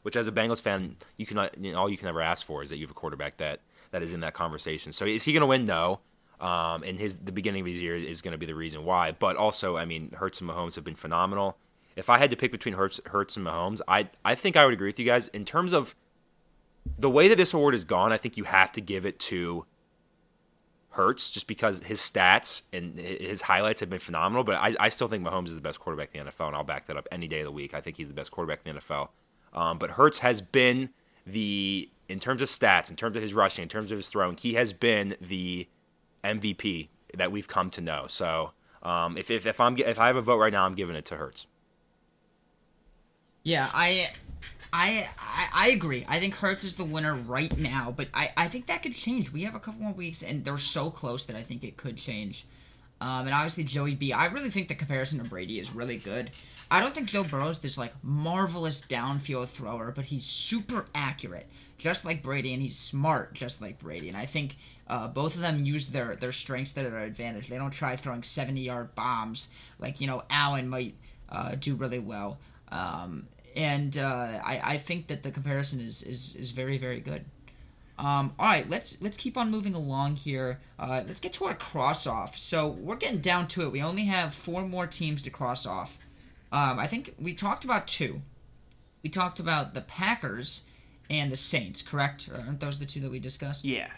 Which, 0.02 0.16
as 0.16 0.28
a 0.28 0.32
Bengals 0.32 0.60
fan, 0.60 0.96
you 1.16 1.24
can 1.24 1.48
you 1.58 1.72
know, 1.72 1.78
all 1.78 1.88
you 1.88 1.96
can 1.96 2.08
ever 2.08 2.20
ask 2.20 2.44
for 2.44 2.62
is 2.62 2.68
that 2.68 2.76
you 2.76 2.84
have 2.84 2.90
a 2.90 2.94
quarterback 2.94 3.38
that 3.38 3.60
that 3.90 4.02
is 4.02 4.12
in 4.12 4.20
that 4.20 4.34
conversation. 4.34 4.92
So 4.92 5.06
is 5.06 5.22
he 5.22 5.32
going 5.32 5.42
to 5.42 5.46
win? 5.46 5.66
No. 5.66 6.00
Um, 6.40 6.82
and 6.82 6.98
his 6.98 7.18
the 7.18 7.32
beginning 7.32 7.60
of 7.60 7.66
his 7.66 7.80
year 7.80 7.96
is 7.96 8.20
going 8.20 8.32
to 8.32 8.38
be 8.38 8.46
the 8.46 8.54
reason 8.54 8.84
why. 8.84 9.12
But 9.12 9.36
also, 9.36 9.76
I 9.76 9.84
mean, 9.84 10.10
Hurts 10.16 10.40
and 10.40 10.50
Mahomes 10.50 10.74
have 10.74 10.84
been 10.84 10.94
phenomenal. 10.96 11.56
If 11.96 12.10
I 12.10 12.18
had 12.18 12.30
to 12.32 12.36
pick 12.36 12.50
between 12.50 12.74
Hurts, 12.74 13.00
Hurts 13.06 13.36
and 13.36 13.46
Mahomes, 13.46 13.80
I 13.86 14.08
I 14.24 14.34
think 14.34 14.56
I 14.56 14.64
would 14.64 14.74
agree 14.74 14.88
with 14.88 14.98
you 14.98 15.04
guys 15.04 15.28
in 15.28 15.44
terms 15.44 15.72
of 15.72 15.94
the 16.98 17.08
way 17.08 17.28
that 17.28 17.36
this 17.36 17.54
award 17.54 17.74
has 17.74 17.84
gone. 17.84 18.12
I 18.12 18.18
think 18.18 18.36
you 18.36 18.44
have 18.44 18.72
to 18.72 18.80
give 18.80 19.06
it 19.06 19.18
to 19.20 19.64
Hurts 20.94 21.30
just 21.30 21.46
because 21.46 21.82
his 21.82 22.00
stats 22.00 22.62
and 22.72 22.98
his 22.98 23.42
highlights 23.42 23.80
have 23.80 23.90
been 23.90 23.98
phenomenal. 23.98 24.44
But 24.44 24.56
I, 24.56 24.76
I 24.78 24.88
still 24.88 25.08
think 25.08 25.26
Mahomes 25.26 25.48
is 25.48 25.56
the 25.56 25.60
best 25.60 25.80
quarterback 25.80 26.14
in 26.14 26.24
the 26.24 26.30
NFL, 26.30 26.48
and 26.48 26.56
I'll 26.56 26.64
back 26.64 26.86
that 26.86 26.96
up 26.96 27.08
any 27.10 27.28
day 27.28 27.40
of 27.40 27.46
the 27.46 27.52
week. 27.52 27.74
I 27.74 27.80
think 27.80 27.96
he's 27.96 28.08
the 28.08 28.14
best 28.14 28.30
quarterback 28.30 28.60
in 28.64 28.74
the 28.74 28.80
NFL. 28.80 29.08
Um, 29.52 29.78
but 29.78 29.90
Hurts 29.90 30.18
has 30.18 30.40
been 30.40 30.90
the 31.26 31.88
in 32.08 32.20
terms 32.20 32.42
of 32.42 32.48
stats, 32.48 32.90
in 32.90 32.96
terms 32.96 33.16
of 33.16 33.22
his 33.22 33.34
rushing, 33.34 33.62
in 33.62 33.68
terms 33.68 33.90
of 33.90 33.96
his 33.96 34.08
throwing, 34.08 34.36
he 34.36 34.54
has 34.54 34.72
been 34.72 35.16
the 35.20 35.68
MVP 36.22 36.88
that 37.14 37.32
we've 37.32 37.48
come 37.48 37.70
to 37.70 37.80
know. 37.80 38.06
So 38.08 38.52
um, 38.82 39.16
if, 39.16 39.30
if 39.30 39.46
if 39.46 39.60
I'm 39.60 39.76
if 39.78 39.98
I 39.98 40.06
have 40.08 40.16
a 40.16 40.22
vote 40.22 40.38
right 40.38 40.52
now, 40.52 40.64
I'm 40.66 40.74
giving 40.74 40.96
it 40.96 41.04
to 41.06 41.16
Hurts. 41.16 41.46
Yeah, 43.42 43.68
I, 43.74 44.10
I, 44.76 45.08
I, 45.16 45.48
I 45.52 45.68
agree. 45.68 46.04
I 46.08 46.18
think 46.18 46.34
Hurts 46.34 46.64
is 46.64 46.74
the 46.74 46.84
winner 46.84 47.14
right 47.14 47.56
now, 47.56 47.94
but 47.96 48.08
I, 48.12 48.30
I 48.36 48.48
think 48.48 48.66
that 48.66 48.82
could 48.82 48.92
change. 48.92 49.32
We 49.32 49.44
have 49.44 49.54
a 49.54 49.60
couple 49.60 49.80
more 49.80 49.92
weeks, 49.92 50.20
and 50.20 50.44
they're 50.44 50.58
so 50.58 50.90
close 50.90 51.24
that 51.26 51.36
I 51.36 51.42
think 51.42 51.62
it 51.62 51.76
could 51.76 51.96
change. 51.96 52.44
Um, 53.00 53.26
and 53.26 53.34
obviously 53.34 53.62
Joey 53.62 53.94
B. 53.94 54.12
I 54.12 54.26
really 54.26 54.50
think 54.50 54.66
the 54.66 54.74
comparison 54.74 55.20
to 55.20 55.24
Brady 55.24 55.60
is 55.60 55.72
really 55.72 55.96
good. 55.96 56.32
I 56.72 56.80
don't 56.80 56.92
think 56.92 57.08
Joe 57.08 57.22
Burrow's 57.22 57.60
this 57.60 57.78
like 57.78 57.92
marvelous 58.02 58.82
downfield 58.82 59.48
thrower, 59.48 59.92
but 59.94 60.06
he's 60.06 60.26
super 60.26 60.86
accurate, 60.92 61.46
just 61.78 62.04
like 62.04 62.20
Brady, 62.24 62.52
and 62.52 62.60
he's 62.60 62.76
smart, 62.76 63.32
just 63.32 63.62
like 63.62 63.78
Brady. 63.78 64.08
And 64.08 64.16
I 64.16 64.26
think 64.26 64.56
uh, 64.88 65.06
both 65.06 65.36
of 65.36 65.40
them 65.40 65.64
use 65.64 65.88
their 65.88 66.16
their 66.16 66.32
strengths 66.32 66.72
to 66.72 66.82
their 66.82 67.00
advantage. 67.00 67.46
They 67.46 67.58
don't 67.58 67.70
try 67.70 67.94
throwing 67.94 68.24
seventy 68.24 68.62
yard 68.62 68.96
bombs 68.96 69.50
like 69.78 70.00
you 70.00 70.08
know 70.08 70.24
Allen 70.30 70.68
might 70.68 70.94
uh, 71.28 71.54
do 71.54 71.76
really 71.76 72.00
well. 72.00 72.38
Um, 72.72 73.28
and 73.54 73.96
uh, 73.96 74.40
I, 74.44 74.60
I 74.62 74.78
think 74.78 75.06
that 75.08 75.22
the 75.22 75.30
comparison 75.30 75.80
is, 75.80 76.02
is, 76.02 76.36
is 76.36 76.50
very 76.50 76.78
very 76.78 77.00
good. 77.00 77.24
Um, 77.96 78.34
all 78.38 78.46
right, 78.46 78.68
let's 78.68 79.00
let's 79.00 79.16
keep 79.16 79.36
on 79.36 79.50
moving 79.50 79.74
along 79.74 80.16
here. 80.16 80.58
Uh, 80.78 81.04
let's 81.06 81.20
get 81.20 81.32
to 81.34 81.44
our 81.44 81.54
cross 81.54 82.06
off. 82.06 82.36
So 82.36 82.68
we're 82.68 82.96
getting 82.96 83.20
down 83.20 83.46
to 83.48 83.62
it. 83.62 83.72
We 83.72 83.82
only 83.82 84.06
have 84.06 84.34
four 84.34 84.62
more 84.62 84.86
teams 84.86 85.22
to 85.22 85.30
cross 85.30 85.64
off. 85.64 85.98
Um, 86.50 86.78
I 86.78 86.86
think 86.86 87.14
we 87.20 87.34
talked 87.34 87.64
about 87.64 87.86
two. 87.86 88.22
We 89.02 89.10
talked 89.10 89.38
about 89.38 89.74
the 89.74 89.80
Packers 89.80 90.66
and 91.10 91.30
the 91.30 91.36
Saints, 91.36 91.82
correct? 91.82 92.28
Aren't 92.32 92.60
those 92.60 92.78
the 92.78 92.86
two 92.86 93.00
that 93.00 93.10
we 93.10 93.20
discussed? 93.20 93.64
Yeah. 93.64 93.90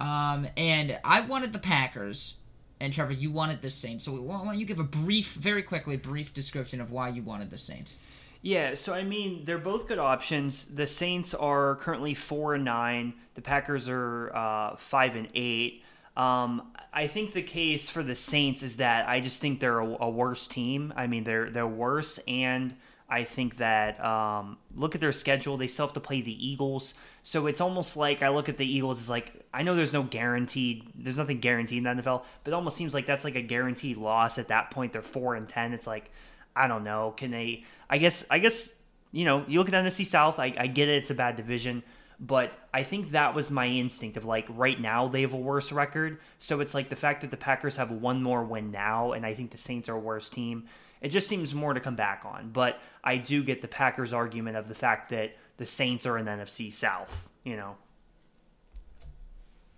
Um, 0.00 0.48
and 0.56 0.98
I 1.04 1.20
wanted 1.20 1.52
the 1.52 1.58
Packers, 1.58 2.36
and 2.80 2.92
Trevor, 2.92 3.12
you 3.12 3.30
wanted 3.30 3.62
the 3.62 3.70
Saints. 3.70 4.04
So 4.04 4.12
why 4.12 4.44
don't 4.44 4.58
you 4.58 4.66
give 4.66 4.80
a 4.80 4.84
brief, 4.84 5.34
very 5.34 5.62
quickly, 5.62 5.96
brief 5.96 6.34
description 6.34 6.80
of 6.80 6.92
why 6.92 7.08
you 7.08 7.22
wanted 7.22 7.50
the 7.50 7.58
Saints? 7.58 7.98
Yeah, 8.42 8.74
so 8.74 8.94
I 8.94 9.02
mean, 9.02 9.44
they're 9.44 9.58
both 9.58 9.88
good 9.88 9.98
options. 9.98 10.66
The 10.66 10.86
Saints 10.86 11.34
are 11.34 11.76
currently 11.76 12.14
four 12.14 12.54
and 12.54 12.64
nine. 12.64 13.14
The 13.34 13.40
Packers 13.40 13.88
are 13.88 14.34
uh, 14.34 14.76
five 14.76 15.16
and 15.16 15.28
eight. 15.34 15.82
Um, 16.16 16.72
I 16.92 17.08
think 17.08 17.32
the 17.32 17.42
case 17.42 17.90
for 17.90 18.02
the 18.02 18.14
Saints 18.14 18.62
is 18.62 18.76
that 18.76 19.08
I 19.08 19.20
just 19.20 19.40
think 19.40 19.60
they're 19.60 19.80
a, 19.80 19.96
a 20.04 20.10
worse 20.10 20.46
team. 20.46 20.92
I 20.96 21.06
mean, 21.06 21.24
they're 21.24 21.50
they're 21.50 21.66
worse, 21.66 22.18
and 22.28 22.74
I 23.08 23.24
think 23.24 23.56
that 23.56 24.02
um, 24.04 24.58
look 24.74 24.94
at 24.94 25.00
their 25.00 25.12
schedule. 25.12 25.56
They 25.56 25.66
still 25.66 25.86
have 25.86 25.94
to 25.94 26.00
play 26.00 26.20
the 26.20 26.46
Eagles, 26.46 26.94
so 27.22 27.46
it's 27.46 27.60
almost 27.60 27.96
like 27.96 28.22
I 28.22 28.28
look 28.28 28.48
at 28.48 28.58
the 28.58 28.66
Eagles 28.66 29.00
as 29.00 29.10
like 29.10 29.45
I 29.56 29.62
know 29.62 29.74
there's 29.74 29.94
no 29.94 30.02
guaranteed, 30.02 30.84
there's 30.94 31.16
nothing 31.16 31.40
guaranteed 31.40 31.78
in 31.78 31.84
the 31.84 32.02
NFL, 32.02 32.26
but 32.44 32.50
it 32.50 32.54
almost 32.54 32.76
seems 32.76 32.92
like 32.92 33.06
that's 33.06 33.24
like 33.24 33.36
a 33.36 33.40
guaranteed 33.40 33.96
loss 33.96 34.36
at 34.36 34.48
that 34.48 34.70
point. 34.70 34.92
They're 34.92 35.00
four 35.00 35.34
and 35.34 35.48
ten. 35.48 35.72
It's 35.72 35.86
like 35.86 36.10
I 36.54 36.68
don't 36.68 36.84
know. 36.84 37.14
Can 37.16 37.30
they? 37.30 37.64
I 37.88 37.96
guess. 37.96 38.22
I 38.30 38.38
guess 38.38 38.74
you 39.12 39.24
know. 39.24 39.46
You 39.48 39.58
look 39.58 39.72
at 39.72 39.74
NFC 39.74 40.04
South. 40.04 40.38
I, 40.38 40.54
I 40.58 40.66
get 40.66 40.90
it. 40.90 40.96
It's 40.96 41.10
a 41.10 41.14
bad 41.14 41.36
division, 41.36 41.82
but 42.20 42.52
I 42.74 42.82
think 42.82 43.12
that 43.12 43.34
was 43.34 43.50
my 43.50 43.66
instinct 43.66 44.18
of 44.18 44.26
like 44.26 44.46
right 44.50 44.78
now 44.78 45.08
they 45.08 45.22
have 45.22 45.32
a 45.32 45.38
worse 45.38 45.72
record. 45.72 46.18
So 46.38 46.60
it's 46.60 46.74
like 46.74 46.90
the 46.90 46.96
fact 46.96 47.22
that 47.22 47.30
the 47.30 47.38
Packers 47.38 47.76
have 47.76 47.90
one 47.90 48.22
more 48.22 48.44
win 48.44 48.70
now, 48.70 49.12
and 49.12 49.24
I 49.24 49.32
think 49.32 49.52
the 49.52 49.58
Saints 49.58 49.88
are 49.88 49.96
a 49.96 49.98
worse 49.98 50.28
team. 50.28 50.66
It 51.00 51.08
just 51.08 51.28
seems 51.28 51.54
more 51.54 51.72
to 51.72 51.80
come 51.80 51.96
back 51.96 52.24
on. 52.26 52.50
But 52.52 52.78
I 53.02 53.16
do 53.16 53.42
get 53.42 53.62
the 53.62 53.68
Packers 53.68 54.12
argument 54.12 54.58
of 54.58 54.68
the 54.68 54.74
fact 54.74 55.08
that 55.10 55.34
the 55.56 55.66
Saints 55.66 56.04
are 56.04 56.18
in 56.18 56.26
the 56.26 56.32
NFC 56.32 56.70
South. 56.70 57.30
You 57.42 57.56
know. 57.56 57.76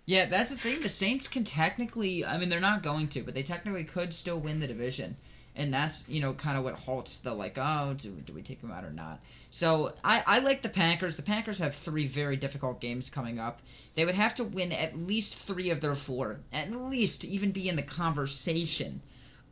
Yeah, 0.09 0.25
that's 0.25 0.49
the 0.49 0.55
thing. 0.55 0.81
The 0.81 0.89
Saints 0.89 1.27
can 1.27 1.43
technically, 1.43 2.25
I 2.25 2.39
mean, 2.39 2.49
they're 2.49 2.59
not 2.59 2.81
going 2.81 3.09
to, 3.09 3.21
but 3.21 3.35
they 3.35 3.43
technically 3.43 3.83
could 3.83 4.11
still 4.11 4.39
win 4.39 4.59
the 4.59 4.65
division. 4.65 5.17
And 5.55 5.71
that's, 5.71 6.09
you 6.09 6.19
know, 6.19 6.33
kind 6.33 6.57
of 6.57 6.63
what 6.63 6.73
halts 6.73 7.19
the, 7.19 7.31
like, 7.31 7.59
oh, 7.59 7.93
do, 7.95 8.09
do 8.25 8.33
we 8.33 8.41
take 8.41 8.59
them 8.61 8.71
out 8.71 8.83
or 8.83 8.89
not? 8.89 9.19
So 9.51 9.93
I, 10.03 10.23
I 10.25 10.39
like 10.39 10.63
the 10.63 10.69
Packers. 10.69 11.15
The 11.15 11.21
Packers 11.21 11.59
have 11.59 11.75
three 11.75 12.07
very 12.07 12.37
difficult 12.37 12.81
games 12.81 13.11
coming 13.11 13.37
up. 13.37 13.61
They 13.93 14.03
would 14.03 14.15
have 14.15 14.33
to 14.35 14.43
win 14.43 14.71
at 14.71 14.97
least 14.97 15.37
three 15.37 15.69
of 15.69 15.79
their 15.79 15.93
four, 15.93 16.39
at 16.51 16.71
least 16.71 17.23
even 17.23 17.51
be 17.51 17.69
in 17.69 17.75
the 17.75 17.83
conversation 17.83 19.01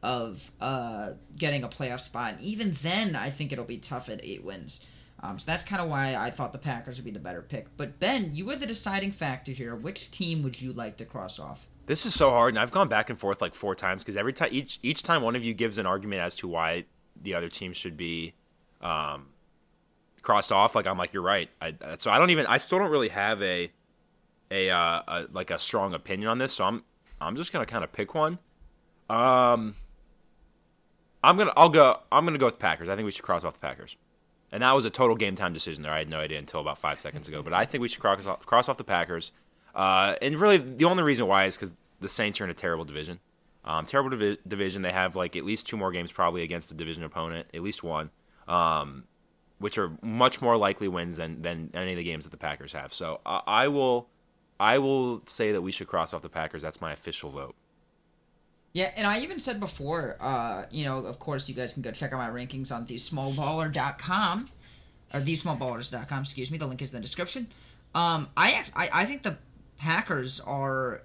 of 0.01 0.49
uh, 0.59 1.11
getting 1.37 1.63
a 1.63 1.69
playoff 1.69 1.99
spot. 1.99 2.33
And 2.33 2.41
even 2.41 2.71
then, 2.71 3.15
I 3.15 3.29
think 3.29 3.51
it'll 3.51 3.63
be 3.63 3.77
tough 3.77 4.09
at 4.09 4.21
eight 4.23 4.43
wins. 4.43 4.83
Um, 5.21 5.39
so 5.39 5.51
that's 5.51 5.63
kind 5.63 5.81
of 5.81 5.89
why 5.89 6.15
I 6.15 6.29
thought 6.29 6.53
the 6.53 6.59
Packers 6.59 6.97
would 6.97 7.05
be 7.05 7.11
the 7.11 7.19
better 7.19 7.41
pick. 7.41 7.75
But 7.75 7.99
Ben, 7.99 8.35
you 8.35 8.45
were 8.45 8.55
the 8.55 8.67
deciding 8.67 9.11
factor 9.11 9.51
here. 9.51 9.75
Which 9.75 10.11
team 10.11 10.43
would 10.43 10.61
you 10.61 10.73
like 10.73 10.97
to 10.97 11.05
cross 11.05 11.39
off? 11.39 11.67
This 11.87 12.05
is 12.05 12.13
so 12.13 12.29
hard, 12.29 12.53
and 12.53 12.59
I've 12.59 12.71
gone 12.71 12.89
back 12.89 13.09
and 13.09 13.17
forth 13.17 13.41
like 13.41 13.55
four 13.55 13.73
times 13.73 14.03
because 14.03 14.17
every 14.17 14.33
time 14.33 14.49
each 14.51 14.77
each 14.83 15.03
time 15.03 15.21
one 15.21 15.35
of 15.35 15.43
you 15.43 15.53
gives 15.53 15.77
an 15.77 15.85
argument 15.85 16.21
as 16.21 16.35
to 16.35 16.47
why 16.47 16.85
the 17.19 17.33
other 17.33 17.49
team 17.49 17.73
should 17.73 17.95
be 17.95 18.33
um, 18.81 19.27
crossed 20.21 20.51
off, 20.51 20.75
like 20.75 20.85
I'm 20.85 20.97
like 20.97 21.13
you're 21.13 21.23
right. 21.23 21.49
I, 21.61 21.73
so 21.97 22.11
I 22.11 22.19
don't 22.19 22.29
even 22.29 22.45
I 22.45 22.57
still 22.57 22.77
don't 22.77 22.91
really 22.91 23.09
have 23.09 23.41
a 23.41 23.71
a, 24.51 24.69
uh, 24.69 25.01
a 25.07 25.25
like 25.31 25.49
a 25.49 25.57
strong 25.57 25.93
opinion 25.93 26.29
on 26.29 26.37
this. 26.37 26.53
So 26.53 26.65
I'm 26.65 26.83
I'm 27.21 27.35
just 27.35 27.51
gonna 27.51 27.65
kind 27.65 27.83
of 27.83 27.91
pick 27.91 28.13
one. 28.13 28.37
Um, 29.09 29.75
I'm 31.23 31.37
gonna 31.37 31.53
I'll 31.55 31.69
go 31.69 32.01
I'm 32.11 32.25
gonna 32.25 32.37
go 32.37 32.45
with 32.45 32.59
Packers. 32.59 32.89
I 32.89 32.95
think 32.95 33.05
we 33.05 33.11
should 33.11 33.23
cross 33.23 33.43
off 33.43 33.53
the 33.53 33.59
Packers. 33.59 33.95
And 34.51 34.63
that 34.63 34.71
was 34.71 34.85
a 34.85 34.89
total 34.89 35.15
game 35.15 35.35
time 35.35 35.53
decision 35.53 35.83
there. 35.83 35.91
I 35.91 35.99
had 35.99 36.09
no 36.09 36.19
idea 36.19 36.39
until 36.39 36.61
about 36.61 36.77
five 36.77 36.99
seconds 36.99 37.27
ago. 37.27 37.41
But 37.43 37.53
I 37.53 37.65
think 37.65 37.81
we 37.81 37.87
should 37.87 37.99
cross 37.99 38.25
off, 38.25 38.45
cross 38.45 38.69
off 38.69 38.77
the 38.77 38.83
Packers. 38.83 39.31
Uh, 39.75 40.15
and 40.21 40.39
really, 40.39 40.57
the 40.57 40.85
only 40.85 41.03
reason 41.03 41.27
why 41.27 41.45
is 41.45 41.55
because 41.55 41.73
the 41.99 42.09
Saints 42.09 42.39
are 42.39 42.45
in 42.45 42.49
a 42.49 42.53
terrible 42.53 42.85
division. 42.85 43.19
Um, 43.65 43.85
terrible 43.85 44.09
divi- 44.09 44.37
division. 44.47 44.81
They 44.81 44.93
have 44.93 45.15
like 45.15 45.35
at 45.35 45.43
least 45.43 45.67
two 45.67 45.75
more 45.75 45.91
games 45.91 46.11
probably 46.11 46.43
against 46.43 46.71
a 46.71 46.73
division 46.73 47.03
opponent, 47.03 47.47
at 47.53 47.61
least 47.61 47.83
one, 47.83 48.09
um, 48.47 49.03
which 49.59 49.77
are 49.77 49.91
much 50.01 50.41
more 50.41 50.55
likely 50.55 50.87
wins 50.87 51.17
than, 51.17 51.41
than 51.41 51.71
any 51.73 51.91
of 51.91 51.97
the 51.97 52.03
games 52.03 52.23
that 52.23 52.29
the 52.29 52.37
Packers 52.37 52.71
have. 52.71 52.93
So 52.93 53.19
uh, 53.25 53.41
I 53.45 53.67
will, 53.67 54.07
I 54.59 54.77
will 54.77 55.23
say 55.25 55.51
that 55.51 55.61
we 55.61 55.73
should 55.73 55.87
cross 55.87 56.13
off 56.13 56.21
the 56.21 56.29
Packers. 56.29 56.61
That's 56.61 56.79
my 56.79 56.93
official 56.93 57.29
vote. 57.29 57.55
Yeah, 58.77 58.91
and 58.95 59.07
I 59.07 59.21
even 59.21 59.39
said 59.39 59.59
before, 59.59 60.17
uh, 60.19 60.65
you 60.69 60.85
know, 60.85 60.99
of 60.99 61.17
course, 61.17 61.49
you 61.49 61.55
guys 61.55 61.73
can 61.73 61.81
go 61.81 61.89
check 61.89 62.13
out 62.13 62.19
my 62.19 62.29
rankings 62.29 62.71
on 62.71 62.85
thesmallballer.com 62.85 64.49
or 65.15 65.19
thesmallballers.com. 65.19 66.19
Excuse 66.19 66.51
me. 66.51 66.59
The 66.59 66.67
link 66.67 66.83
is 66.83 66.93
in 66.93 66.97
the 66.97 67.01
description. 67.01 67.47
Um, 67.95 68.29
I, 68.37 68.65
I 68.75 68.89
I 68.93 69.05
think 69.05 69.23
the 69.23 69.37
Packers 69.79 70.39
are 70.41 71.01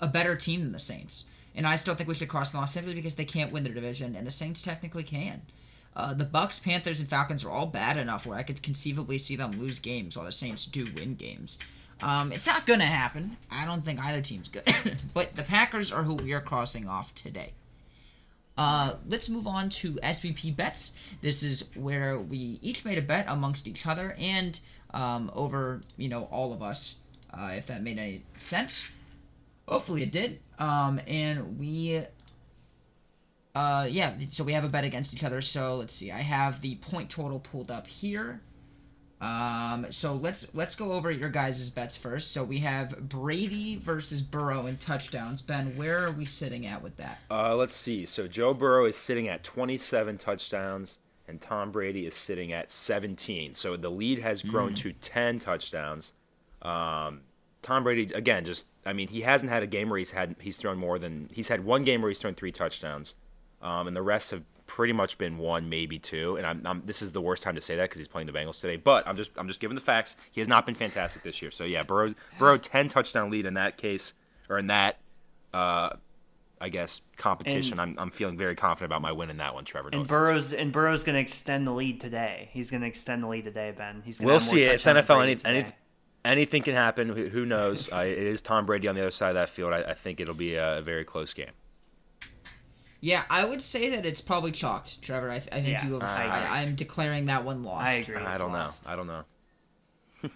a 0.00 0.08
better 0.08 0.34
team 0.34 0.62
than 0.62 0.72
the 0.72 0.78
Saints, 0.78 1.28
and 1.54 1.66
I 1.66 1.76
still 1.76 1.94
think 1.94 2.08
we 2.08 2.14
should 2.14 2.30
cross 2.30 2.52
them 2.52 2.62
off 2.62 2.70
simply 2.70 2.94
because 2.94 3.16
they 3.16 3.26
can't 3.26 3.52
win 3.52 3.64
their 3.64 3.74
division, 3.74 4.16
and 4.16 4.26
the 4.26 4.30
Saints 4.30 4.62
technically 4.62 5.02
can. 5.02 5.42
Uh, 5.94 6.14
the 6.14 6.24
Bucks, 6.24 6.58
Panthers, 6.58 7.00
and 7.00 7.08
Falcons 7.10 7.44
are 7.44 7.50
all 7.50 7.66
bad 7.66 7.98
enough 7.98 8.24
where 8.24 8.38
I 8.38 8.42
could 8.44 8.62
conceivably 8.62 9.18
see 9.18 9.36
them 9.36 9.60
lose 9.60 9.78
games, 9.78 10.16
while 10.16 10.24
the 10.24 10.32
Saints 10.32 10.64
do 10.64 10.86
win 10.96 11.16
games. 11.16 11.58
Um, 12.02 12.32
it's 12.32 12.46
not 12.46 12.66
gonna 12.66 12.84
happen. 12.84 13.36
I 13.50 13.64
don't 13.64 13.84
think 13.84 14.00
either 14.00 14.20
team's 14.20 14.48
good, 14.48 14.64
but 15.14 15.36
the 15.36 15.42
Packers 15.42 15.92
are 15.92 16.02
who 16.02 16.14
we 16.14 16.32
are 16.32 16.40
crossing 16.40 16.88
off 16.88 17.14
today. 17.14 17.52
Uh, 18.56 18.96
let's 19.08 19.30
move 19.30 19.46
on 19.46 19.70
to 19.70 19.92
SVP 19.94 20.54
bets. 20.54 20.98
This 21.22 21.42
is 21.42 21.70
where 21.74 22.18
we 22.18 22.58
each 22.60 22.84
made 22.84 22.98
a 22.98 23.02
bet 23.02 23.24
amongst 23.28 23.66
each 23.66 23.86
other 23.86 24.14
and 24.18 24.60
um, 24.92 25.30
over, 25.34 25.80
you 25.96 26.08
know, 26.08 26.24
all 26.24 26.52
of 26.52 26.62
us, 26.62 26.98
uh, 27.32 27.52
if 27.54 27.66
that 27.68 27.82
made 27.82 27.98
any 27.98 28.22
sense. 28.36 28.90
Hopefully 29.66 30.02
it 30.02 30.12
did. 30.12 30.40
Um, 30.58 31.00
and 31.06 31.58
we, 31.58 32.02
uh, 33.54 33.86
yeah, 33.88 34.12
so 34.28 34.44
we 34.44 34.52
have 34.52 34.64
a 34.64 34.68
bet 34.68 34.84
against 34.84 35.14
each 35.14 35.24
other. 35.24 35.40
So 35.40 35.76
let's 35.76 35.94
see. 35.94 36.12
I 36.12 36.18
have 36.18 36.60
the 36.60 36.74
point 36.76 37.08
total 37.08 37.38
pulled 37.38 37.70
up 37.70 37.86
here. 37.86 38.40
Um, 39.20 39.86
so 39.90 40.14
let's 40.14 40.54
let's 40.54 40.74
go 40.74 40.92
over 40.92 41.10
your 41.10 41.28
guys' 41.28 41.70
bets 41.70 41.96
first. 41.96 42.32
So 42.32 42.42
we 42.42 42.58
have 42.58 43.08
Brady 43.08 43.76
versus 43.76 44.22
Burrow 44.22 44.66
in 44.66 44.78
touchdowns. 44.78 45.42
Ben, 45.42 45.76
where 45.76 46.06
are 46.06 46.12
we 46.12 46.24
sitting 46.24 46.66
at 46.66 46.82
with 46.82 46.96
that? 46.96 47.18
Uh, 47.30 47.54
let's 47.54 47.76
see. 47.76 48.06
So 48.06 48.26
Joe 48.26 48.54
Burrow 48.54 48.86
is 48.86 48.96
sitting 48.96 49.28
at 49.28 49.44
27 49.44 50.16
touchdowns, 50.16 50.96
and 51.28 51.40
Tom 51.40 51.70
Brady 51.70 52.06
is 52.06 52.14
sitting 52.14 52.52
at 52.52 52.70
17. 52.70 53.54
So 53.54 53.76
the 53.76 53.90
lead 53.90 54.20
has 54.20 54.40
grown 54.42 54.74
to 54.76 54.92
10 54.92 55.38
touchdowns. 55.38 56.14
Um, 56.62 57.20
Tom 57.62 57.82
Brady 57.84 58.12
again, 58.14 58.46
just 58.46 58.64
I 58.86 58.94
mean, 58.94 59.08
he 59.08 59.20
hasn't 59.20 59.50
had 59.50 59.62
a 59.62 59.66
game 59.66 59.90
where 59.90 59.98
he's 59.98 60.12
had 60.12 60.36
he's 60.40 60.56
thrown 60.56 60.78
more 60.78 60.98
than 60.98 61.28
he's 61.32 61.48
had 61.48 61.64
one 61.64 61.84
game 61.84 62.00
where 62.00 62.08
he's 62.08 62.18
thrown 62.18 62.34
three 62.34 62.52
touchdowns, 62.52 63.14
um, 63.60 63.86
and 63.86 63.94
the 63.94 64.02
rest 64.02 64.30
have 64.30 64.44
pretty 64.70 64.92
much 64.92 65.18
been 65.18 65.36
one, 65.36 65.68
maybe 65.68 65.98
two. 65.98 66.36
And 66.36 66.46
I'm, 66.46 66.64
I'm 66.64 66.82
this 66.86 67.02
is 67.02 67.10
the 67.10 67.20
worst 67.20 67.42
time 67.42 67.56
to 67.56 67.60
say 67.60 67.74
that 67.74 67.82
because 67.82 67.98
he's 67.98 68.06
playing 68.06 68.28
the 68.28 68.32
Bengals 68.32 68.60
today. 68.60 68.76
But 68.76 69.06
I'm 69.06 69.16
just 69.16 69.32
I'm 69.36 69.48
just 69.48 69.58
giving 69.58 69.74
the 69.74 69.80
facts. 69.80 70.14
He 70.30 70.40
has 70.40 70.46
not 70.46 70.64
been 70.64 70.76
fantastic 70.76 71.24
this 71.24 71.42
year. 71.42 71.50
So 71.50 71.64
yeah, 71.64 71.82
Burrow 71.82 72.14
Burrow 72.38 72.56
ten 72.56 72.88
touchdown 72.88 73.30
lead 73.30 73.46
in 73.46 73.54
that 73.54 73.76
case 73.76 74.14
or 74.48 74.58
in 74.58 74.68
that. 74.68 74.98
Uh, 75.52 75.90
I 76.62 76.68
guess 76.68 77.00
competition. 77.16 77.80
And- 77.80 77.98
I'm, 77.98 77.98
I'm 77.98 78.10
feeling 78.10 78.36
very 78.36 78.54
confident 78.54 78.90
about 78.92 79.00
my 79.02 79.12
win 79.12 79.30
in 79.30 79.38
that 79.38 79.54
one, 79.54 79.64
Trevor. 79.64 79.90
No 79.90 79.98
And 79.98 80.06
offense. 80.06 80.08
Burrow's 80.10 80.52
and 80.52 80.70
Burrow's 80.72 81.02
going 81.02 81.14
to 81.14 81.20
extend 81.20 81.66
the 81.66 81.72
lead 81.72 82.00
today. 82.00 82.50
He's 82.52 82.70
going 82.70 82.82
to 82.82 82.86
extend 82.86 83.22
the 83.22 83.28
lead 83.28 83.44
today, 83.44 83.72
Ben. 83.76 84.02
He's 84.04 84.18
gonna 84.18 84.26
We'll 84.26 84.38
have 84.38 84.46
more 84.46 84.54
see. 84.54 84.62
It's 84.64 84.84
NFL. 84.84 85.06
Brady 85.06 85.40
Any, 85.44 85.58
any, 85.60 85.72
anything 86.24 86.62
can 86.62 86.74
happen. 86.74 87.08
Who, 87.08 87.28
who 87.28 87.46
knows? 87.46 87.90
uh, 87.90 88.04
it 88.06 88.18
is 88.18 88.42
Tom 88.42 88.66
Brady 88.66 88.88
on 88.88 88.94
the 88.94 89.00
other 89.00 89.10
side 89.10 89.30
of 89.30 89.34
that 89.36 89.48
field. 89.48 89.72
I, 89.72 89.82
I 89.82 89.94
think 89.94 90.20
it'll 90.20 90.34
be 90.34 90.54
a, 90.56 90.82
very 90.84 91.04
close 91.04 91.32
game. 91.32 91.52
Yeah, 93.02 93.24
I 93.30 93.44
would 93.44 93.62
say 93.62 93.88
that 93.90 94.04
it's 94.04 94.20
probably 94.20 94.52
chalked, 94.52 95.00
Trevor. 95.02 95.30
I, 95.30 95.38
th- 95.38 95.48
I 95.52 95.62
think 95.62 95.78
Yeah, 95.78 95.86
you 95.86 95.92
have. 95.94 96.02
I, 96.02 96.26
I, 96.28 96.60
I'm 96.60 96.74
declaring 96.74 97.26
that 97.26 97.44
one 97.44 97.62
lost. 97.62 97.88
I 97.88 97.94
agree. 97.94 98.16
I 98.16 98.36
don't 98.36 98.52
know. 98.52 98.68
I 98.86 98.94
don't 98.96 99.06
know. 99.06 99.22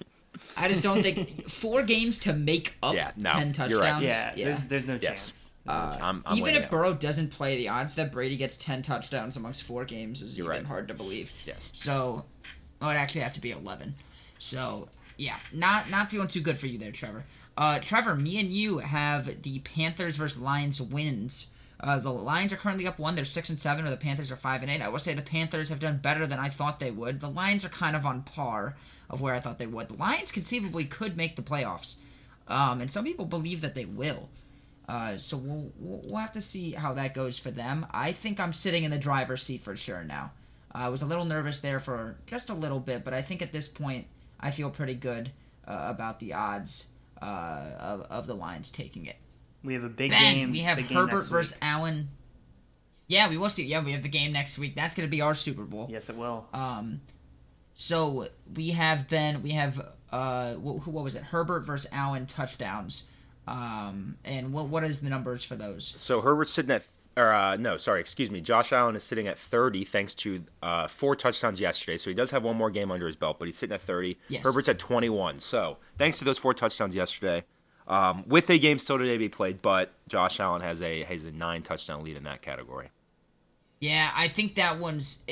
I 0.57 0.69
just 0.69 0.83
don't 0.83 1.03
think 1.03 1.49
four 1.49 1.83
games 1.83 2.19
to 2.21 2.33
make 2.33 2.75
up 2.83 2.95
Yeah, 2.95 3.13
no, 3.17 3.29
ten 3.31 3.53
you're 3.69 3.81
right. 3.81 4.03
touchdowns. 4.03 4.05
Yeah, 4.37 4.45
there's 4.47 4.65
there's 4.67 4.87
no 4.87 4.95
Yes. 4.95 5.27
chance. 5.27 5.51
There's 5.65 5.77
Uh. 5.77 5.99
I'm, 6.01 6.23
I'm 6.27 6.37
even 6.39 6.55
if 6.55 6.65
it. 6.65 6.71
Burrow 6.71 6.95
doesn't 6.95 7.31
play, 7.33 7.57
the 7.57 7.69
odds 7.69 7.95
that 7.97 8.11
Brady 8.13 8.37
gets 8.37 8.57
ten 8.57 8.83
touchdowns 8.83 9.37
amongst 9.37 9.63
four 9.65 9.85
games 9.85 10.23
is 10.23 10.39
You're 10.39 10.53
even 10.53 10.65
right. 10.65 10.67
hard 10.69 10.89
to 10.89 10.95
believe. 10.95 11.33
Yes. 11.47 11.71
So, 11.73 12.25
oh, 12.83 12.89
it 12.91 12.95
actually 12.95 13.23
have 13.23 13.35
to 13.35 13.41
be 13.41 13.51
eleven. 13.51 13.95
So 14.39 14.89
yeah, 15.17 15.37
not 15.53 15.91
not 15.91 16.11
feeling 16.11 16.29
too 16.29 16.41
good 16.41 16.59
for 16.59 16.67
you 16.67 16.79
there, 16.79 16.93
Trevor. 16.93 17.25
Uh, 17.57 17.79
Trevor, 17.79 18.17
me 18.17 18.41
and 18.41 18.49
you 18.51 18.79
have 18.79 19.43
the 19.43 19.61
Panthers 19.61 20.17
versus 20.17 20.41
Lions 20.41 20.81
wins. 20.83 21.51
Uh, 21.85 21.99
the 21.99 22.11
Lions 22.11 22.51
are 22.51 22.57
currently 22.57 22.87
up 22.87 22.99
one. 22.99 23.15
They're 23.15 23.27
six 23.27 23.51
and 23.51 23.61
seven, 23.61 23.87
or 23.87 23.91
the 23.91 23.99
Panthers 23.99 24.33
are 24.33 24.37
five 24.37 24.63
and 24.63 24.71
eight. 24.71 24.81
I 24.81 24.89
will 24.89 24.99
say 24.99 25.13
the 25.13 25.21
Panthers 25.21 25.69
have 25.69 25.81
done 25.81 25.99
better 25.99 26.27
than 26.27 26.39
I 26.39 26.49
thought 26.49 26.81
they 26.81 26.91
would. 26.91 27.21
The 27.21 27.29
Lions 27.29 27.63
are 27.63 27.69
kind 27.69 27.95
of 27.95 28.07
on 28.07 28.23
par 28.23 28.75
of 29.11 29.21
where 29.21 29.35
I 29.35 29.41
thought 29.41 29.59
they 29.59 29.67
would. 29.67 29.89
The 29.89 29.99
Lions 29.99 30.33
conceivably 30.33 30.87
could 30.87 31.15
make 31.15 31.37
the 31.37 31.43
playoffs, 31.43 32.01
um, 32.49 32.81
and 32.81 32.91
some 32.91 33.05
people 33.05 33.27
believe 33.27 33.61
that 33.61 33.75
they 33.75 33.85
will. 33.85 34.31
Uh, 34.89 35.19
so 35.19 35.37
we'll, 35.37 35.73
we'll 35.79 36.21
have 36.21 36.33
to 36.33 36.41
see 36.41 36.73
how 36.73 36.95
that 36.95 37.13
goes 37.13 37.39
for 37.39 37.51
them. 37.51 37.87
I 37.91 38.13
think 38.13 38.41
I'm 38.41 38.55
sitting 38.55 38.85
in 38.85 38.91
the 38.91 38.99
driver's 38.99 39.43
seat 39.43 39.61
for 39.61 39.77
sure 39.77 40.05
now. 40.05 40.33
I 40.73 40.89
was 40.89 41.03
a 41.03 41.07
little 41.07 41.27
nervous 41.27 41.61
there 41.61 41.81
for 41.81 42.17
just 42.27 42.49
a 42.49 42.55
little 42.55 42.81
bit, 42.81 43.05
but 43.05 43.13
I 43.13 43.21
think 43.21 43.43
at 43.43 43.53
this 43.53 43.69
point 43.69 44.07
I 44.41 44.53
feel 44.53 44.71
pretty 44.71 44.95
good 44.95 45.33
uh, 45.69 45.87
about 45.91 46.19
the 46.19 46.33
odds 46.33 46.89
uh, 47.21 47.71
of, 47.79 48.01
of 48.11 48.27
the 48.27 48.35
Lions 48.35 48.71
taking 48.71 49.05
it. 49.05 49.17
We 49.65 49.75
have 49.75 49.85
a 49.85 49.89
big 49.89 50.11
Ben, 50.11 50.35
game. 50.35 50.51
we 50.53 50.59
have 50.61 50.79
game 50.79 50.89
Herbert 50.97 51.23
versus 51.23 51.55
week. 51.57 51.59
Allen. 51.63 52.09
Yeah, 53.07 53.29
we 53.29 53.37
will 53.37 53.49
see. 53.49 53.67
Yeah, 53.67 53.83
we 53.85 53.93
have 53.93 54.03
the 54.03 54.09
game 54.09 54.33
next 54.33 54.59
week. 54.59 54.75
That's 54.75 54.95
going 54.95 55.07
to 55.07 55.11
be 55.11 55.21
our 55.21 55.35
Super 55.35 55.63
Bowl. 55.65 55.89
Yes, 55.91 56.09
it 56.09 56.17
will. 56.17 56.47
Um, 56.55 57.01
so 57.75 58.29
we 58.55 58.71
have 58.71 59.09
been 59.09 59.43
we 59.43 59.51
have 59.51 59.85
uh 60.13 60.55
wh- 60.55 60.81
who 60.83 60.91
what 60.91 61.05
was 61.05 61.17
it 61.17 61.25
Herbert 61.25 61.61
versus 61.61 61.91
Allen 61.93 62.27
touchdowns. 62.27 63.11
Um, 63.47 64.17
and 64.25 64.53
what 64.53 64.69
what 64.69 64.85
is 64.85 65.01
the 65.01 65.11
numbers 65.11 65.45
for 65.45 65.57
those? 65.57 65.87
So 66.01 66.21
Herbert's 66.23 66.53
sitting 66.53 66.71
at, 66.71 66.85
or 67.17 67.31
uh, 67.33 67.57
no, 67.57 67.77
sorry, 67.77 68.01
excuse 68.01 68.31
me. 68.31 68.41
Josh 68.41 68.73
Allen 68.73 68.97
is 68.97 69.05
sitting 69.05 69.27
at 69.29 69.39
30 69.39 69.85
thanks 69.85 70.15
to 70.17 70.43
uh, 70.63 70.87
four 70.89 71.15
touchdowns 71.15 71.61
yesterday. 71.61 71.99
So 71.99 72.09
he 72.11 72.15
does 72.15 72.31
have 72.31 72.43
one 72.43 72.57
more 72.57 72.71
game 72.71 72.91
under 72.91 73.07
his 73.07 73.17
belt, 73.17 73.39
but 73.39 73.47
he's 73.47 73.59
sitting 73.59 73.75
at 73.75 73.83
30. 73.83 74.17
Yes. 74.29 74.45
Herbert's 74.45 74.69
at 74.69 74.79
21. 74.79 75.41
So 75.41 75.77
thanks 75.99 76.19
to 76.19 76.25
those 76.25 76.39
four 76.39 76.55
touchdowns 76.55 76.95
yesterday, 76.95 77.45
um, 77.87 78.25
with 78.27 78.49
a 78.51 78.59
game 78.59 78.79
still 78.79 78.99
today 78.99 79.13
to 79.13 79.19
be 79.19 79.29
played, 79.29 79.61
but 79.63 79.93
Josh 80.09 80.41
Allen 80.41 80.63
has 80.63 80.81
a 80.83 81.03
has 81.05 81.25
a 81.25 81.33
nine 81.33 81.63
touchdown 81.63 82.03
lead 82.05 82.17
in 82.17 82.25
that 82.25 82.43
category. 82.43 82.89
Yeah, 83.81 84.11
I 84.15 84.29
think 84.29 84.55
that 84.55 84.79
one's 84.79 85.23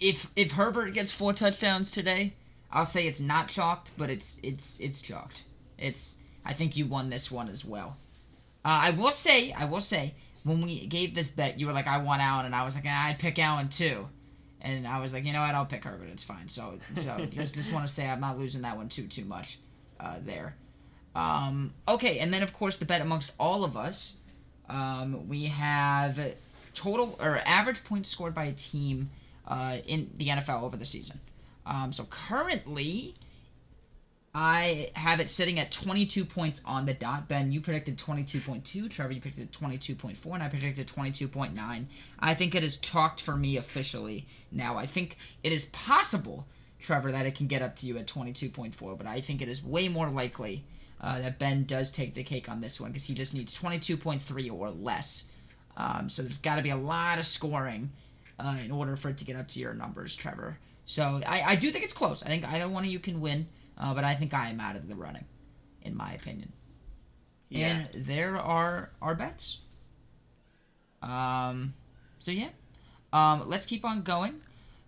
if 0.00 0.30
if 0.36 0.52
Herbert 0.52 0.92
gets 0.92 1.12
four 1.12 1.32
touchdowns 1.32 1.90
today, 1.90 2.34
I'll 2.70 2.84
say 2.84 3.06
it's 3.06 3.20
not 3.20 3.48
chalked, 3.48 3.96
but 3.96 4.10
it's 4.10 4.40
it's 4.42 4.78
it's 4.80 5.00
chalked. 5.00 5.44
It's 5.78 6.18
I 6.44 6.52
think 6.52 6.76
you 6.76 6.86
won 6.86 7.08
this 7.08 7.30
one 7.30 7.48
as 7.48 7.64
well. 7.64 7.96
Uh, 8.64 8.68
I 8.68 8.90
will 8.90 9.10
say, 9.10 9.52
I 9.52 9.64
will 9.64 9.80
say, 9.80 10.14
when 10.44 10.60
we 10.60 10.86
gave 10.86 11.14
this 11.14 11.30
bet, 11.30 11.58
you 11.58 11.66
were 11.66 11.72
like, 11.72 11.86
I 11.86 11.98
want 11.98 12.22
Allen, 12.22 12.46
and 12.46 12.54
I 12.54 12.64
was 12.64 12.74
like, 12.74 12.84
ah, 12.86 13.08
I'd 13.08 13.18
pick 13.18 13.38
Allen 13.38 13.68
too. 13.68 14.08
And 14.60 14.86
I 14.86 15.00
was 15.00 15.12
like, 15.12 15.24
you 15.24 15.32
know 15.32 15.40
what, 15.40 15.54
I'll 15.54 15.66
pick 15.66 15.82
Herbert. 15.84 16.08
It's 16.12 16.22
fine. 16.22 16.48
So, 16.48 16.78
so 16.94 17.26
just 17.30 17.54
just 17.54 17.72
want 17.72 17.86
to 17.86 17.92
say 17.92 18.08
I'm 18.08 18.20
not 18.20 18.38
losing 18.38 18.62
that 18.62 18.76
one 18.76 18.88
too 18.88 19.06
too 19.06 19.24
much, 19.24 19.58
uh, 19.98 20.16
there. 20.20 20.56
Um, 21.14 21.74
okay, 21.88 22.18
and 22.18 22.32
then 22.32 22.42
of 22.42 22.52
course 22.52 22.76
the 22.76 22.84
bet 22.84 23.00
amongst 23.00 23.32
all 23.38 23.64
of 23.64 23.76
us, 23.76 24.18
um, 24.68 25.28
we 25.28 25.44
have 25.44 26.18
total 26.74 27.18
or 27.20 27.40
average 27.44 27.84
points 27.84 28.08
scored 28.08 28.34
by 28.34 28.44
a 28.44 28.52
team 28.52 29.10
uh, 29.46 29.78
in 29.86 30.10
the 30.16 30.28
NFL 30.28 30.62
over 30.62 30.76
the 30.76 30.84
season. 30.84 31.20
Um, 31.66 31.92
so 31.92 32.04
currently, 32.04 33.14
I 34.34 34.90
have 34.94 35.20
it 35.20 35.28
sitting 35.28 35.58
at 35.58 35.70
22 35.70 36.24
points 36.24 36.64
on 36.64 36.86
the 36.86 36.94
dot. 36.94 37.28
Ben, 37.28 37.52
you 37.52 37.60
predicted 37.60 37.98
22.2. 37.98 38.90
Trevor, 38.90 39.12
you 39.12 39.20
predicted 39.20 39.52
22.4, 39.52 40.34
and 40.34 40.42
I 40.42 40.48
predicted 40.48 40.86
22.9. 40.86 41.84
I 42.18 42.34
think 42.34 42.54
it 42.54 42.64
is 42.64 42.78
chalked 42.78 43.20
for 43.20 43.36
me 43.36 43.56
officially 43.56 44.26
now. 44.50 44.78
I 44.78 44.86
think 44.86 45.16
it 45.42 45.52
is 45.52 45.66
possible, 45.66 46.46
Trevor, 46.80 47.12
that 47.12 47.26
it 47.26 47.34
can 47.34 47.46
get 47.46 47.62
up 47.62 47.76
to 47.76 47.86
you 47.86 47.98
at 47.98 48.06
22.4, 48.06 48.96
but 48.96 49.06
I 49.06 49.20
think 49.20 49.42
it 49.42 49.48
is 49.48 49.62
way 49.62 49.88
more 49.88 50.08
likely 50.08 50.64
uh, 51.02 51.20
that 51.20 51.38
Ben 51.38 51.64
does 51.64 51.90
take 51.90 52.14
the 52.14 52.22
cake 52.22 52.48
on 52.48 52.60
this 52.60 52.80
one 52.80 52.90
because 52.90 53.06
he 53.06 53.14
just 53.14 53.34
needs 53.34 53.58
22.3 53.60 54.52
or 54.52 54.70
less. 54.70 55.30
Um, 55.76 56.08
so 56.08 56.22
there's 56.22 56.38
got 56.38 56.56
to 56.56 56.62
be 56.62 56.70
a 56.70 56.76
lot 56.76 57.18
of 57.18 57.24
scoring 57.24 57.90
uh, 58.38 58.58
in 58.64 58.70
order 58.70 58.94
for 58.96 59.08
it 59.08 59.18
to 59.18 59.24
get 59.24 59.36
up 59.36 59.48
to 59.48 59.60
your 59.60 59.74
numbers, 59.74 60.14
Trevor. 60.14 60.58
So 60.84 61.20
I, 61.26 61.42
I 61.42 61.56
do 61.56 61.70
think 61.70 61.84
it's 61.84 61.92
close. 61.92 62.22
I 62.22 62.28
think 62.28 62.46
either 62.46 62.68
one 62.68 62.84
of 62.84 62.90
you 62.90 62.98
can 62.98 63.20
win, 63.20 63.48
uh, 63.78 63.94
but 63.94 64.04
I 64.04 64.14
think 64.14 64.34
I 64.34 64.50
am 64.50 64.60
out 64.60 64.76
of 64.76 64.88
the 64.88 64.94
running, 64.94 65.24
in 65.82 65.96
my 65.96 66.12
opinion. 66.12 66.52
Yeah. 67.48 67.68
And 67.68 67.88
there 67.94 68.36
are 68.36 68.90
our 69.00 69.14
bets. 69.14 69.60
Um, 71.02 71.74
so 72.18 72.30
yeah, 72.30 72.48
um, 73.12 73.48
let's 73.48 73.66
keep 73.66 73.84
on 73.84 74.02
going 74.02 74.40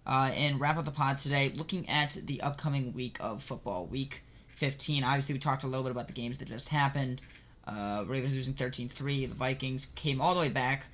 uh, 0.06 0.30
and 0.34 0.60
wrap 0.60 0.76
up 0.76 0.84
the 0.84 0.90
pod 0.90 1.18
today. 1.18 1.52
Looking 1.54 1.88
at 1.88 2.18
the 2.24 2.40
upcoming 2.40 2.92
week 2.92 3.18
of 3.20 3.42
football, 3.42 3.86
week 3.86 4.22
15. 4.56 5.04
Obviously, 5.04 5.34
we 5.34 5.38
talked 5.38 5.64
a 5.64 5.66
little 5.66 5.82
bit 5.82 5.92
about 5.92 6.06
the 6.06 6.12
games 6.12 6.38
that 6.38 6.48
just 6.48 6.68
happened. 6.68 7.20
Uh, 7.66 8.04
Ravens 8.06 8.34
losing 8.34 8.54
13-3. 8.54 9.28
The 9.28 9.34
Vikings 9.34 9.86
came 9.94 10.20
all 10.20 10.34
the 10.34 10.40
way 10.40 10.48
back. 10.48 10.86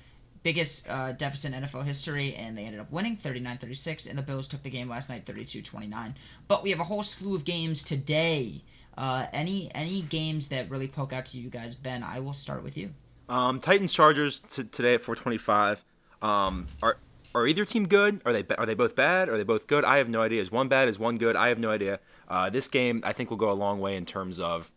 Biggest 0.43 0.89
uh, 0.89 1.11
deficit 1.11 1.53
in 1.53 1.61
NFL 1.61 1.83
history, 1.83 2.33
and 2.33 2.57
they 2.57 2.63
ended 2.63 2.81
up 2.81 2.91
winning 2.91 3.15
39-36. 3.15 4.09
And 4.09 4.17
the 4.17 4.23
Bills 4.23 4.47
took 4.47 4.63
the 4.63 4.69
game 4.69 4.89
last 4.89 5.09
night 5.09 5.25
32-29. 5.25 6.15
But 6.47 6.63
we 6.63 6.71
have 6.71 6.79
a 6.79 6.85
whole 6.85 7.03
slew 7.03 7.35
of 7.35 7.45
games 7.45 7.83
today. 7.83 8.61
Uh, 8.97 9.27
any 9.31 9.73
any 9.73 10.01
games 10.01 10.49
that 10.49 10.69
really 10.69 10.87
poke 10.87 11.13
out 11.13 11.25
to 11.25 11.39
you 11.39 11.49
guys, 11.49 11.75
Ben? 11.75 12.03
I 12.03 12.19
will 12.19 12.33
start 12.33 12.63
with 12.63 12.77
you. 12.77 12.89
Um, 13.29 13.59
Titans 13.61 13.93
Chargers 13.93 14.41
t- 14.41 14.63
today 14.65 14.95
at 14.95 15.01
425. 15.01 15.83
Um, 16.21 16.67
are 16.83 16.97
are 17.33 17.47
either 17.47 17.65
team 17.65 17.87
good? 17.87 18.21
Are 18.25 18.33
they 18.33 18.43
are 18.57 18.65
they 18.65 18.73
both 18.73 18.95
bad? 18.95 19.29
Are 19.29 19.37
they 19.37 19.43
both 19.43 19.67
good? 19.67 19.83
I 19.85 19.97
have 19.97 20.09
no 20.09 20.21
idea. 20.21 20.41
Is 20.41 20.51
one 20.51 20.67
bad? 20.67 20.87
Is 20.87 20.99
one 20.99 21.17
good? 21.17 21.35
I 21.35 21.49
have 21.49 21.59
no 21.59 21.71
idea. 21.71 21.99
Uh, 22.27 22.49
this 22.49 22.67
game 22.67 23.01
I 23.05 23.13
think 23.13 23.29
will 23.29 23.37
go 23.37 23.51
a 23.51 23.53
long 23.53 23.79
way 23.79 23.95
in 23.95 24.05
terms 24.05 24.39
of, 24.39 24.71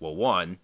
well, 0.00 0.14
one, 0.14 0.58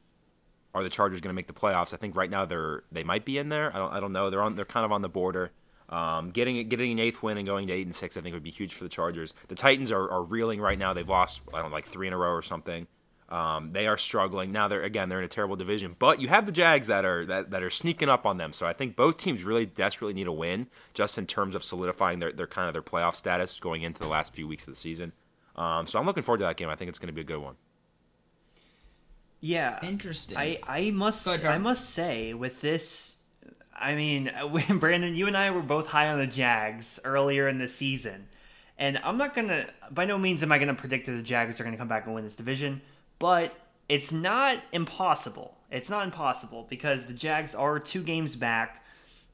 are 0.74 0.83
the 0.83 0.91
Chargers 0.91 1.20
going 1.20 1.30
to 1.30 1.35
make 1.35 1.47
the 1.47 1.53
playoffs? 1.53 1.93
I 1.93 1.97
think 1.97 2.16
right 2.16 2.30
now 2.30 2.45
they're 2.45 2.85
they 2.91 3.05
might 3.05 3.24
be 3.24 3.39
in 3.39 3.49
there. 3.49 3.74
I 3.74 3.78
don't 3.78 3.93
I 3.93 4.01
don't 4.01 4.12
know. 4.12 4.30
They're 4.30 4.43
on 4.43 4.57
they're 4.57 4.64
kind 4.64 4.85
of 4.85 4.93
on 4.93 5.03
the 5.03 5.09
border. 5.09 5.51
Um, 5.89 6.30
getting 6.30 6.68
getting 6.68 6.93
an 6.93 6.99
eighth 6.99 7.22
win 7.22 7.37
and 7.37 7.47
going 7.47 7.66
to 7.66 7.72
eight 7.72 7.87
and 7.87 7.95
six 7.95 8.16
I 8.16 8.20
think 8.20 8.35
would 8.35 8.43
be 8.43 8.51
huge 8.51 8.74
for 8.74 8.85
the 8.85 8.91
Chargers. 8.91 9.35
The 9.49 9.55
Titans 9.55 9.91
are, 9.91 10.11
are 10.11 10.22
reeling 10.22 10.61
right 10.61 10.78
now. 10.78 10.93
They've 10.93 11.09
lost 11.09 11.43
I 11.53 11.61
don't 11.61 11.70
know, 11.70 11.74
like 11.74 11.87
three 11.87 12.07
in 12.07 12.12
a 12.12 12.18
row 12.18 12.33
or 12.33 12.43
something. 12.43 12.87
Um, 13.33 13.70
they 13.72 13.87
are 13.87 13.97
struggling 13.97 14.53
now. 14.53 14.68
They're 14.68 14.83
again 14.83 15.09
they're 15.09 15.18
in 15.18 15.24
a 15.24 15.28
terrible 15.28 15.57
division, 15.57 15.97
but 15.99 16.20
you 16.20 16.28
have 16.28 16.45
the 16.45 16.53
Jags 16.53 16.89
that 16.89 17.07
are 17.07 17.24
that, 17.24 17.51
that 17.51 17.62
are 17.62 17.70
sneaking 17.70 18.11
up 18.11 18.26
on 18.26 18.37
them. 18.37 18.53
So 18.53 18.66
I 18.66 18.74
think 18.74 18.95
both 18.95 19.16
teams 19.16 19.43
really 19.43 19.64
desperately 19.64 20.12
need 20.12 20.26
a 20.26 20.33
win, 20.33 20.66
just 20.93 21.16
in 21.16 21.26
terms 21.26 21.55
of 21.55 21.64
solidifying 21.64 22.18
their, 22.18 22.30
their 22.30 22.47
kind 22.47 22.68
of 22.68 22.74
their 22.74 22.83
playoff 22.83 23.16
status 23.16 23.59
going 23.59 23.83
into 23.83 24.01
the 24.01 24.07
last 24.07 24.35
few 24.35 24.47
weeks 24.47 24.64
of 24.64 24.74
the 24.74 24.78
season. 24.78 25.12
Um, 25.57 25.87
so 25.87 25.99
I'm 25.99 26.05
looking 26.05 26.22
forward 26.22 26.39
to 26.39 26.45
that 26.45 26.59
game. 26.59 26.68
I 26.68 26.76
think 26.76 26.91
it's 26.91 26.99
going 26.99 27.07
to 27.07 27.14
be 27.14 27.22
a 27.22 27.24
good 27.24 27.39
one. 27.39 27.55
Yeah. 29.41 29.78
Interesting. 29.83 30.37
I 30.37 30.59
I 30.68 30.91
must 30.91 31.26
ahead, 31.26 31.47
I 31.47 31.57
must 31.57 31.89
say 31.89 32.35
with 32.35 32.61
this, 32.61 33.16
I 33.74 33.95
mean, 33.95 34.30
when 34.51 34.76
Brandon, 34.78 35.16
you 35.16 35.26
and 35.26 35.39
I 35.39 35.51
were 35.53 35.62
both 35.62 35.87
high 35.87 36.09
on 36.09 36.18
the 36.18 36.26
Jags 36.26 37.01
earlier 37.03 37.49
in 37.49 37.57
the 37.57 37.68
season, 37.68 38.28
and 38.76 38.99
I'm 39.03 39.16
not 39.16 39.35
gonna. 39.35 39.70
By 39.91 40.05
no 40.05 40.18
means 40.18 40.43
am 40.43 40.53
I 40.53 40.59
gonna 40.59 40.74
predict 40.74 41.07
that 41.07 41.12
the 41.12 41.22
Jags 41.22 41.59
are 41.59 41.64
gonna 41.64 41.78
come 41.78 41.89
back 41.89 42.05
and 42.05 42.14
win 42.14 42.24
this 42.24 42.37
division, 42.37 42.83
but 43.23 43.55
it's 43.89 44.11
not 44.11 44.64
impossible. 44.73 45.57
It's 45.70 45.89
not 45.89 46.05
impossible 46.05 46.66
because 46.68 47.07
the 47.07 47.12
Jags 47.12 47.55
are 47.55 47.79
two 47.79 48.03
games 48.03 48.35
back. 48.35 48.85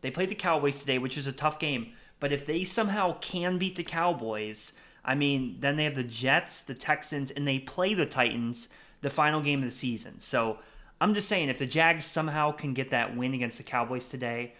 They 0.02 0.10
played 0.10 0.28
the 0.28 0.34
Cowboys 0.34 0.78
today, 0.78 0.98
which 0.98 1.16
is 1.16 1.26
a 1.26 1.32
tough 1.32 1.58
game. 1.58 1.94
But 2.20 2.30
if 2.30 2.44
they 2.44 2.64
somehow 2.64 3.16
can 3.20 3.56
beat 3.56 3.76
the 3.76 3.82
Cowboys, 3.82 4.74
I 5.02 5.14
mean, 5.14 5.56
then 5.60 5.76
they 5.76 5.84
have 5.84 5.94
the 5.94 6.02
Jets, 6.02 6.60
the 6.60 6.74
Texans, 6.74 7.30
and 7.30 7.48
they 7.48 7.60
play 7.60 7.94
the 7.94 8.04
Titans 8.04 8.68
the 9.00 9.08
final 9.08 9.40
game 9.40 9.60
of 9.60 9.64
the 9.64 9.74
season. 9.74 10.20
So 10.20 10.58
I'm 11.00 11.14
just 11.14 11.26
saying, 11.26 11.48
if 11.48 11.58
the 11.58 11.64
Jags 11.64 12.04
somehow 12.04 12.52
can 12.52 12.74
get 12.74 12.90
that 12.90 13.16
win 13.16 13.32
against 13.32 13.56
the 13.56 13.64
Cowboys 13.64 14.10
today, 14.10 14.52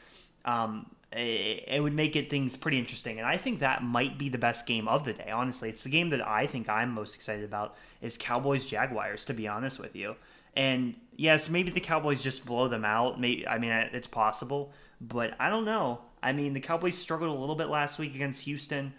um, 0.47 0.87
it, 1.13 1.65
it 1.67 1.83
would 1.83 1.95
make 1.95 2.17
it 2.17 2.29
things 2.29 2.57
pretty 2.57 2.79
interesting. 2.79 3.19
And 3.19 3.27
I 3.27 3.37
think 3.37 3.61
that 3.61 3.83
might 3.83 4.19
be 4.19 4.29
the 4.29 4.39
best 4.39 4.67
game 4.67 4.89
of 4.89 5.05
the 5.05 5.13
day. 5.13 5.31
Honestly, 5.31 5.69
it's 5.69 5.83
the 5.83 5.89
game 5.89 6.11
that 6.11 6.27
I 6.27 6.47
think 6.47 6.69
I'm 6.69 6.93
most 6.93 7.15
excited 7.15 7.45
about 7.45 7.77
is 8.03 8.17
Cowboys 8.19 8.65
Jaguars. 8.65 9.25
To 9.27 9.35
be 9.35 9.49
honest 9.49 9.79
with 9.79 9.97
you, 9.97 10.17
and 10.55 10.95
yes, 11.17 11.49
maybe 11.49 11.71
the 11.71 11.81
Cowboys 11.81 12.23
just 12.23 12.45
blow 12.45 12.69
them 12.69 12.85
out. 12.85 13.21
Maybe 13.21 13.47
I 13.47 13.59
mean 13.59 13.71
eh, 13.71 13.89
it's 13.93 14.09
possible, 14.09 14.73
but 15.01 15.35
I 15.41 15.49
don't 15.51 15.65
know. 15.65 16.01
I 16.23 16.33
mean 16.33 16.53
the 16.53 16.61
Cowboys 16.61 16.97
struggled 16.97 17.37
a 17.37 17.41
little 17.41 17.57
bit 17.57 17.69
last 17.69 17.99
week 17.99 18.15
against 18.15 18.45
Houston. 18.45 18.93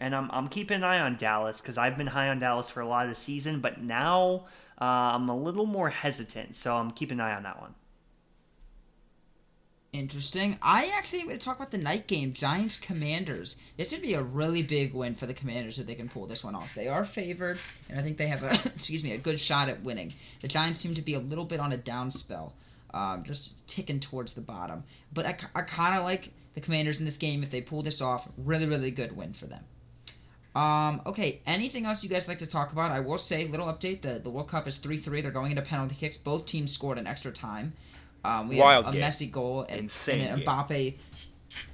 And 0.00 0.12
I'm, 0.14 0.28
I'm 0.32 0.48
keeping 0.48 0.78
an 0.78 0.84
eye 0.84 0.98
on 0.98 1.16
Dallas 1.16 1.60
because 1.60 1.78
I've 1.78 1.96
been 1.96 2.08
high 2.08 2.28
on 2.28 2.40
Dallas 2.40 2.68
for 2.68 2.80
a 2.80 2.86
lot 2.86 3.04
of 3.04 3.10
the 3.10 3.14
season, 3.14 3.60
but 3.60 3.80
now 3.80 4.46
uh, 4.80 4.84
I'm 4.84 5.28
a 5.28 5.36
little 5.36 5.66
more 5.66 5.88
hesitant, 5.88 6.56
so 6.56 6.76
I'm 6.76 6.90
keeping 6.90 7.20
an 7.20 7.26
eye 7.26 7.36
on 7.36 7.44
that 7.44 7.60
one. 7.60 7.76
Interesting. 9.94 10.58
I 10.60 10.90
actually 10.98 11.22
going 11.22 11.38
to 11.38 11.44
talk 11.44 11.54
about 11.54 11.70
the 11.70 11.78
night 11.78 12.08
game, 12.08 12.32
Giants 12.32 12.78
Commanders. 12.78 13.62
This 13.76 13.92
would 13.92 14.02
be 14.02 14.14
a 14.14 14.22
really 14.22 14.60
big 14.60 14.92
win 14.92 15.14
for 15.14 15.26
the 15.26 15.34
Commanders 15.34 15.78
if 15.78 15.86
they 15.86 15.94
can 15.94 16.08
pull 16.08 16.26
this 16.26 16.42
one 16.42 16.56
off. 16.56 16.74
They 16.74 16.88
are 16.88 17.04
favored, 17.04 17.60
and 17.88 17.96
I 17.96 18.02
think 18.02 18.16
they 18.16 18.26
have 18.26 18.42
a 18.42 18.52
excuse 18.74 19.04
me 19.04 19.12
a 19.12 19.18
good 19.18 19.38
shot 19.38 19.68
at 19.68 19.84
winning. 19.84 20.12
The 20.40 20.48
Giants 20.48 20.80
seem 20.80 20.96
to 20.96 21.00
be 21.00 21.14
a 21.14 21.20
little 21.20 21.44
bit 21.44 21.60
on 21.60 21.72
a 21.72 21.76
down 21.76 22.10
spell, 22.10 22.54
um, 22.92 23.22
just 23.22 23.68
ticking 23.68 24.00
towards 24.00 24.34
the 24.34 24.40
bottom. 24.40 24.82
But 25.12 25.26
I, 25.26 25.36
I 25.54 25.62
kind 25.62 25.96
of 25.96 26.04
like 26.04 26.32
the 26.54 26.60
Commanders 26.60 26.98
in 26.98 27.04
this 27.04 27.16
game 27.16 27.44
if 27.44 27.52
they 27.52 27.60
pull 27.60 27.82
this 27.82 28.02
off. 28.02 28.28
Really, 28.36 28.66
really 28.66 28.90
good 28.90 29.16
win 29.16 29.32
for 29.32 29.46
them. 29.46 29.62
Um, 30.56 31.02
okay, 31.06 31.40
anything 31.46 31.86
else 31.86 32.02
you 32.02 32.10
guys 32.10 32.26
like 32.26 32.38
to 32.38 32.48
talk 32.48 32.72
about? 32.72 32.90
I 32.90 32.98
will 32.98 33.16
say, 33.16 33.46
little 33.46 33.68
update: 33.68 34.00
the 34.00 34.18
the 34.18 34.30
World 34.30 34.48
Cup 34.48 34.66
is 34.66 34.78
three 34.78 34.96
three. 34.96 35.20
They're 35.20 35.30
going 35.30 35.52
into 35.52 35.62
penalty 35.62 35.94
kicks. 35.94 36.18
Both 36.18 36.46
teams 36.46 36.72
scored 36.72 36.98
an 36.98 37.06
extra 37.06 37.30
time. 37.30 37.74
Um, 38.24 38.48
we 38.48 38.58
Wild 38.58 38.86
have 38.86 38.94
a 38.94 38.98
game. 38.98 39.06
Messi 39.06 39.30
goal 39.30 39.66
and, 39.68 39.80
Insane 39.80 40.20
and 40.22 40.40
an 40.40 40.46
Mbappe 40.46 40.98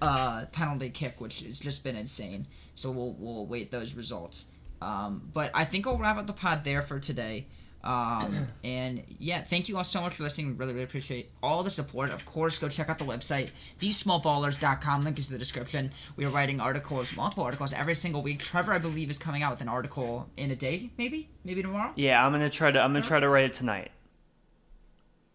uh, 0.02 0.46
penalty 0.52 0.90
kick, 0.90 1.20
which 1.20 1.42
has 1.42 1.60
just 1.60 1.84
been 1.84 1.96
insane. 1.96 2.46
So 2.74 2.90
we'll 2.90 3.14
we'll 3.18 3.46
wait 3.46 3.70
those 3.70 3.94
results. 3.94 4.46
Um, 4.82 5.30
but 5.32 5.50
I 5.54 5.64
think 5.64 5.86
I'll 5.86 5.98
wrap 5.98 6.16
up 6.16 6.26
the 6.26 6.32
pod 6.32 6.64
there 6.64 6.82
for 6.82 6.98
today. 6.98 7.46
Um, 7.82 8.46
and 8.64 9.04
yeah, 9.18 9.42
thank 9.42 9.68
you 9.68 9.76
all 9.76 9.84
so 9.84 10.00
much 10.00 10.14
for 10.14 10.22
listening. 10.22 10.56
Really, 10.56 10.72
really 10.72 10.84
appreciate 10.84 11.30
all 11.42 11.62
the 11.62 11.70
support. 11.70 12.10
Of 12.10 12.24
course, 12.24 12.58
go 12.58 12.68
check 12.68 12.88
out 12.88 12.98
the 12.98 13.04
website, 13.04 13.50
thesmallballers.com. 13.80 15.04
Link 15.04 15.18
is 15.18 15.28
in 15.28 15.34
the 15.34 15.38
description. 15.38 15.92
We 16.16 16.24
are 16.24 16.30
writing 16.30 16.60
articles, 16.60 17.14
multiple 17.16 17.44
articles 17.44 17.72
every 17.72 17.94
single 17.94 18.22
week. 18.22 18.40
Trevor, 18.40 18.72
I 18.72 18.78
believe, 18.78 19.10
is 19.10 19.18
coming 19.18 19.42
out 19.42 19.50
with 19.52 19.60
an 19.60 19.68
article 19.68 20.28
in 20.36 20.50
a 20.50 20.56
day, 20.56 20.90
maybe, 20.98 21.28
maybe 21.44 21.62
tomorrow. 21.62 21.92
Yeah, 21.96 22.24
I'm 22.24 22.32
gonna 22.32 22.50
try 22.50 22.70
to 22.70 22.80
I'm 22.80 22.92
gonna 22.92 23.04
try 23.04 23.20
to 23.20 23.28
write 23.28 23.44
it 23.44 23.54
tonight. 23.54 23.90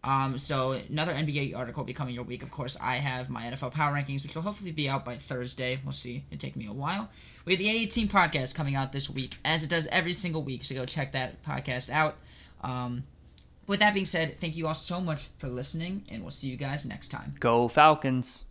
Um, 0.06 0.38
so 0.38 0.70
another 0.70 1.12
NBA 1.12 1.56
article 1.56 1.82
will 1.82 1.86
be 1.86 1.92
coming 1.92 2.14
your 2.14 2.22
week. 2.22 2.44
Of 2.44 2.50
course, 2.50 2.78
I 2.80 2.96
have 2.96 3.28
my 3.28 3.42
NFL 3.42 3.72
power 3.72 3.92
rankings, 3.92 4.22
which 4.22 4.36
will 4.36 4.42
hopefully 4.42 4.70
be 4.70 4.88
out 4.88 5.04
by 5.04 5.16
Thursday. 5.16 5.80
We'll 5.84 5.92
see. 5.92 6.24
It'll 6.30 6.40
take 6.40 6.54
me 6.54 6.66
a 6.68 6.72
while. 6.72 7.10
We 7.44 7.52
have 7.54 7.58
the 7.58 7.66
A18 7.66 8.08
podcast 8.08 8.54
coming 8.54 8.76
out 8.76 8.92
this 8.92 9.10
week, 9.10 9.36
as 9.44 9.64
it 9.64 9.70
does 9.70 9.88
every 9.88 10.12
single 10.12 10.44
week. 10.44 10.62
So 10.62 10.76
go 10.76 10.86
check 10.86 11.10
that 11.12 11.42
podcast 11.42 11.90
out. 11.90 12.16
Um, 12.62 13.02
with 13.66 13.80
that 13.80 13.94
being 13.94 14.06
said, 14.06 14.38
thank 14.38 14.56
you 14.56 14.68
all 14.68 14.74
so 14.74 15.00
much 15.00 15.28
for 15.38 15.48
listening, 15.48 16.04
and 16.10 16.22
we'll 16.22 16.30
see 16.30 16.48
you 16.48 16.56
guys 16.56 16.86
next 16.86 17.08
time. 17.08 17.34
Go 17.40 17.66
Falcons. 17.66 18.45